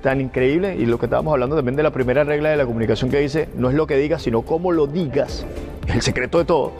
tan 0.00 0.22
increíble 0.22 0.76
y 0.76 0.86
lo 0.86 0.98
que 0.98 1.04
estábamos 1.04 1.34
hablando 1.34 1.56
también 1.56 1.76
de 1.76 1.82
la 1.82 1.90
primera 1.90 2.24
regla 2.24 2.48
de 2.48 2.56
la 2.56 2.64
comunicación 2.64 3.10
que 3.10 3.18
dice, 3.20 3.50
no 3.54 3.68
es 3.68 3.74
lo 3.74 3.86
que 3.86 3.98
digas, 3.98 4.22
sino 4.22 4.40
cómo 4.40 4.72
lo 4.72 4.86
digas. 4.86 5.44
Es 5.86 5.94
el 5.94 6.00
secreto 6.00 6.38
de 6.38 6.46
todo. 6.46 6.72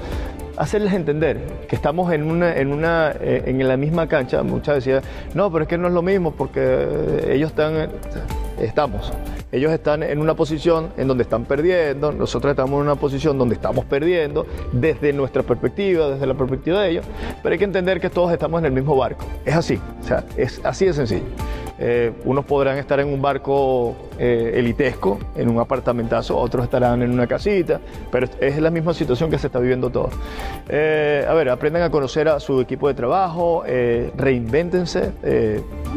Hacerles 0.56 0.94
entender 0.94 1.42
que 1.68 1.76
estamos 1.76 2.10
en 2.10 2.22
una, 2.22 2.56
en 2.56 2.72
una, 2.72 3.12
eh, 3.20 3.42
en 3.44 3.68
la 3.68 3.76
misma 3.76 4.08
cancha. 4.08 4.42
Muchas 4.42 4.76
decían, 4.76 5.02
no, 5.34 5.52
pero 5.52 5.64
es 5.64 5.68
que 5.68 5.76
no 5.76 5.88
es 5.88 5.92
lo 5.92 6.00
mismo 6.00 6.30
porque 6.30 6.62
eh, 6.62 7.34
ellos 7.34 7.50
están, 7.50 7.76
eh, 7.76 7.88
estamos. 8.60 9.12
Ellos 9.52 9.72
están 9.72 10.02
en 10.02 10.18
una 10.18 10.34
posición 10.34 10.90
en 10.96 11.08
donde 11.08 11.22
están 11.22 11.44
perdiendo, 11.44 12.12
nosotros 12.12 12.50
estamos 12.50 12.78
en 12.78 12.82
una 12.82 12.96
posición 12.96 13.38
donde 13.38 13.54
estamos 13.54 13.84
perdiendo 13.84 14.46
desde 14.72 15.12
nuestra 15.12 15.42
perspectiva, 15.42 16.08
desde 16.08 16.26
la 16.26 16.34
perspectiva 16.34 16.82
de 16.82 16.90
ellos, 16.90 17.06
pero 17.42 17.52
hay 17.52 17.58
que 17.58 17.64
entender 17.64 18.00
que 18.00 18.10
todos 18.10 18.32
estamos 18.32 18.58
en 18.60 18.66
el 18.66 18.72
mismo 18.72 18.96
barco. 18.96 19.24
Es 19.44 19.54
así, 19.54 19.78
o 20.00 20.06
sea, 20.06 20.24
es 20.36 20.60
así 20.64 20.86
de 20.86 20.92
sencillo. 20.92 21.24
Eh, 21.78 22.12
unos 22.24 22.44
podrán 22.44 22.78
estar 22.78 23.00
en 23.00 23.08
un 23.08 23.20
barco 23.20 23.96
eh, 24.18 24.52
elitesco, 24.54 25.18
en 25.34 25.48
un 25.48 25.58
apartamentazo, 25.58 26.38
otros 26.38 26.64
estarán 26.64 27.02
en 27.02 27.10
una 27.10 27.26
casita, 27.26 27.80
pero 28.12 28.28
es 28.40 28.58
la 28.58 28.70
misma 28.70 28.94
situación 28.94 29.30
que 29.30 29.38
se 29.38 29.48
está 29.48 29.58
viviendo 29.58 29.90
todos. 29.90 30.12
Eh, 30.68 31.26
a 31.28 31.34
ver, 31.34 31.48
aprendan 31.48 31.82
a 31.82 31.90
conocer 31.90 32.28
a 32.28 32.38
su 32.38 32.60
equipo 32.60 32.88
de 32.88 32.94
trabajo, 32.94 33.64
reinvéntense, 34.16 35.12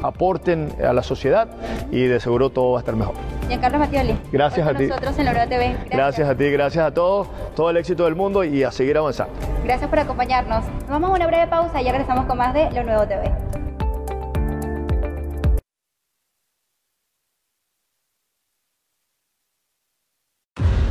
aporten 0.03 0.69
a 0.83 0.93
la 0.93 1.03
sociedad 1.03 1.47
y 1.91 2.03
de 2.03 2.19
seguro 2.19 2.49
todo 2.49 2.71
va 2.71 2.79
a 2.79 2.81
estar 2.81 2.95
mejor. 2.95 3.15
Giancarlo 3.47 3.79
Mattioli. 3.79 4.17
Gracias 4.31 4.67
a 4.67 4.73
ti. 4.73 4.87
Nosotros 4.87 5.17
en 5.19 5.25
Nueva 5.25 5.47
TV. 5.47 5.75
Gracias 5.89 6.27
a 6.27 6.35
ti, 6.35 6.49
gracias 6.49 6.85
a 6.85 6.93
todos, 6.93 7.27
todo 7.55 7.69
el 7.69 7.77
éxito 7.77 8.05
del 8.05 8.15
mundo 8.15 8.43
y 8.43 8.63
a 8.63 8.71
seguir 8.71 8.97
avanzando. 8.97 9.33
Gracias 9.63 9.89
por 9.89 9.99
acompañarnos. 9.99 10.65
Nos 10.65 10.89
vamos 10.89 11.11
a 11.11 11.13
una 11.13 11.27
breve 11.27 11.47
pausa 11.47 11.81
y 11.81 11.85
ya 11.85 11.91
regresamos 11.91 12.25
con 12.25 12.37
más 12.37 12.53
de 12.53 12.69
Lo 12.71 12.83
Nuevo 12.83 13.07
TV. 13.07 13.31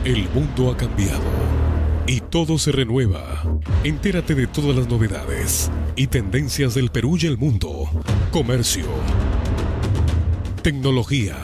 El 0.06 0.28
mundo 0.30 0.70
ha 0.70 0.76
cambiado 0.76 1.20
y 2.06 2.20
todo 2.20 2.58
se 2.58 2.70
renueva. 2.70 3.42
Entérate 3.82 4.36
de 4.36 4.46
todas 4.46 4.76
las 4.76 4.86
novedades 4.86 5.68
y 5.96 6.06
tendencias 6.06 6.74
del 6.74 6.90
Perú 6.90 7.18
y 7.20 7.26
el 7.26 7.36
mundo. 7.36 7.90
Comercio. 8.30 8.86
Tecnología. 10.62 11.34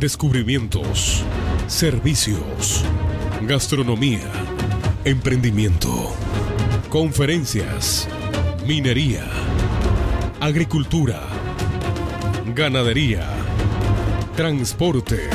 Descubrimientos. 0.00 1.22
Servicios. 1.68 2.84
Gastronomía. 3.42 4.32
Emprendimiento. 5.04 6.12
Conferencias. 6.88 8.08
Minería. 8.66 9.26
Agricultura. 10.40 11.20
Ganadería. 12.52 13.41
Transporte. 14.36 15.28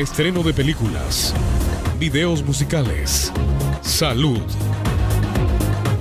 Estreno 0.00 0.42
de 0.42 0.52
películas. 0.52 1.32
Videos 2.00 2.44
musicales. 2.44 3.32
Salud. 3.80 4.42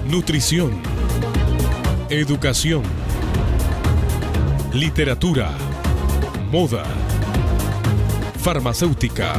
Nutrición. 0.10 0.82
Educación. 2.10 2.82
Literatura. 4.74 5.52
Moda. 6.52 6.86
Farmacéutica. 8.40 9.36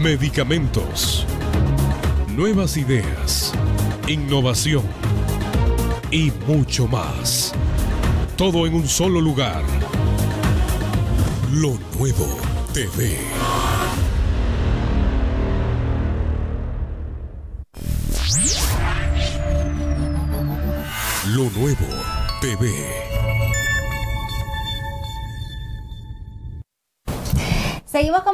Medicamentos. 0.00 1.26
Nuevas 2.34 2.78
ideas. 2.78 3.52
Innovación. 4.08 4.84
Y 6.10 6.32
mucho 6.46 6.88
más. 6.88 7.52
Todo 8.38 8.66
en 8.66 8.72
un 8.72 8.88
solo 8.88 9.20
lugar. 9.20 9.83
Lo 11.56 11.78
nuevo 11.96 12.26
TV. 12.72 13.16
Lo 21.28 21.48
nuevo 21.50 21.86
TV. 22.40 23.13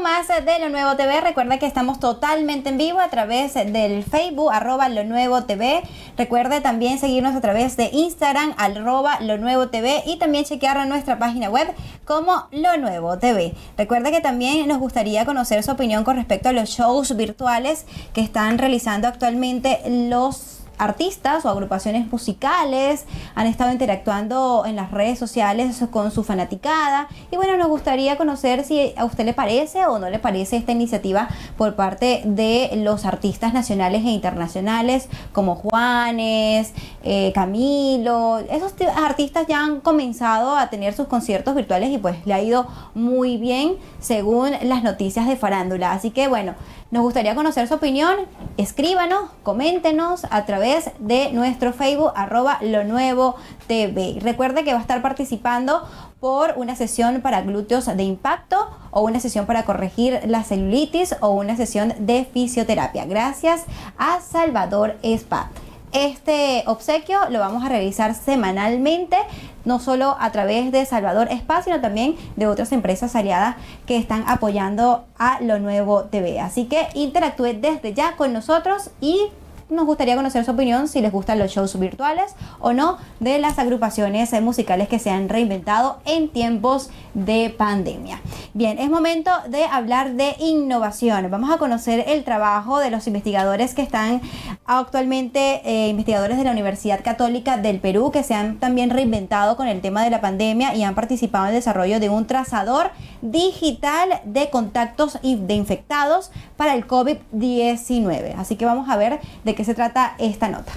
Más 0.00 0.28
de 0.28 0.58
Lo 0.58 0.70
Nuevo 0.70 0.96
TV. 0.96 1.20
Recuerda 1.20 1.58
que 1.58 1.66
estamos 1.66 2.00
totalmente 2.00 2.70
en 2.70 2.78
vivo 2.78 3.00
a 3.00 3.08
través 3.08 3.54
del 3.54 4.02
Facebook, 4.02 4.50
arroba 4.50 4.88
Lo 4.88 5.04
Nuevo 5.04 5.44
TV. 5.44 5.82
Recuerde 6.16 6.60
también 6.60 6.98
seguirnos 6.98 7.34
a 7.34 7.40
través 7.40 7.76
de 7.76 7.90
Instagram, 7.92 8.54
arroba 8.56 9.20
Lo 9.20 9.36
Nuevo 9.36 9.68
TV. 9.68 10.02
Y 10.06 10.16
también 10.16 10.44
chequear 10.44 10.86
nuestra 10.86 11.18
página 11.18 11.50
web 11.50 11.68
como 12.06 12.48
Lo 12.50 12.78
Nuevo 12.78 13.18
TV. 13.18 13.54
Recuerda 13.76 14.10
que 14.10 14.20
también 14.20 14.66
nos 14.68 14.78
gustaría 14.78 15.26
conocer 15.26 15.62
su 15.62 15.72
opinión 15.72 16.02
con 16.02 16.16
respecto 16.16 16.48
a 16.48 16.52
los 16.52 16.70
shows 16.70 17.14
virtuales 17.16 17.84
que 18.14 18.22
están 18.22 18.56
realizando 18.56 19.06
actualmente 19.06 19.80
los 19.86 20.59
artistas 20.80 21.44
o 21.44 21.48
agrupaciones 21.48 22.10
musicales 22.10 23.04
han 23.34 23.46
estado 23.46 23.70
interactuando 23.70 24.64
en 24.66 24.76
las 24.76 24.90
redes 24.90 25.18
sociales 25.18 25.80
con 25.90 26.10
su 26.10 26.24
fanaticada. 26.24 27.08
Y 27.30 27.36
bueno 27.36 27.56
nos 27.56 27.68
gustaría 27.68 28.16
conocer 28.16 28.64
si 28.64 28.94
a 28.96 29.04
usted 29.04 29.24
le 29.24 29.34
parece 29.34 29.86
o 29.86 29.98
no 29.98 30.08
le 30.08 30.18
parece 30.18 30.56
esta 30.56 30.72
iniciativa 30.72 31.28
por 31.56 31.76
parte 31.76 32.22
de 32.24 32.70
los 32.76 33.04
artistas 33.04 33.52
nacionales 33.52 34.04
e 34.04 34.10
internacionales 34.10 35.08
como 35.32 35.54
Juanes, 35.54 36.72
eh, 37.02 37.32
Camilo, 37.34 38.38
esos 38.50 38.74
artistas 38.96 39.46
ya 39.46 39.62
han 39.62 39.80
comenzado 39.80 40.56
a 40.56 40.70
tener 40.70 40.94
sus 40.94 41.06
conciertos 41.06 41.54
virtuales 41.54 41.90
y 41.90 41.98
pues 41.98 42.16
le 42.26 42.34
ha 42.34 42.42
ido 42.42 42.66
muy 42.94 43.36
bien 43.36 43.76
según 44.00 44.52
las 44.62 44.82
noticias 44.82 45.26
de 45.26 45.36
farándula. 45.36 45.92
Así 45.92 46.10
que 46.10 46.28
bueno 46.28 46.54
nos 46.90 47.02
gustaría 47.02 47.34
conocer 47.34 47.68
su 47.68 47.74
opinión. 47.74 48.16
Escríbanos, 48.56 49.30
coméntenos 49.42 50.26
a 50.30 50.44
través 50.44 50.90
de 50.98 51.30
nuestro 51.32 51.72
Facebook, 51.72 52.12
arroba 52.16 52.58
lo 52.62 52.84
nuevo 52.84 53.36
TV. 53.66 54.18
Recuerde 54.20 54.64
que 54.64 54.72
va 54.72 54.78
a 54.78 54.82
estar 54.82 55.00
participando 55.00 55.88
por 56.18 56.54
una 56.56 56.76
sesión 56.76 57.20
para 57.20 57.42
glúteos 57.42 57.86
de 57.86 58.02
impacto 58.02 58.68
o 58.90 59.02
una 59.02 59.20
sesión 59.20 59.46
para 59.46 59.64
corregir 59.64 60.20
la 60.26 60.42
celulitis 60.42 61.14
o 61.20 61.30
una 61.30 61.56
sesión 61.56 61.94
de 62.00 62.24
fisioterapia. 62.24 63.06
Gracias 63.06 63.64
a 63.96 64.20
Salvador 64.20 64.96
Spa. 65.02 65.50
Este 65.92 66.62
obsequio 66.66 67.18
lo 67.30 67.40
vamos 67.40 67.64
a 67.64 67.68
realizar 67.68 68.14
semanalmente, 68.14 69.16
no 69.64 69.80
solo 69.80 70.16
a 70.20 70.30
través 70.30 70.70
de 70.70 70.86
Salvador 70.86 71.28
Spa, 71.32 71.62
sino 71.62 71.80
también 71.80 72.14
de 72.36 72.46
otras 72.46 72.70
empresas 72.70 73.16
aliadas 73.16 73.56
que 73.86 73.96
están 73.96 74.24
apoyando 74.28 75.04
a 75.18 75.40
Lo 75.40 75.58
Nuevo 75.58 76.04
TV. 76.04 76.38
Así 76.38 76.66
que 76.66 76.86
interactúe 76.94 77.54
desde 77.60 77.92
ya 77.92 78.14
con 78.16 78.32
nosotros 78.32 78.90
y 79.00 79.30
nos 79.70 79.86
gustaría 79.86 80.16
conocer 80.16 80.44
su 80.44 80.50
opinión 80.50 80.88
si 80.88 81.00
les 81.00 81.12
gustan 81.12 81.38
los 81.38 81.50
shows 81.50 81.78
virtuales 81.78 82.34
o 82.58 82.72
no 82.72 82.98
de 83.20 83.38
las 83.38 83.58
agrupaciones 83.58 84.32
eh, 84.32 84.40
musicales 84.40 84.88
que 84.88 84.98
se 84.98 85.10
han 85.10 85.28
reinventado 85.28 85.98
en 86.04 86.28
tiempos 86.28 86.90
de 87.14 87.54
pandemia. 87.56 88.20
Bien, 88.54 88.78
es 88.78 88.90
momento 88.90 89.30
de 89.48 89.64
hablar 89.64 90.14
de 90.14 90.34
innovación. 90.38 91.30
Vamos 91.30 91.50
a 91.50 91.58
conocer 91.58 92.04
el 92.08 92.24
trabajo 92.24 92.78
de 92.78 92.90
los 92.90 93.06
investigadores 93.06 93.74
que 93.74 93.82
están 93.82 94.20
actualmente, 94.66 95.62
eh, 95.64 95.88
investigadores 95.88 96.38
de 96.38 96.44
la 96.44 96.52
Universidad 96.52 97.02
Católica 97.02 97.56
del 97.56 97.80
Perú, 97.80 98.10
que 98.10 98.22
se 98.22 98.34
han 98.34 98.58
también 98.58 98.90
reinventado 98.90 99.56
con 99.56 99.68
el 99.68 99.80
tema 99.80 100.04
de 100.04 100.10
la 100.10 100.20
pandemia 100.20 100.74
y 100.74 100.82
han 100.82 100.94
participado 100.94 101.44
en 101.44 101.50
el 101.50 101.56
desarrollo 101.56 102.00
de 102.00 102.08
un 102.08 102.26
trazador 102.26 102.90
digital 103.22 104.20
de 104.24 104.50
contactos 104.50 105.18
de 105.22 105.54
infectados 105.54 106.30
para 106.56 106.74
el 106.74 106.86
COVID-19. 106.86 108.34
Así 108.36 108.56
que 108.56 108.64
vamos 108.64 108.88
a 108.88 108.96
ver 108.96 109.20
de 109.44 109.54
qué 109.54 109.59
se 109.64 109.74
trata 109.74 110.14
esta 110.18 110.48
nota. 110.48 110.72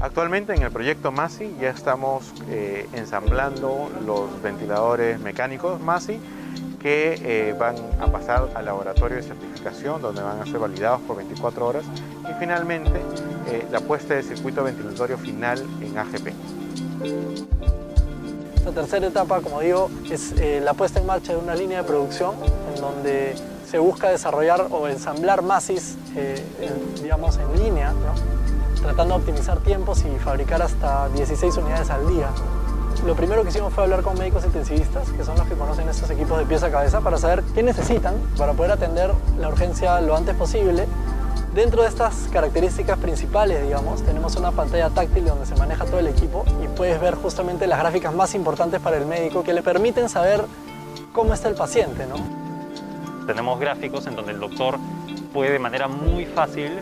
Actualmente 0.00 0.54
en 0.54 0.62
el 0.62 0.70
proyecto 0.70 1.12
MASI 1.12 1.56
ya 1.60 1.70
estamos 1.70 2.32
eh, 2.48 2.88
ensamblando 2.92 3.90
los 4.04 4.42
ventiladores 4.42 5.18
mecánicos 5.20 5.80
MASI 5.80 6.20
que 6.82 7.14
eh, 7.22 7.54
van 7.58 7.76
a 8.00 8.08
pasar 8.08 8.50
al 8.54 8.64
laboratorio 8.64 9.16
de 9.16 9.22
certificación 9.22 10.02
donde 10.02 10.20
van 10.20 10.40
a 10.40 10.44
ser 10.44 10.58
validados 10.58 11.00
por 11.02 11.16
24 11.16 11.66
horas 11.66 11.84
y 12.28 12.40
finalmente 12.40 13.00
eh, 13.48 13.64
la 13.70 13.80
puesta 13.80 14.14
de 14.14 14.22
circuito 14.24 14.64
ventilatorio 14.64 15.16
final 15.16 15.64
en 15.80 15.96
AGP. 15.96 16.32
La 18.64 18.72
tercera 18.72 19.06
etapa, 19.06 19.40
como 19.40 19.60
digo, 19.60 19.90
es 20.10 20.32
eh, 20.32 20.60
la 20.62 20.74
puesta 20.74 21.00
en 21.00 21.06
marcha 21.06 21.32
de 21.32 21.38
una 21.38 21.54
línea 21.54 21.82
de 21.82 21.84
producción 21.84 22.34
en 22.74 22.80
donde 22.80 23.34
se 23.72 23.78
busca 23.78 24.10
desarrollar 24.10 24.66
o 24.70 24.86
ensamblar 24.86 25.40
MASIS, 25.40 25.96
eh, 26.14 26.44
en- 26.60 27.02
digamos, 27.02 27.38
en 27.38 27.58
línea, 27.64 27.94
tratando 28.82 29.14
de 29.14 29.20
optimizar 29.20 29.60
tiempos 29.60 30.04
y 30.04 30.18
fabricar 30.18 30.60
hasta 30.60 31.08
16 31.08 31.56
unidades 31.56 31.88
al 31.88 32.06
día. 32.06 32.26
Lo 33.06 33.14
primero 33.16 33.42
que 33.42 33.48
hicimos 33.48 33.72
fue 33.72 33.84
hablar 33.84 34.02
con 34.02 34.18
médicos 34.18 34.44
intensivistas, 34.44 35.08
que 35.12 35.24
son 35.24 35.38
los 35.38 35.46
que 35.46 35.54
conocen 35.54 35.88
estos 35.88 36.10
equipos 36.10 36.38
de 36.38 36.44
pieza 36.44 36.66
a 36.66 36.70
cabeza, 36.70 37.00
para 37.00 37.16
saber 37.16 37.42
qué 37.54 37.62
necesitan 37.62 38.14
para 38.36 38.52
poder 38.52 38.72
atender 38.72 39.10
la 39.38 39.48
urgencia 39.48 40.02
lo 40.02 40.14
antes 40.18 40.36
posible. 40.36 40.86
Dentro 41.54 41.80
de 41.80 41.88
estas 41.88 42.28
características 42.30 42.98
principales, 42.98 43.62
digamos, 43.62 44.02
tenemos 44.02 44.36
una 44.36 44.50
pantalla 44.50 44.90
táctil 44.90 45.24
donde 45.24 45.46
se 45.46 45.54
maneja 45.56 45.86
todo 45.86 45.98
el 45.98 46.08
equipo 46.08 46.44
y 46.62 46.68
puedes 46.76 47.00
ver 47.00 47.14
justamente 47.14 47.66
las 47.66 47.78
gráficas 47.78 48.14
más 48.14 48.34
importantes 48.34 48.80
para 48.82 48.98
el 48.98 49.06
médico 49.06 49.42
que 49.42 49.54
le 49.54 49.62
permiten 49.62 50.10
saber 50.10 50.44
cómo 51.14 51.32
está 51.32 51.48
el 51.48 51.54
paciente, 51.54 52.06
¿no? 52.06 52.41
Tenemos 53.26 53.60
gráficos 53.60 54.06
en 54.06 54.16
donde 54.16 54.32
el 54.32 54.40
doctor 54.40 54.78
puede 55.32 55.52
de 55.52 55.58
manera 55.58 55.88
muy 55.88 56.26
fácil 56.26 56.78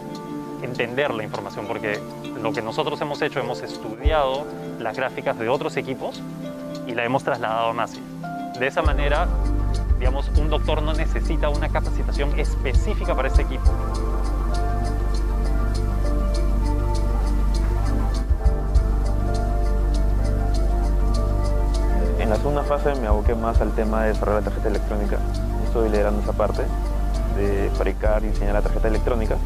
entender 0.62 1.12
la 1.12 1.22
información, 1.22 1.66
porque 1.66 1.98
lo 2.42 2.52
que 2.52 2.62
nosotros 2.62 3.00
hemos 3.00 3.20
hecho, 3.22 3.40
hemos 3.40 3.62
estudiado 3.62 4.46
las 4.78 4.96
gráficas 4.96 5.38
de 5.38 5.48
otros 5.48 5.76
equipos 5.76 6.20
y 6.86 6.94
la 6.94 7.04
hemos 7.04 7.24
trasladado 7.24 7.68
a 7.68 7.72
MASI. 7.72 8.00
De 8.58 8.66
esa 8.66 8.82
manera, 8.82 9.28
digamos, 9.98 10.30
un 10.38 10.48
doctor 10.48 10.82
no 10.82 10.92
necesita 10.92 11.48
una 11.48 11.68
capacitación 11.68 12.38
específica 12.38 13.14
para 13.14 13.28
ese 13.28 13.42
equipo. 13.42 13.70
En 22.18 22.28
la 22.28 22.36
segunda 22.36 22.62
fase 22.62 22.94
me 23.00 23.06
aboqué 23.06 23.34
más 23.34 23.60
al 23.60 23.72
tema 23.72 24.02
de 24.02 24.08
desarrollar 24.08 24.42
la 24.42 24.50
tarjeta 24.50 24.68
electrónica. 24.68 25.18
Estoy 25.70 25.88
liderando 25.88 26.20
esa 26.20 26.32
parte 26.32 26.64
de 27.36 27.70
fabricar 27.76 28.24
y 28.24 28.30
diseñar 28.30 28.54
la 28.54 28.62
tarjeta 28.62 28.88
electrónica, 28.88 29.36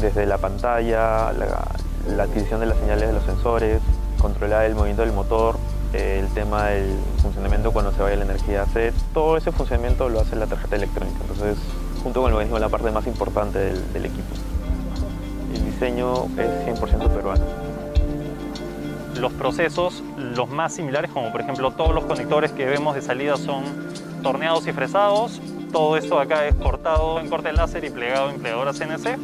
desde 0.00 0.26
la 0.26 0.36
pantalla, 0.36 1.32
la, 1.32 2.24
adquisición 2.24 2.58
de 2.58 2.66
las 2.66 2.76
señales 2.78 3.06
de 3.06 3.12
los 3.12 3.22
sensores, 3.22 3.80
controlar 4.18 4.64
el 4.64 4.74
movimiento 4.74 5.02
del 5.02 5.12
motor, 5.12 5.56
el 5.92 6.26
tema 6.30 6.70
del 6.70 6.98
funcionamiento 7.22 7.70
cuando 7.70 7.92
se 7.92 8.02
vaya 8.02 8.16
la 8.16 8.24
energía 8.24 8.66
set, 8.72 8.94
todo 9.12 9.36
ese 9.36 9.52
funcionamiento 9.52 10.08
lo 10.08 10.22
hace 10.22 10.34
la 10.34 10.48
tarjeta 10.48 10.74
electrónica. 10.74 11.18
Entonces, 11.20 11.56
junto 12.02 12.20
con 12.20 12.30
el 12.30 12.34
organismo, 12.34 12.58
la 12.58 12.68
parte 12.68 12.90
más 12.90 13.06
importante 13.06 13.60
del, 13.60 13.92
del 13.92 14.06
equipo. 14.06 14.34
El 15.54 15.66
diseño 15.66 16.24
es 16.36 16.80
100% 16.80 17.10
peruano. 17.10 17.63
Los 19.18 19.32
procesos, 19.32 20.02
los 20.16 20.48
más 20.48 20.74
similares, 20.74 21.10
como 21.10 21.30
por 21.30 21.40
ejemplo 21.40 21.70
todos 21.70 21.94
los 21.94 22.04
conectores 22.04 22.52
que 22.52 22.66
vemos 22.66 22.94
de 22.94 23.02
salida 23.02 23.36
son 23.36 23.64
torneados 24.22 24.66
y 24.66 24.72
fresados. 24.72 25.40
Todo 25.72 25.96
esto 25.96 26.16
de 26.16 26.22
acá 26.22 26.46
es 26.46 26.54
cortado 26.56 27.20
en 27.20 27.28
corte 27.28 27.52
láser 27.52 27.84
y 27.84 27.90
plegado 27.90 28.30
en 28.30 28.40
plegadora 28.40 28.72
CNC. 28.72 29.18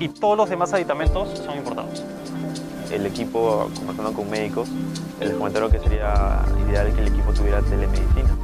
Y 0.00 0.08
todos 0.08 0.36
los 0.36 0.50
demás 0.50 0.72
aditamentos 0.72 1.38
son 1.38 1.56
importados. 1.56 2.02
El 2.90 3.06
equipo, 3.06 3.68
conversando 3.76 4.12
con 4.12 4.28
médicos, 4.28 4.68
les 5.20 5.34
comentaron 5.34 5.70
que 5.70 5.78
sería 5.78 6.42
ideal 6.68 6.92
que 6.92 7.00
el 7.00 7.08
equipo 7.08 7.32
tuviera 7.32 7.60
telemedicina. 7.62 8.36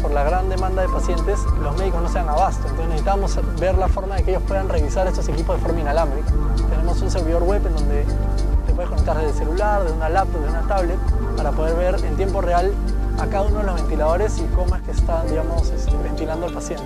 Por 0.00 0.12
la 0.12 0.24
gran 0.24 0.48
demanda 0.48 0.82
de 0.82 0.88
pacientes, 0.88 1.40
los 1.60 1.76
médicos 1.78 2.02
no 2.02 2.08
se 2.08 2.14
dan 2.14 2.28
abasto, 2.28 2.62
entonces 2.68 2.88
necesitamos 2.88 3.38
ver 3.58 3.76
la 3.76 3.88
forma 3.88 4.16
de 4.16 4.22
que 4.22 4.30
ellos 4.30 4.42
puedan 4.46 4.68
revisar 4.68 5.06
estos 5.06 5.28
equipos 5.28 5.56
de 5.56 5.62
forma 5.62 5.80
inalámbrica. 5.80 6.32
Tenemos 6.70 7.00
un 7.00 7.10
servidor 7.10 7.42
web 7.42 7.66
en 7.66 7.74
donde 7.74 8.04
puedes 8.76 8.90
conectar 8.90 9.16
desde 9.16 9.30
el 9.30 9.36
celular, 9.36 9.84
de 9.84 9.92
una 9.92 10.08
laptop, 10.10 10.42
de 10.42 10.48
una 10.50 10.68
tablet, 10.68 10.98
para 11.36 11.50
poder 11.50 11.76
ver 11.76 12.04
en 12.04 12.16
tiempo 12.16 12.42
real 12.42 12.72
a 13.18 13.26
cada 13.26 13.42
uno 13.42 13.60
de 13.60 13.64
los 13.64 13.74
ventiladores 13.76 14.38
y 14.38 14.42
cómo 14.54 14.76
es 14.76 14.82
que 14.82 14.90
están, 14.90 15.26
digamos, 15.26 15.70
este, 15.70 15.96
ventilando 15.96 16.46
al 16.46 16.52
paciente. 16.52 16.84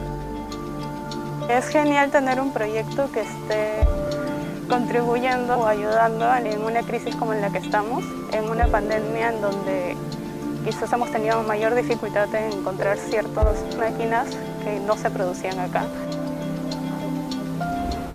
Es 1.48 1.66
genial 1.66 2.10
tener 2.12 2.40
un 2.40 2.52
proyecto 2.52 3.10
que 3.12 3.22
esté 3.22 3.88
contribuyendo 4.68 5.58
o 5.58 5.66
ayudando 5.66 6.32
en 6.36 6.62
una 6.62 6.82
crisis 6.82 7.16
como 7.16 7.34
en 7.34 7.40
la 7.40 7.50
que 7.50 7.58
estamos, 7.58 8.04
en 8.32 8.48
una 8.48 8.68
pandemia 8.68 9.30
en 9.30 9.40
donde 9.40 9.96
quizás 10.64 10.92
hemos 10.92 11.10
tenido 11.10 11.42
mayor 11.42 11.74
dificultad 11.74 12.32
en 12.36 12.52
encontrar 12.52 12.98
ciertas 12.98 13.76
máquinas 13.76 14.28
que 14.62 14.78
no 14.78 14.96
se 14.96 15.10
producían 15.10 15.58
acá. 15.58 15.86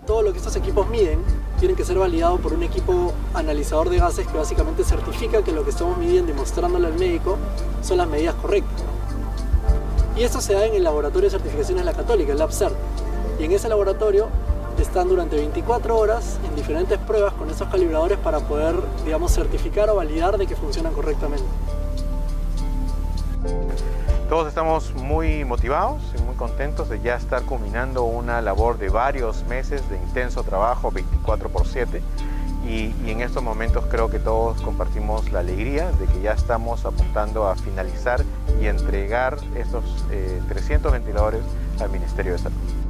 Todo 0.06 0.22
lo 0.22 0.32
que 0.32 0.38
estos 0.38 0.56
equipos 0.56 0.88
miden 0.88 1.18
tienen 1.58 1.76
que 1.76 1.84
ser 1.84 1.98
validados 1.98 2.40
por 2.40 2.52
un 2.52 2.62
equipo 2.62 3.12
analizador 3.34 3.90
de 3.90 3.98
gases 3.98 4.26
que 4.26 4.36
básicamente 4.36 4.84
certifica 4.84 5.42
que 5.42 5.52
lo 5.52 5.64
que 5.64 5.70
estamos 5.70 5.96
midiendo 5.98 6.32
y 6.32 6.34
mostrándole 6.34 6.86
al 6.86 6.98
médico 6.98 7.36
son 7.82 7.98
las 7.98 8.08
medidas 8.08 8.34
correctas. 8.36 8.84
Y 10.16 10.22
esto 10.22 10.40
se 10.40 10.54
da 10.54 10.64
en 10.64 10.74
el 10.74 10.84
laboratorio 10.84 11.28
de 11.28 11.36
certificaciones 11.36 11.84
de 11.84 11.90
la 11.90 11.96
Católica, 11.96 12.32
el 12.32 12.38
LabCert. 12.38 12.74
Y 13.38 13.44
en 13.44 13.52
ese 13.52 13.68
laboratorio 13.68 14.28
están 14.80 15.08
durante 15.08 15.36
24 15.36 15.96
horas 15.96 16.38
en 16.48 16.54
diferentes 16.54 16.98
pruebas 16.98 17.32
con 17.34 17.50
esos 17.50 17.68
calibradores 17.68 18.18
para 18.18 18.40
poder, 18.40 18.76
digamos, 19.04 19.32
certificar 19.32 19.90
o 19.90 19.96
validar 19.96 20.38
de 20.38 20.46
que 20.46 20.56
funcionan 20.56 20.92
correctamente. 20.92 21.46
Todos 24.28 24.48
estamos 24.48 24.92
muy 24.94 25.44
motivados 25.44 26.02
y 26.18 26.20
muy 26.22 26.34
contentos 26.34 26.88
de 26.88 27.00
ya 27.00 27.14
estar 27.14 27.42
culminando 27.42 28.02
una 28.02 28.40
labor 28.42 28.76
de 28.76 28.88
varios 28.88 29.44
meses 29.44 29.88
de 29.88 29.96
intenso 29.98 30.42
trabajo 30.42 30.90
24 30.90 31.48
por 31.48 31.64
7 31.64 32.02
y, 32.68 32.92
en 33.08 33.20
estos 33.20 33.44
momentos 33.44 33.84
creo 33.88 34.10
que 34.10 34.18
todos 34.18 34.60
compartimos 34.62 35.30
la 35.30 35.38
alegría 35.38 35.92
de 35.92 36.06
que 36.06 36.22
ya 36.22 36.32
estamos 36.32 36.84
apuntando 36.84 37.46
a 37.46 37.54
finalizar 37.54 38.24
y 38.60 38.66
entregar 38.66 39.38
estos 39.54 39.84
eh, 40.10 40.42
300 40.48 40.90
ventiladores 40.90 41.42
al 41.80 41.90
Ministerio 41.90 42.32
de 42.32 42.38
Salud. 42.38 42.85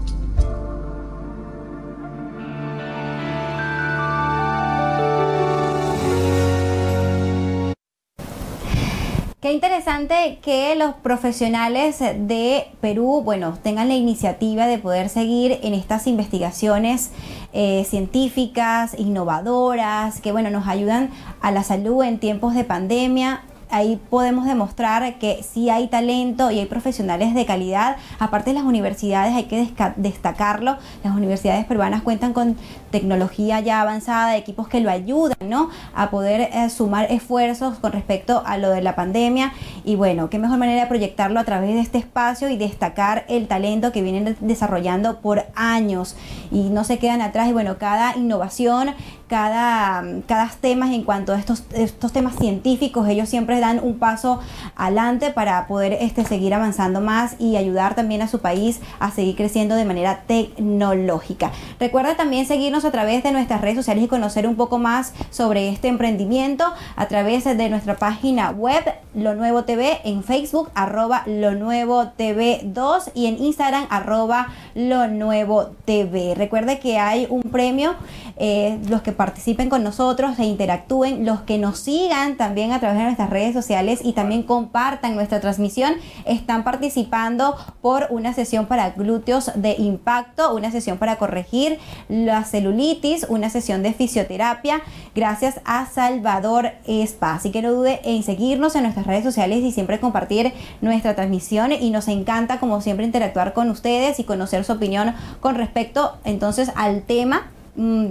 Qué 9.47 9.53
interesante 9.53 10.41
que 10.43 10.75
los 10.75 10.95
profesionales 10.95 12.01
de 12.01 12.67
Perú, 12.81 13.23
bueno, 13.25 13.57
tengan 13.63 13.87
la 13.87 13.95
iniciativa 13.95 14.67
de 14.67 14.79
poder 14.79 15.09
seguir 15.09 15.61
en 15.63 15.73
estas 15.73 16.09
investigaciones 16.09 17.13
eh, 17.53 17.87
científicas, 17.89 18.99
innovadoras, 18.99 20.21
que 20.21 20.33
bueno, 20.33 20.51
nos 20.51 20.67
ayudan 20.67 21.11
a 21.41 21.53
la 21.53 21.63
salud 21.63 22.03
en 22.03 22.19
tiempos 22.19 22.57
de 22.57 22.65
pandemia. 22.65 23.45
Ahí 23.71 24.01
podemos 24.11 24.47
demostrar 24.47 25.17
que 25.21 25.45
sí 25.45 25.71
hay 25.71 25.87
talento 25.87 26.51
y 26.51 26.59
hay 26.59 26.67
profesionales 26.67 27.33
de 27.33 27.47
calidad. 27.47 27.99
Aparte 28.19 28.53
las 28.53 28.65
universidades, 28.65 29.33
hay 29.33 29.45
que 29.45 29.69
destacarlo. 29.95 30.77
Las 31.05 31.15
universidades 31.15 31.65
peruanas 31.67 32.03
cuentan 32.03 32.33
con 32.33 32.57
tecnología 32.91 33.61
ya 33.61 33.81
avanzada, 33.81 34.37
equipos 34.37 34.67
que 34.67 34.81
lo 34.81 34.91
ayudan, 34.91 35.36
¿no? 35.47 35.71
A 35.95 36.11
poder 36.11 36.51
eh, 36.53 36.69
sumar 36.71 37.11
esfuerzos 37.11 37.79
con 37.79 37.93
respecto 37.93 38.43
a 38.47 38.59
lo 38.59 38.71
de 38.71 38.83
la 38.83 38.95
pandemia. 38.95 39.53
Y 39.85 39.97
bueno, 39.97 40.29
qué 40.31 40.39
mejor 40.39 40.59
manera 40.59 40.83
de 40.83 40.87
proyectarlo 40.87 41.41
a 41.41 41.45
través 41.45 41.75
de 41.75 41.81
este 41.81 41.99
espacio 41.99 42.49
y 42.51 42.57
destacar 42.57 43.25
el 43.29 43.47
talento 43.49 43.93
que 43.93 44.03
vienen 44.03 44.25
de- 44.25 44.37
desarrollando 44.41 45.21
por 45.21 45.45
años 45.55 46.17
y 46.51 46.71
no 46.71 46.85
se 46.85 46.99
quedan 46.99 47.21
atrás. 47.23 47.49
Y 47.49 47.53
bueno, 47.53 47.79
cada 47.79 48.17
innovación, 48.17 48.91
cada, 49.29 50.05
cada 50.27 50.47
temas 50.61 50.91
en 50.91 51.03
cuanto 51.03 51.33
a 51.33 51.39
estos, 51.39 51.65
estos 51.73 52.13
temas 52.13 52.37
científicos, 52.37 53.09
ellos 53.09 53.29
siempre 53.29 53.61
dan 53.61 53.81
un 53.83 53.99
paso 53.99 54.41
adelante 54.77 55.31
para 55.31 55.67
poder 55.67 55.95
este, 56.01 56.25
seguir 56.25 56.55
avanzando 56.55 57.01
más 57.01 57.37
y 57.39 57.57
ayudar 57.57 57.95
también 57.95 58.23
a 58.23 58.29
su 58.29 58.41
país 58.41 58.81
a 59.01 59.11
seguir 59.11 59.37
creciendo 59.37 59.75
de 59.75 59.85
manera 59.85 60.23
tecnológica. 60.27 61.51
Recuerda 61.81 62.17
también 62.17 62.47
seguirnos 62.47 62.85
a 62.85 62.91
través 62.91 63.23
de 63.23 63.33
nuestras 63.33 63.61
redes 63.61 63.77
sociales 63.77 64.05
y 64.05 64.09
conocer 64.09 64.47
un 64.47 64.57
poco 64.57 64.79
más 64.79 65.13
sobre 65.31 65.69
este 65.69 65.89
emprendimiento 65.89 66.65
a 66.97 67.07
través 67.07 67.45
de 67.45 67.69
nuestra 67.69 67.97
página 67.97 68.51
web 68.51 68.83
Lo 69.15 69.35
Nuevo 69.35 69.65
TV 69.65 70.01
en 70.05 70.23
Facebook 70.23 70.71
arroba 70.75 71.23
Lo 71.27 71.55
Nuevo 71.55 72.09
TV 72.09 72.61
2 72.65 73.11
y 73.15 73.27
en 73.27 73.43
Instagram 73.43 73.87
arroba 73.91 74.49
Lo 74.75 75.09
Nuevo 75.09 75.71
TV. 75.85 76.35
Recuerde 76.35 76.79
que 76.79 76.99
hay 76.99 77.27
un 77.31 77.43
premio, 77.43 77.95
eh, 78.39 78.79
los 78.89 79.03
que 79.03 79.13
participen 79.13 79.71
con 79.71 79.83
nosotros 79.83 80.39
e 80.39 80.45
interactúen, 80.45 81.25
los 81.25 81.41
que 81.41 81.57
nos 81.59 81.79
sigan 81.79 82.37
también 82.37 82.73
a 82.73 82.81
través 82.81 82.99
de 82.99 83.05
nuestras 83.05 83.31
redes 83.31 83.55
sociales 83.55 84.01
y 84.03 84.13
también 84.13 84.43
compartan 84.43 85.15
nuestra 85.15 85.41
transmisión, 85.41 85.95
están 86.27 86.63
participando 86.63 87.57
por 87.81 88.09
una 88.11 88.35
sesión 88.35 88.67
para 88.67 88.91
glúteos 88.91 89.51
de 89.55 89.77
impacto, 89.79 90.55
una 90.55 90.71
sesión 90.71 90.99
para 90.99 91.17
corregir 91.17 91.79
la 92.09 92.45
celulitis, 92.45 93.27
una 93.29 93.49
sesión 93.49 93.83
de 93.83 93.95
fisioterapia, 93.95 94.83
gracias 95.15 95.61
a 95.65 95.87
Salvador 95.87 96.73
Spa. 96.87 97.35
Así 97.35 97.51
que 97.51 97.63
no 97.63 97.73
dude 97.73 98.01
en 98.05 98.23
seguirnos 98.23 98.77
en 98.77 98.83
nuestras 98.83 99.07
redes 99.07 99.25
sociales 99.25 99.65
y 99.65 99.73
siempre 99.73 99.99
compartir 99.99 100.53
nuestra 100.81 101.15
transmisión 101.15 101.73
y 101.73 101.91
nos 101.91 102.09
encanta 102.09 102.61
como 102.61 102.81
siempre 102.81 103.07
interactuar 103.07 103.55
con 103.55 103.71
ustedes 103.71 104.21
y 104.21 104.25
conocer 104.25 104.65
su 104.65 104.73
opinión 104.73 105.15
con 105.41 105.55
respecto 105.55 106.19
entonces 106.25 106.71
al 106.75 107.03
tema 107.03 107.51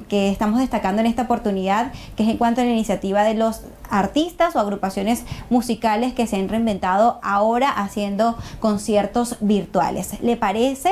que 0.07 0.30
estamos 0.30 0.59
destacando 0.59 1.01
en 1.01 1.07
esta 1.07 1.24
oportunidad, 1.24 1.91
que 2.16 2.24
es 2.24 2.30
en 2.30 2.38
cuanto 2.38 2.61
a 2.61 2.66
la 2.66 2.72
iniciativa 2.72 3.24
de 3.24 3.34
los 3.34 3.61
artistas 3.89 4.55
o 4.55 4.59
agrupaciones 4.59 5.24
musicales 5.49 6.13
que 6.13 6.28
se 6.28 6.38
han 6.38 6.49
reinventado 6.49 7.20
ahora 7.24 7.70
haciendo 7.70 8.38
conciertos 8.59 9.38
virtuales. 9.41 10.22
¿Le 10.22 10.38
parece? 10.38 10.91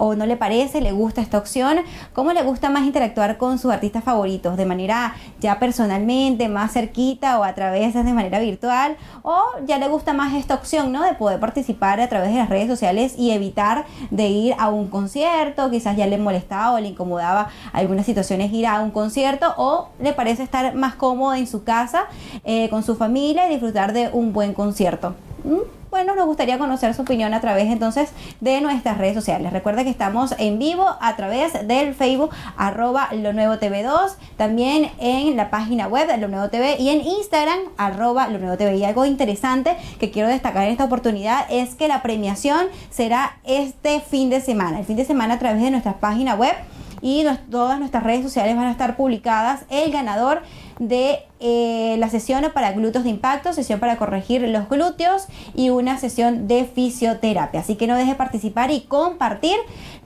O 0.00 0.14
no 0.14 0.24
le 0.24 0.36
parece, 0.36 0.80
le 0.80 0.92
gusta 0.92 1.20
esta 1.20 1.36
opción, 1.36 1.76
cómo 2.14 2.32
le 2.32 2.42
gusta 2.42 2.70
más 2.70 2.84
interactuar 2.84 3.36
con 3.36 3.58
sus 3.58 3.70
artistas 3.70 4.02
favoritos, 4.02 4.56
de 4.56 4.64
manera 4.64 5.14
ya 5.40 5.58
personalmente, 5.58 6.48
más 6.48 6.72
cerquita 6.72 7.38
o 7.38 7.44
a 7.44 7.54
través 7.54 7.92
de 7.92 8.02
manera 8.02 8.38
virtual, 8.38 8.96
o 9.22 9.38
ya 9.66 9.76
le 9.76 9.88
gusta 9.88 10.14
más 10.14 10.32
esta 10.32 10.54
opción, 10.54 10.90
¿no? 10.90 11.04
De 11.04 11.12
poder 11.12 11.38
participar 11.38 12.00
a 12.00 12.08
través 12.08 12.32
de 12.32 12.38
las 12.38 12.48
redes 12.48 12.66
sociales 12.66 13.14
y 13.18 13.32
evitar 13.32 13.84
de 14.10 14.28
ir 14.28 14.54
a 14.58 14.70
un 14.70 14.88
concierto, 14.88 15.70
quizás 15.70 15.98
ya 15.98 16.06
le 16.06 16.16
molestaba 16.16 16.72
o 16.72 16.80
le 16.80 16.88
incomodaba 16.88 17.50
algunas 17.74 18.06
situaciones 18.06 18.50
ir 18.54 18.66
a 18.66 18.80
un 18.80 18.90
concierto, 18.90 19.52
o 19.58 19.90
le 20.00 20.14
parece 20.14 20.42
estar 20.42 20.74
más 20.74 20.94
cómodo 20.94 21.34
en 21.34 21.46
su 21.46 21.62
casa 21.62 22.06
eh, 22.44 22.70
con 22.70 22.82
su 22.82 22.96
familia 22.96 23.46
y 23.46 23.50
disfrutar 23.50 23.92
de 23.92 24.08
un 24.10 24.32
buen 24.32 24.54
concierto. 24.54 25.14
¿Mm? 25.44 25.79
Bueno, 25.90 26.14
nos 26.14 26.26
gustaría 26.26 26.58
conocer 26.58 26.94
su 26.94 27.02
opinión 27.02 27.34
a 27.34 27.40
través 27.40 27.70
entonces 27.70 28.10
de 28.40 28.60
nuestras 28.60 28.98
redes 28.98 29.14
sociales. 29.14 29.52
Recuerda 29.52 29.84
que 29.84 29.90
estamos 29.90 30.34
en 30.38 30.58
vivo 30.58 30.86
a 31.00 31.16
través 31.16 31.66
del 31.66 31.94
Facebook 31.94 32.30
arroba 32.56 33.08
lo 33.12 33.32
nuevo 33.32 33.54
TV2, 33.54 34.12
también 34.36 34.90
en 34.98 35.36
la 35.36 35.50
página 35.50 35.88
web 35.88 36.06
de 36.06 36.16
lo 36.18 36.28
nuevo 36.28 36.48
y 36.78 36.88
en 36.88 37.00
Instagram 37.00 37.58
arroba 37.76 38.28
lo 38.28 38.38
nuevo. 38.38 38.50
Y 38.70 38.84
algo 38.84 39.04
interesante 39.04 39.76
que 39.98 40.10
quiero 40.10 40.28
destacar 40.28 40.64
en 40.64 40.72
esta 40.72 40.84
oportunidad 40.84 41.46
es 41.50 41.74
que 41.74 41.88
la 41.88 42.02
premiación 42.02 42.66
será 42.90 43.38
este 43.44 44.00
fin 44.00 44.30
de 44.30 44.40
semana. 44.40 44.78
El 44.78 44.84
fin 44.84 44.96
de 44.96 45.04
semana 45.04 45.34
a 45.34 45.38
través 45.38 45.62
de 45.62 45.70
nuestra 45.70 45.94
página 45.94 46.34
web 46.34 46.54
y 47.02 47.24
todas 47.50 47.78
nuestras 47.78 48.02
redes 48.02 48.22
sociales 48.22 48.56
van 48.56 48.66
a 48.66 48.72
estar 48.72 48.96
publicadas 48.96 49.62
el 49.70 49.90
ganador 49.90 50.42
de 50.80 51.20
eh, 51.40 51.96
la 51.98 52.08
sesión 52.08 52.42
para 52.54 52.72
glúteos 52.72 53.04
de 53.04 53.10
impacto, 53.10 53.52
sesión 53.52 53.78
para 53.78 53.96
corregir 53.96 54.40
los 54.40 54.68
glúteos 54.68 55.26
y 55.54 55.68
una 55.68 55.98
sesión 55.98 56.48
de 56.48 56.64
fisioterapia. 56.64 57.60
Así 57.60 57.76
que 57.76 57.86
no 57.86 57.96
deje 57.96 58.14
participar 58.14 58.70
y 58.70 58.80
compartir 58.80 59.56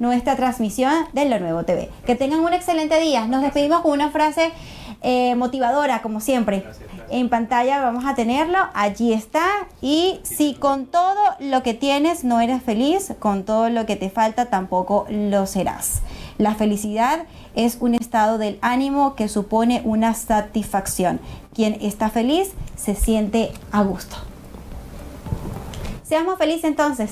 nuestra 0.01 0.35
transmisión 0.35 0.93
de 1.13 1.27
Lo 1.27 1.39
Nuevo 1.39 1.63
TV. 1.63 1.91
Que 2.05 2.17
tengan 2.17 2.41
un 2.41 2.53
excelente 2.53 2.99
día. 3.01 3.27
Nos 3.27 3.41
despedimos 3.41 3.83
con 3.83 3.93
una 3.93 4.11
frase 4.11 4.51
eh, 5.03 5.37
motivadora, 5.37 6.03
como 6.03 6.21
siempre. 6.21 6.65
En 7.09 7.29
pantalla 7.29 7.81
vamos 7.81 8.05
a 8.05 8.17
tenerlo, 8.17 8.59
allí 8.75 9.13
está. 9.13 9.47
Y 9.81 10.19
si 10.25 10.55
con 10.55 10.87
todo 10.87 11.21
lo 11.39 11.63
que 11.63 11.75
tienes 11.75 12.25
no 12.25 12.41
eres 12.41 12.63
feliz, 12.63 13.13
con 13.21 13.45
todo 13.45 13.71
lo 13.71 13.87
que 13.87 13.95
te 13.95 14.11
falta 14.11 14.47
tampoco 14.47 15.07
lo 15.09 15.47
serás. 15.47 16.03
La 16.39 16.57
felicidad 16.57 17.27
es 17.55 17.79
un 17.81 17.95
estado 17.95 18.39
del 18.39 18.59
ánimo 18.63 19.15
que 19.15 19.29
supone 19.29 19.83
una 19.85 20.15
satisfacción. 20.15 21.21
Quien 21.55 21.75
está 21.81 22.11
feliz 22.11 22.51
se 22.77 22.95
siente 22.95 23.53
a 23.73 23.83
gusto. 23.83 24.17
Seamos 26.03 26.39
felices 26.39 26.65
entonces. 26.65 27.11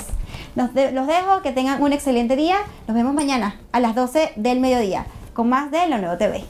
Los, 0.54 0.74
de- 0.74 0.92
los 0.92 1.06
dejo, 1.06 1.42
que 1.42 1.52
tengan 1.52 1.82
un 1.82 1.92
excelente 1.92 2.36
día. 2.36 2.56
Nos 2.86 2.94
vemos 2.94 3.14
mañana 3.14 3.60
a 3.72 3.80
las 3.80 3.94
12 3.94 4.32
del 4.36 4.60
mediodía 4.60 5.06
con 5.32 5.48
más 5.48 5.70
de 5.70 5.86
Lo 5.88 5.98
Nuevo 5.98 6.16
TV. 6.18 6.44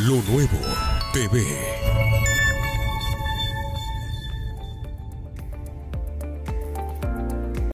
Lo 0.00 0.16
nuevo 0.22 0.58
TV. 1.12 1.83